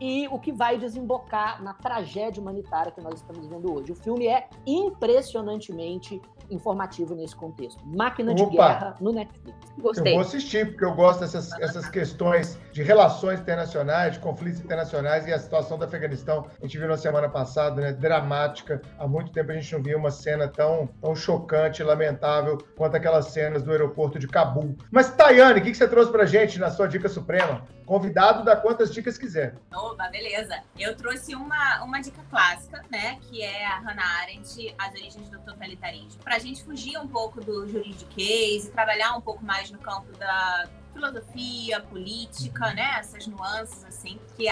e 0.00 0.28
o 0.28 0.38
que 0.38 0.52
vai 0.52 0.78
desembocar 0.78 1.62
na 1.62 1.74
tragédia 1.74 2.40
humanitária 2.40 2.92
que 2.92 3.00
nós 3.00 3.14
estamos 3.14 3.46
vendo 3.46 3.72
hoje. 3.72 3.92
O 3.92 3.94
filme 3.94 4.26
é 4.26 4.48
impressionantemente 4.66 6.20
informativo 6.50 7.14
nesse 7.14 7.34
contexto. 7.34 7.82
Máquina 7.86 8.32
Opa. 8.32 8.44
de 8.44 8.56
Guerra 8.56 8.94
no 9.00 9.12
Netflix. 9.12 9.58
Gostei. 9.78 10.12
Eu 10.12 10.16
vou 10.18 10.26
assistir, 10.26 10.66
porque 10.68 10.84
eu 10.84 10.94
gosto 10.94 11.20
dessas 11.20 11.52
essas 11.60 11.88
questões 11.88 12.58
de 12.72 12.82
relações 12.82 13.40
internacionais, 13.40 14.14
de 14.14 14.20
conflitos 14.20 14.60
internacionais 14.60 15.26
e 15.26 15.32
a 15.32 15.38
situação 15.38 15.78
do 15.78 15.84
Afeganistão. 15.84 16.46
A 16.60 16.66
gente 16.66 16.78
viu 16.78 16.88
na 16.88 16.96
semana 16.96 17.28
passada, 17.28 17.80
né, 17.80 17.92
dramática. 17.92 18.80
Há 18.98 19.06
muito 19.06 19.32
tempo 19.32 19.52
a 19.52 19.54
gente 19.54 19.72
não 19.74 19.82
via 19.82 19.96
uma 19.96 20.10
cena 20.10 20.48
tão, 20.48 20.88
tão 21.00 21.14
chocante 21.14 21.82
e 21.82 21.84
lamentável 21.84 22.58
quanto 22.76 22.96
aquelas 22.96 23.26
cenas 23.26 23.62
do 23.62 23.70
aeroporto 23.70 24.18
de 24.18 24.28
Cabul. 24.28 24.76
Mas, 24.90 25.10
Tayane, 25.10 25.60
o 25.60 25.62
que, 25.62 25.70
que 25.70 25.76
você 25.76 25.88
trouxe 25.88 26.10
pra 26.10 26.26
gente 26.26 26.58
na 26.58 26.70
sua 26.70 26.86
dica 26.86 27.08
suprema? 27.08 27.62
Convidado 27.86 28.44
dá 28.44 28.56
quantas 28.56 28.92
dicas 28.92 29.18
quiser. 29.18 29.54
Oba, 29.72 30.08
beleza. 30.08 30.62
Eu 30.78 30.96
trouxe 30.96 31.34
uma, 31.34 31.82
uma 31.82 32.00
dica 32.00 32.22
clássica, 32.30 32.82
né? 32.90 33.18
Que 33.22 33.42
é 33.42 33.66
a 33.66 33.78
Hannah 33.78 34.22
Arendt, 34.22 34.74
As 34.78 34.92
Origens 34.92 35.28
do 35.28 35.38
Totalitarismo. 35.40 36.22
Pra 36.22 36.38
gente 36.38 36.64
fugir 36.64 36.98
um 36.98 37.06
pouco 37.06 37.40
do 37.44 37.68
juridiquês 37.68 38.66
e 38.66 38.70
trabalhar 38.70 39.14
um 39.16 39.20
pouco 39.20 39.44
mais 39.44 39.70
no 39.70 39.78
campo 39.78 40.10
da 40.16 40.68
filosofia, 40.94 41.80
política, 41.80 42.72
né? 42.72 42.96
Essas 42.98 43.26
nuances, 43.26 43.84
assim, 43.84 44.18
que 44.36 44.46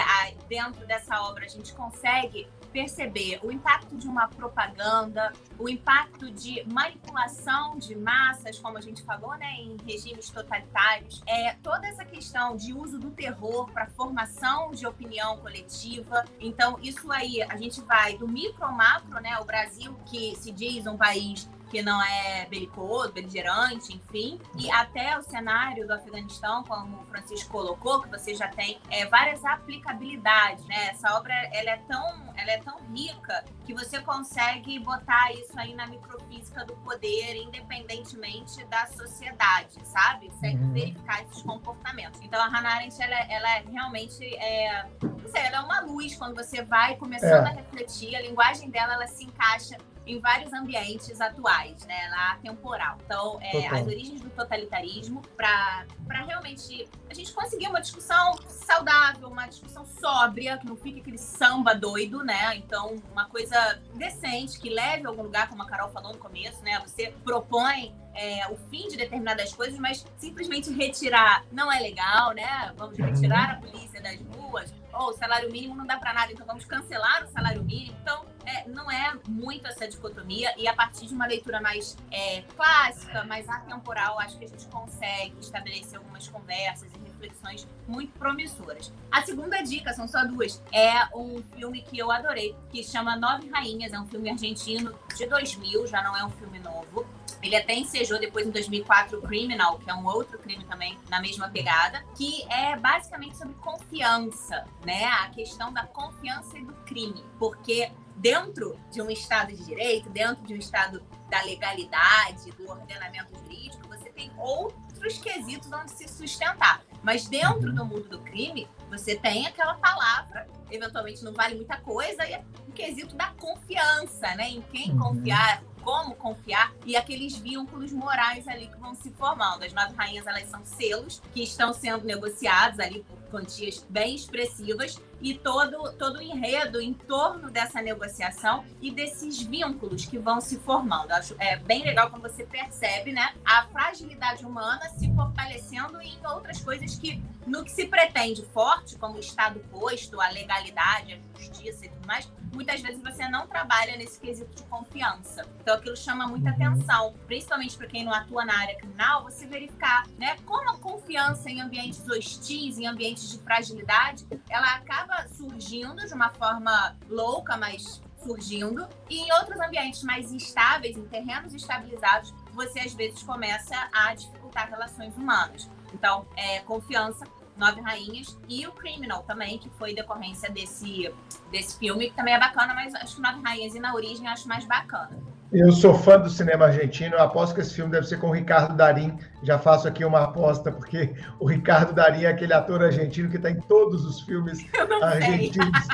dentro 0.47 0.85
dessa 0.85 1.21
obra 1.23 1.45
a 1.45 1.49
gente 1.49 1.73
consegue 1.73 2.47
perceber 2.73 3.39
o 3.43 3.51
impacto 3.51 3.95
de 3.95 4.07
uma 4.07 4.27
propaganda, 4.27 5.31
o 5.59 5.69
impacto 5.69 6.31
de 6.31 6.65
manipulação 6.73 7.77
de 7.77 7.95
massas, 7.95 8.57
como 8.57 8.77
a 8.77 8.81
gente 8.81 9.03
falou, 9.03 9.37
né, 9.37 9.53
em 9.59 9.77
regimes 9.85 10.29
totalitários, 10.31 11.21
é 11.27 11.53
toda 11.61 11.87
essa 11.87 12.03
questão 12.03 12.57
de 12.57 12.73
uso 12.73 12.99
do 12.99 13.11
terror 13.11 13.69
para 13.71 13.85
formação 13.85 14.71
de 14.71 14.87
opinião 14.87 15.37
coletiva. 15.37 16.25
Então, 16.39 16.79
isso 16.81 17.11
aí 17.11 17.43
a 17.43 17.55
gente 17.55 17.79
vai 17.81 18.17
do 18.17 18.27
micro 18.27 18.65
ao 18.65 18.73
macro, 18.73 19.21
né? 19.21 19.37
O 19.39 19.45
Brasil 19.45 19.95
que 20.07 20.35
se 20.35 20.51
diz 20.51 20.87
um 20.87 20.97
país 20.97 21.47
que 21.73 21.81
não 21.81 21.99
é 22.03 22.45
belicoso, 22.45 23.11
beligerante, 23.11 23.95
enfim, 23.95 24.39
e 24.55 24.69
até 24.69 25.17
o 25.17 25.23
cenário 25.23 25.87
do 25.87 25.93
Afeganistão, 25.93 26.63
como 26.65 27.01
o 27.01 27.05
Francisco 27.05 27.49
colocou, 27.49 27.99
que 28.03 28.09
você 28.09 28.35
já 28.35 28.47
tem 28.47 28.79
é, 28.91 29.07
várias 29.07 29.43
aplicabilidades, 29.43 30.63
né? 30.67 30.89
Essa 30.89 31.17
obra 31.17 31.33
ela 31.51 31.71
é 31.71 31.77
tão, 31.77 32.31
ela 32.37 32.51
é 32.51 32.59
tão 32.59 32.77
rica 32.93 33.43
que 33.65 33.73
você 33.73 33.99
consegue 34.01 34.77
botar 34.77 35.33
isso 35.33 35.51
aí 35.55 35.73
na 35.73 35.87
microfísica 35.87 36.63
do 36.63 36.75
poder, 36.75 37.37
independentemente 37.37 38.63
da 38.65 38.85
sociedade, 38.85 39.83
sabe? 39.83 40.31
Sem 40.39 40.55
uhum. 40.55 40.73
verificar 40.73 41.23
esses 41.23 41.41
comportamentos. 41.41 42.21
Então 42.21 42.39
a 42.39 42.49
Hannah 42.49 42.75
Arendt, 42.75 43.01
ela, 43.01 43.19
ela 43.31 43.57
é 43.57 43.63
realmente 43.67 44.23
é, 44.35 44.85
não 45.01 45.27
sei, 45.31 45.41
ela 45.41 45.57
é 45.57 45.61
uma 45.61 45.79
luz 45.79 46.13
quando 46.15 46.35
você 46.35 46.61
vai 46.61 46.95
começando 46.97 47.47
é. 47.47 47.49
a 47.49 47.53
refletir, 47.53 48.15
a 48.15 48.21
linguagem 48.21 48.69
dela 48.69 48.93
ela 48.93 49.07
se 49.07 49.23
encaixa 49.23 49.75
em 50.05 50.19
vários 50.19 50.51
ambientes 50.53 51.19
atuais, 51.21 51.85
né? 51.85 52.09
Lá 52.09 52.37
temporal. 52.41 52.97
Então, 53.05 53.39
é, 53.41 53.67
as 53.67 53.85
origens 53.85 54.21
do 54.21 54.29
totalitarismo 54.29 55.21
para 55.35 55.85
realmente 56.25 56.87
a 57.09 57.13
gente 57.13 57.31
conseguir 57.31 57.67
uma 57.67 57.79
discussão 57.79 58.33
saudável, 58.47 59.29
uma 59.29 59.47
discussão 59.47 59.85
sóbria, 59.85 60.57
que 60.57 60.65
não 60.65 60.75
fique 60.75 60.99
aquele 60.99 61.17
samba 61.17 61.73
doido, 61.73 62.23
né? 62.23 62.55
Então, 62.57 62.95
uma 63.11 63.25
coisa 63.25 63.79
decente, 63.93 64.59
que 64.59 64.69
leve 64.69 65.05
a 65.05 65.09
algum 65.09 65.23
lugar, 65.23 65.49
como 65.49 65.63
a 65.63 65.65
Carol 65.65 65.89
falou 65.89 66.13
no 66.13 66.19
começo, 66.19 66.61
né? 66.63 66.79
Você 66.79 67.13
propõe 67.23 67.95
é, 68.15 68.47
o 68.51 68.55
fim 68.69 68.87
de 68.87 68.97
determinadas 68.97 69.53
coisas, 69.53 69.79
mas 69.79 70.05
simplesmente 70.17 70.71
retirar 70.71 71.45
não 71.51 71.71
é 71.71 71.79
legal, 71.79 72.33
né? 72.33 72.71
Vamos 72.75 72.97
retirar 72.97 73.51
a 73.51 73.55
polícia 73.55 74.01
das 74.01 74.19
ruas, 74.21 74.73
ou 74.93 75.09
o 75.09 75.13
salário 75.13 75.51
mínimo 75.51 75.75
não 75.75 75.85
dá 75.85 75.97
para 75.97 76.13
nada, 76.13 76.31
então 76.31 76.45
vamos 76.45 76.65
cancelar 76.65 77.23
o 77.23 77.27
salário 77.27 77.63
mínimo. 77.63 77.97
Então, 78.01 78.25
é, 78.45 78.67
não 78.67 78.91
é 78.91 79.13
muito 79.27 79.67
essa 79.67 79.87
dicotomia, 79.87 80.53
e 80.57 80.67
a 80.67 80.73
partir 80.73 81.07
de 81.07 81.13
uma 81.13 81.25
leitura 81.25 81.59
mais 81.61 81.97
é, 82.11 82.41
clássica, 82.55 83.23
mais 83.23 83.47
atemporal, 83.49 84.19
acho 84.19 84.37
que 84.37 84.45
a 84.45 84.47
gente 84.47 84.65
consegue 84.67 85.39
estabelecer 85.39 85.97
algumas 85.97 86.27
conversas 86.27 86.91
e 86.93 87.02
reflexões 87.23 87.67
muito 87.87 88.11
promissoras. 88.19 88.91
A 89.11 89.23
segunda 89.23 89.61
dica, 89.61 89.93
são 89.93 90.07
só 90.07 90.25
duas, 90.25 90.61
é 90.71 91.05
um 91.15 91.41
filme 91.55 91.81
que 91.81 91.97
eu 91.97 92.11
adorei, 92.11 92.55
que 92.69 92.83
chama 92.83 93.15
Nove 93.15 93.49
Rainhas, 93.49 93.93
é 93.93 93.99
um 93.99 94.07
filme 94.07 94.29
argentino 94.29 94.93
de 95.15 95.25
2000, 95.25 95.87
já 95.87 96.01
não 96.03 96.15
é 96.15 96.25
um 96.25 96.29
filme 96.31 96.59
novo. 96.59 97.05
Ele 97.41 97.55
até 97.55 97.73
ensejou 97.75 98.19
depois 98.19 98.47
em 98.47 98.51
2004 98.51 99.19
o 99.19 99.21
Criminal, 99.21 99.77
que 99.77 99.89
é 99.89 99.93
um 99.93 100.05
outro 100.05 100.39
crime 100.39 100.63
também 100.63 100.97
na 101.09 101.19
mesma 101.19 101.49
pegada, 101.49 102.03
que 102.15 102.43
é 102.49 102.75
basicamente 102.77 103.37
sobre 103.37 103.53
confiança, 103.55 104.65
né? 104.85 105.03
A 105.05 105.29
questão 105.29 105.71
da 105.71 105.85
confiança 105.85 106.57
e 106.57 106.63
do 106.63 106.73
crime, 106.85 107.23
porque 107.37 107.91
dentro 108.15 108.79
de 108.91 109.01
um 109.01 109.09
Estado 109.09 109.51
de 109.51 109.65
direito, 109.65 110.09
dentro 110.09 110.41
de 110.45 110.53
um 110.53 110.57
Estado 110.57 111.03
da 111.29 111.41
legalidade, 111.41 112.51
do 112.51 112.69
ordenamento 112.69 113.37
jurídico, 113.39 113.87
você 113.89 114.09
tem 114.09 114.31
outros 114.37 115.17
quesitos 115.17 115.69
onde 115.71 115.91
se 115.91 116.07
sustentar. 116.07 116.81
Mas 117.03 117.27
dentro 117.27 117.69
uhum. 117.69 117.75
do 117.75 117.85
mundo 117.85 118.09
do 118.09 118.19
crime, 118.19 118.67
você 118.89 119.15
tem 119.15 119.45
aquela 119.45 119.75
palavra, 119.75 120.47
eventualmente 120.71 121.23
não 121.23 121.33
vale 121.33 121.55
muita 121.55 121.77
coisa, 121.77 122.25
e 122.25 122.33
é 122.33 122.43
um 122.67 122.71
quesito 122.71 123.15
da 123.15 123.31
confiança, 123.31 124.33
né? 124.35 124.49
Em 124.49 124.61
quem 124.61 124.91
uhum. 124.91 124.99
confiar, 124.99 125.61
como 125.83 126.15
confiar 126.15 126.73
e 126.85 126.95
aqueles 126.95 127.35
vínculos 127.35 127.91
morais 127.91 128.47
ali 128.47 128.67
que 128.67 128.77
vão 128.77 128.95
se 128.95 129.11
formando. 129.11 129.63
As 129.63 129.73
nove 129.73 129.93
rainhas, 129.95 130.25
elas 130.25 130.47
são 130.49 130.63
selos 130.63 131.21
que 131.33 131.43
estão 131.43 131.73
sendo 131.73 132.05
negociados 132.05 132.79
ali 132.79 133.03
por 133.03 133.17
quantias 133.29 133.85
bem 133.89 134.15
expressivas 134.15 134.99
e 135.23 135.33
todo, 135.33 135.93
todo 135.93 136.17
o 136.17 136.21
enredo 136.21 136.81
em 136.81 136.93
torno 136.93 137.49
dessa 137.49 137.81
negociação 137.81 138.65
e 138.81 138.91
desses 138.91 139.41
vínculos 139.41 140.05
que 140.05 140.19
vão 140.19 140.41
se 140.41 140.59
formando. 140.59 141.13
Acho 141.13 141.33
é 141.39 141.55
bem 141.55 141.81
legal 141.81 142.09
quando 142.09 142.23
você 142.23 142.43
percebe 142.43 143.13
né, 143.13 143.33
a 143.45 143.65
fragilidade 143.67 144.45
humana 144.45 144.81
se 144.89 145.09
fortalecendo 145.15 146.01
em 146.01 146.17
outras 146.27 146.61
coisas 146.61 146.97
que, 146.97 147.23
no 147.47 147.63
que 147.63 147.71
se 147.71 147.87
pretende 147.87 148.43
forte, 148.53 148.97
como 148.97 149.15
o 149.15 149.19
Estado 149.19 149.61
posto, 149.71 150.19
a 150.19 150.27
legalidade, 150.27 151.13
a 151.13 151.39
justiça 151.39 151.85
e 151.85 151.89
tudo 151.89 152.05
mais, 152.05 152.29
muitas 152.53 152.81
vezes 152.81 153.01
você 153.01 153.27
não 153.27 153.47
trabalha 153.47 153.97
nesse 153.97 154.19
quesito 154.19 154.55
de 154.55 154.63
confiança. 154.69 155.45
Então 155.61 155.75
aquilo 155.75 155.97
chama 155.97 156.27
muita 156.27 156.49
uhum. 156.49 156.55
atenção, 156.55 157.13
principalmente 157.25 157.75
para 157.77 157.87
quem 157.87 158.05
não 158.05 158.13
atua 158.13 158.45
na 158.45 158.57
área 158.57 158.75
criminal, 158.75 159.23
você 159.23 159.45
verificar 159.45 160.07
né, 160.17 160.37
como 160.45 160.69
a 160.69 160.77
confiança 160.77 161.49
em 161.49 161.61
ambientes 161.61 162.07
hostis, 162.07 162.77
em 162.77 162.87
ambientes 162.87 163.29
de 163.29 163.39
fragilidade, 163.39 164.25
ela 164.49 164.75
acaba 164.75 165.27
surgindo 165.27 166.05
de 166.05 166.13
uma 166.13 166.29
forma 166.29 166.95
louca, 167.09 167.57
mas 167.57 168.01
surgindo, 168.23 168.87
e 169.09 169.19
em 169.19 169.33
outros 169.33 169.59
ambientes 169.59 170.01
mais 170.03 170.31
instáveis, 170.31 170.95
em 170.95 171.05
terrenos 171.05 171.53
estabilizados, 171.53 172.33
você 172.53 172.79
às 172.79 172.93
vezes 172.93 173.21
começa 173.21 173.75
a 173.91 174.15
dificultar 174.15 174.69
relações 174.69 175.15
humanas. 175.17 175.69
Então, 175.93 176.25
é, 176.35 176.59
confiança 176.61 177.25
Nove 177.57 177.81
Rainhas 177.81 178.37
e 178.49 178.65
o 178.67 178.71
Criminal 178.71 179.23
também, 179.23 179.57
que 179.57 179.69
foi 179.71 179.93
decorrência 179.93 180.49
desse, 180.49 181.13
desse 181.51 181.77
filme, 181.77 182.09
que 182.09 182.15
também 182.15 182.33
é 182.33 182.39
bacana, 182.39 182.73
mas 182.73 182.93
acho 182.95 183.15
que 183.15 183.21
Nove 183.21 183.41
Rainhas 183.41 183.75
e 183.75 183.79
Na 183.79 183.93
Origem 183.93 184.27
acho 184.27 184.47
mais 184.47 184.65
bacana. 184.65 185.33
Eu 185.53 185.71
sou 185.71 185.93
fã 185.93 186.19
do 186.19 186.31
cinema 186.31 186.65
argentino. 186.65 187.15
Eu 187.15 187.21
aposto 187.21 187.53
que 187.53 187.61
esse 187.61 187.75
filme 187.75 187.91
deve 187.91 188.07
ser 188.07 188.17
com 188.17 188.29
o 188.29 188.31
Ricardo 188.31 188.75
Darim. 188.75 189.15
Já 189.43 189.59
faço 189.59 189.87
aqui 189.87 190.03
uma 190.03 190.23
aposta, 190.23 190.71
porque 190.71 191.13
o 191.39 191.47
Ricardo 191.47 191.93
Darim 191.93 192.23
é 192.23 192.27
aquele 192.27 192.53
ator 192.53 192.83
argentino 192.83 193.29
que 193.29 193.37
está 193.37 193.51
em 193.51 193.59
todos 193.61 194.03
os 194.03 194.21
filmes 194.21 194.65
argentinos. 195.03 195.87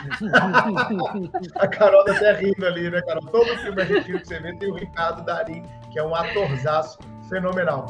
a 1.56 1.68
Carol 1.68 2.06
está 2.08 2.14
até 2.14 2.40
rindo 2.40 2.66
ali, 2.66 2.90
né, 2.90 3.02
Carol? 3.02 3.26
Todo 3.26 3.58
filme 3.58 3.82
argentino 3.82 4.20
que 4.22 4.28
você 4.28 4.40
vê 4.40 4.56
tem 4.56 4.72
o 4.72 4.76
Ricardo 4.76 5.26
Darim, 5.26 5.62
que 5.92 6.00
é 6.00 6.04
um 6.04 6.16
atorzaço 6.16 6.98
fenomenal. 7.28 7.86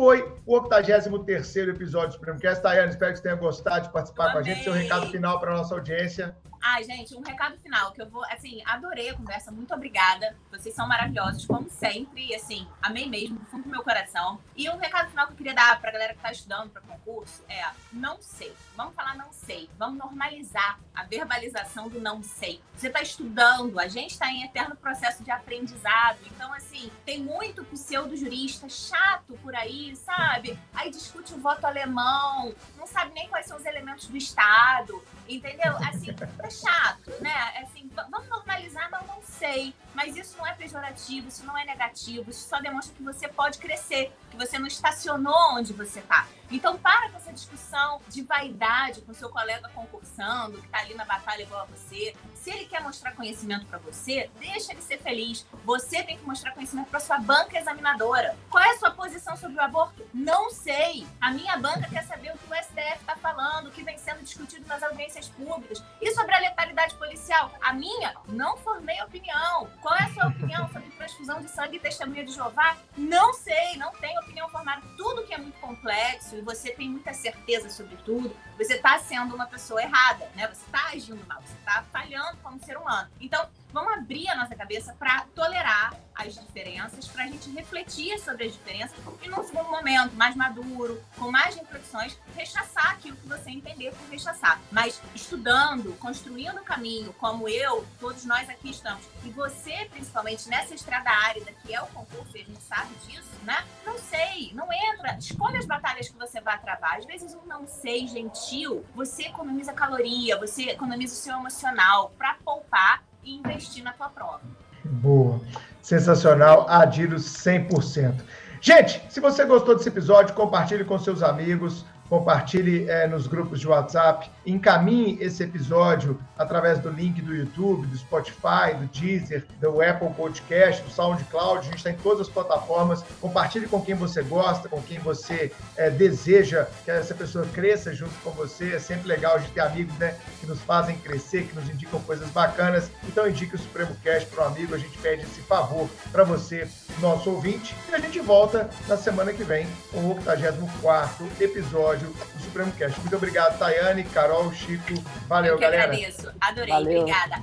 Foi 0.00 0.26
o 0.46 0.54
83 0.54 1.68
episódio 1.68 2.08
do 2.08 2.14
Supremo 2.14 2.40
Cast. 2.40 2.62
Tayane, 2.62 2.88
espero 2.88 3.12
que 3.12 3.18
você 3.18 3.22
tenha 3.22 3.34
gostado 3.34 3.82
de 3.82 3.92
participar 3.92 4.32
com 4.32 4.38
a 4.38 4.42
gente. 4.42 4.64
Seu 4.64 4.72
recado 4.72 5.06
final 5.08 5.38
para 5.38 5.52
a 5.52 5.58
nossa 5.58 5.74
audiência. 5.74 6.34
Ai, 6.62 6.84
gente, 6.84 7.16
um 7.16 7.22
recado 7.22 7.58
final 7.58 7.92
que 7.92 8.02
eu 8.02 8.08
vou, 8.08 8.22
assim, 8.26 8.60
adorei 8.66 9.08
a 9.08 9.14
conversa, 9.14 9.50
muito 9.50 9.72
obrigada. 9.72 10.36
Vocês 10.50 10.74
são 10.74 10.86
maravilhosos, 10.86 11.46
como 11.46 11.70
sempre, 11.70 12.26
e 12.26 12.34
assim, 12.34 12.68
amei 12.82 13.08
mesmo, 13.08 13.38
do 13.38 13.46
fundo 13.46 13.64
do 13.64 13.70
meu 13.70 13.82
coração. 13.82 14.38
E 14.54 14.68
um 14.68 14.76
recado 14.76 15.08
final 15.08 15.26
que 15.26 15.32
eu 15.32 15.36
queria 15.36 15.54
dar 15.54 15.80
pra 15.80 15.90
galera 15.90 16.14
que 16.14 16.20
tá 16.20 16.30
estudando 16.30 16.70
para 16.70 16.82
concurso 16.82 17.42
é: 17.48 17.64
não 17.92 18.20
sei. 18.20 18.54
Vamos 18.76 18.94
falar 18.94 19.16
não 19.16 19.32
sei. 19.32 19.70
Vamos 19.78 19.98
normalizar 19.98 20.78
a 20.94 21.02
verbalização 21.04 21.88
do 21.88 22.00
não 22.00 22.22
sei. 22.22 22.60
Você 22.76 22.90
tá 22.90 23.00
estudando, 23.00 23.78
a 23.78 23.88
gente 23.88 24.18
tá 24.18 24.30
em 24.30 24.44
eterno 24.44 24.76
processo 24.76 25.24
de 25.24 25.30
aprendizado. 25.30 26.18
Então, 26.26 26.52
assim, 26.52 26.90
tem 27.04 27.20
muito 27.20 27.64
pseudo-jurista 27.64 28.68
chato 28.68 29.38
por 29.42 29.54
aí, 29.54 29.96
sabe? 29.96 30.58
Aí 30.74 30.90
discute 30.90 31.32
o 31.32 31.38
voto 31.38 31.64
alemão, 31.66 32.54
não 32.76 32.86
sabe 32.86 33.12
nem 33.14 33.28
quais 33.28 33.46
são 33.46 33.56
os 33.56 33.64
elementos 33.64 34.08
do 34.08 34.16
Estado, 34.16 35.02
entendeu? 35.36 35.76
Assim, 35.78 36.14
é 36.42 36.50
chato, 36.50 37.10
né? 37.20 37.52
É 37.56 37.62
assim, 37.62 37.90
vamos 37.94 38.28
normalizar, 38.28 38.90
não, 38.90 39.06
não 39.06 39.22
sei. 39.22 39.74
Mas 39.94 40.16
isso 40.16 40.36
não 40.36 40.46
é 40.46 40.54
pejorativo, 40.54 41.28
isso 41.28 41.44
não 41.44 41.56
é 41.56 41.64
negativo, 41.64 42.30
isso 42.30 42.48
só 42.48 42.60
demonstra 42.60 42.94
que 42.94 43.02
você 43.02 43.28
pode 43.28 43.58
crescer, 43.58 44.12
que 44.30 44.36
você 44.36 44.58
não 44.58 44.66
estacionou 44.66 45.54
onde 45.56 45.72
você 45.72 46.00
está. 46.00 46.26
Então, 46.50 46.76
para 46.76 47.10
com 47.10 47.16
essa 47.16 47.32
discussão 47.32 48.00
de 48.08 48.22
vaidade 48.22 49.00
com 49.02 49.14
seu 49.14 49.28
colega 49.28 49.68
concursando, 49.68 50.58
que 50.58 50.66
está 50.66 50.78
ali 50.78 50.94
na 50.94 51.04
batalha 51.04 51.42
igual 51.42 51.62
a 51.62 51.64
você. 51.66 52.14
Se 52.34 52.50
ele 52.50 52.64
quer 52.64 52.82
mostrar 52.82 53.12
conhecimento 53.12 53.66
para 53.66 53.78
você, 53.78 54.28
deixa 54.40 54.72
ele 54.72 54.82
ser 54.82 54.98
feliz. 54.98 55.46
Você 55.64 56.02
tem 56.02 56.16
que 56.16 56.26
mostrar 56.26 56.52
conhecimento 56.52 56.88
para 56.88 56.98
sua 56.98 57.18
banca 57.18 57.58
examinadora. 57.58 58.36
Qual 58.48 58.62
é 58.64 58.70
a 58.70 58.78
sua 58.78 58.90
posição 58.90 59.36
sobre 59.36 59.58
o 59.58 59.60
aborto? 59.60 60.04
Não 60.12 60.50
sei. 60.50 61.06
A 61.20 61.30
minha 61.30 61.56
banca 61.56 61.88
quer 61.88 62.02
saber 62.04 62.34
o 62.34 62.38
que 62.38 62.52
o 62.52 62.56
STF 62.56 63.00
está 63.00 63.14
falando, 63.16 63.68
o 63.68 63.70
que 63.70 63.84
vem 63.84 63.98
sendo 63.98 64.22
discutido 64.22 64.66
nas 64.66 64.82
audiências 64.82 65.28
públicas. 65.28 65.82
E 66.00 66.10
sobre 66.12 66.34
a 66.34 66.40
letalidade 66.40 66.94
policial? 66.94 67.52
A 67.60 67.72
minha? 67.72 68.14
Não 68.26 68.56
formei 68.56 69.00
opinião. 69.02 69.68
Qual 69.80 69.89
é 69.94 70.04
a 70.04 70.08
sua 70.10 70.28
opinião 70.28 70.68
sobre 70.68 70.90
transfusão 70.90 71.40
de 71.40 71.48
sangue 71.48 71.76
e 71.76 71.80
testemunha 71.80 72.24
de 72.24 72.32
Jeová? 72.32 72.76
Não 72.96 73.32
sei, 73.34 73.76
não 73.76 73.92
tenho 73.92 74.20
opinião 74.20 74.48
formada. 74.48 74.82
Tudo 74.96 75.24
que 75.24 75.34
é 75.34 75.38
muito 75.38 75.58
complexo 75.60 76.36
e 76.36 76.40
você 76.40 76.72
tem 76.72 76.88
muita 76.88 77.12
certeza 77.12 77.68
sobre 77.70 77.96
tudo, 77.98 78.34
você 78.56 78.74
está 78.74 78.98
sendo 78.98 79.34
uma 79.34 79.46
pessoa 79.46 79.82
errada, 79.82 80.28
né? 80.34 80.46
Você 80.48 80.64
está 80.66 80.88
agindo 80.88 81.26
mal, 81.26 81.40
você 81.42 81.54
está 81.54 81.84
falhando 81.92 82.36
como 82.42 82.62
ser 82.62 82.76
humano. 82.76 83.08
Então, 83.20 83.48
vamos 83.72 83.92
abrir 83.94 84.28
a 84.28 84.36
nossa 84.36 84.54
cabeça 84.54 84.94
para 84.98 85.26
tolerar 85.34 85.94
as 86.14 86.34
diferenças, 86.34 87.08
para 87.08 87.24
a 87.24 87.26
gente 87.26 87.50
refletir 87.50 88.18
sobre 88.18 88.46
as 88.46 88.52
diferenças 88.52 88.96
e, 89.22 89.28
num 89.28 89.42
segundo 89.42 89.70
momento, 89.70 90.14
mais 90.14 90.36
maduro, 90.36 91.02
com 91.16 91.30
mais 91.30 91.54
reflexões, 91.54 92.18
rechaçar 92.36 92.92
aquilo 92.92 93.16
que 93.16 93.26
você 93.26 93.50
entender 93.50 93.92
por 93.92 94.08
rechaçar. 94.10 94.60
Mas 94.70 95.00
estudando, 95.14 95.96
construindo 95.98 96.58
o 96.58 96.64
caminho, 96.64 97.12
como 97.14 97.48
eu, 97.48 97.86
todos 97.98 98.24
nós 98.24 98.48
aqui 98.50 98.70
estamos, 98.70 99.02
e 99.24 99.30
você, 99.30 99.88
principalmente 99.90 100.48
nessa 100.48 100.74
estrada 100.74 101.10
árida 101.10 101.52
que 101.62 101.74
é 101.74 101.80
o 101.80 101.86
concurso, 101.86 102.36
e 102.36 102.42
a 102.42 102.44
gente 102.44 102.62
sabe 102.62 102.94
disso, 103.06 103.30
né? 103.42 103.64
Não 103.86 103.98
sei, 103.98 104.52
não 104.52 104.68
entra. 104.70 105.16
Escolha 105.16 105.58
as 105.58 105.66
batalhas 105.66 106.08
que 106.08 106.18
você 106.18 106.40
vai 106.40 106.58
travar. 106.60 106.98
Às 106.98 107.06
vezes, 107.06 107.34
um 107.34 107.46
não 107.46 107.66
sei 107.66 108.06
gentil, 108.06 108.84
você 108.94 109.24
economiza 109.24 109.72
caloria, 109.72 110.38
você 110.38 110.70
economiza 110.70 111.14
o 111.14 111.16
seu 111.16 111.34
emocional 111.36 112.10
para 112.18 112.34
poupar 112.44 113.02
e 113.24 113.34
investir 113.36 113.82
na 113.82 113.92
tua 113.92 114.08
prova. 114.08 114.40
Boa. 114.84 115.40
Sensacional. 115.82 116.66
Adiro 116.68 117.16
100%. 117.16 118.22
Gente, 118.60 119.02
se 119.08 119.20
você 119.20 119.44
gostou 119.44 119.74
desse 119.74 119.88
episódio, 119.88 120.34
compartilhe 120.34 120.84
com 120.84 120.98
seus 120.98 121.22
amigos 121.22 121.84
compartilhe 122.10 122.90
é, 122.90 123.06
nos 123.06 123.28
grupos 123.28 123.60
de 123.60 123.68
WhatsApp, 123.68 124.28
encaminhe 124.44 125.16
esse 125.20 125.44
episódio 125.44 126.20
através 126.36 126.80
do 126.80 126.90
link 126.90 127.22
do 127.22 127.32
YouTube, 127.32 127.86
do 127.86 127.96
Spotify, 127.96 128.74
do 128.76 128.86
Deezer, 128.86 129.46
do 129.60 129.80
Apple 129.80 130.10
Podcast, 130.14 130.82
do 130.82 130.90
SoundCloud, 130.90 131.60
a 131.60 131.62
gente 131.62 131.76
está 131.76 131.90
em 131.90 131.96
todas 131.96 132.22
as 132.22 132.28
plataformas. 132.28 133.04
Compartilhe 133.20 133.68
com 133.68 133.80
quem 133.80 133.94
você 133.94 134.22
gosta, 134.22 134.68
com 134.68 134.82
quem 134.82 134.98
você 134.98 135.52
é, 135.76 135.88
deseja 135.88 136.66
que 136.84 136.90
essa 136.90 137.14
pessoa 137.14 137.46
cresça 137.46 137.94
junto 137.94 138.14
com 138.24 138.30
você. 138.30 138.72
É 138.72 138.78
sempre 138.80 139.06
legal 139.06 139.36
a 139.36 139.38
gente 139.38 139.52
ter 139.52 139.60
amigos 139.60 139.96
né, 139.98 140.16
que 140.40 140.46
nos 140.46 140.60
fazem 140.62 140.96
crescer, 140.98 141.44
que 141.44 141.54
nos 141.54 141.70
indicam 141.70 142.00
coisas 142.00 142.28
bacanas. 142.30 142.90
Então 143.06 143.28
indique 143.28 143.54
o 143.54 143.58
Supremo 143.58 143.94
Cast 144.02 144.28
para 144.30 144.44
um 144.44 144.46
amigo, 144.48 144.74
a 144.74 144.78
gente 144.78 144.98
pede 144.98 145.22
esse 145.22 145.42
favor 145.42 145.88
para 146.10 146.24
você, 146.24 146.66
nosso 146.98 147.30
ouvinte, 147.30 147.76
e 147.88 147.94
a 147.94 147.98
gente 148.00 148.18
volta 148.18 148.68
na 148.88 148.96
semana 148.96 149.32
que 149.32 149.44
vem 149.44 149.68
com 149.92 149.98
o 150.00 150.16
84 150.16 151.28
episódio 151.38 151.99
episódio 152.00 152.08
do 152.08 152.42
Supremo 152.42 152.72
Cast. 152.72 153.00
Muito 153.00 153.16
obrigado, 153.16 153.58
Tayane, 153.58 154.04
Carol, 154.04 154.52
Chico. 154.52 154.94
Valeu, 155.28 155.52
Eu 155.52 155.56
que 155.58 155.62
galera. 155.62 155.84
agradeço. 155.84 156.30
Adorei. 156.40 156.70
Valeu. 156.72 157.00
Obrigada. 157.02 157.42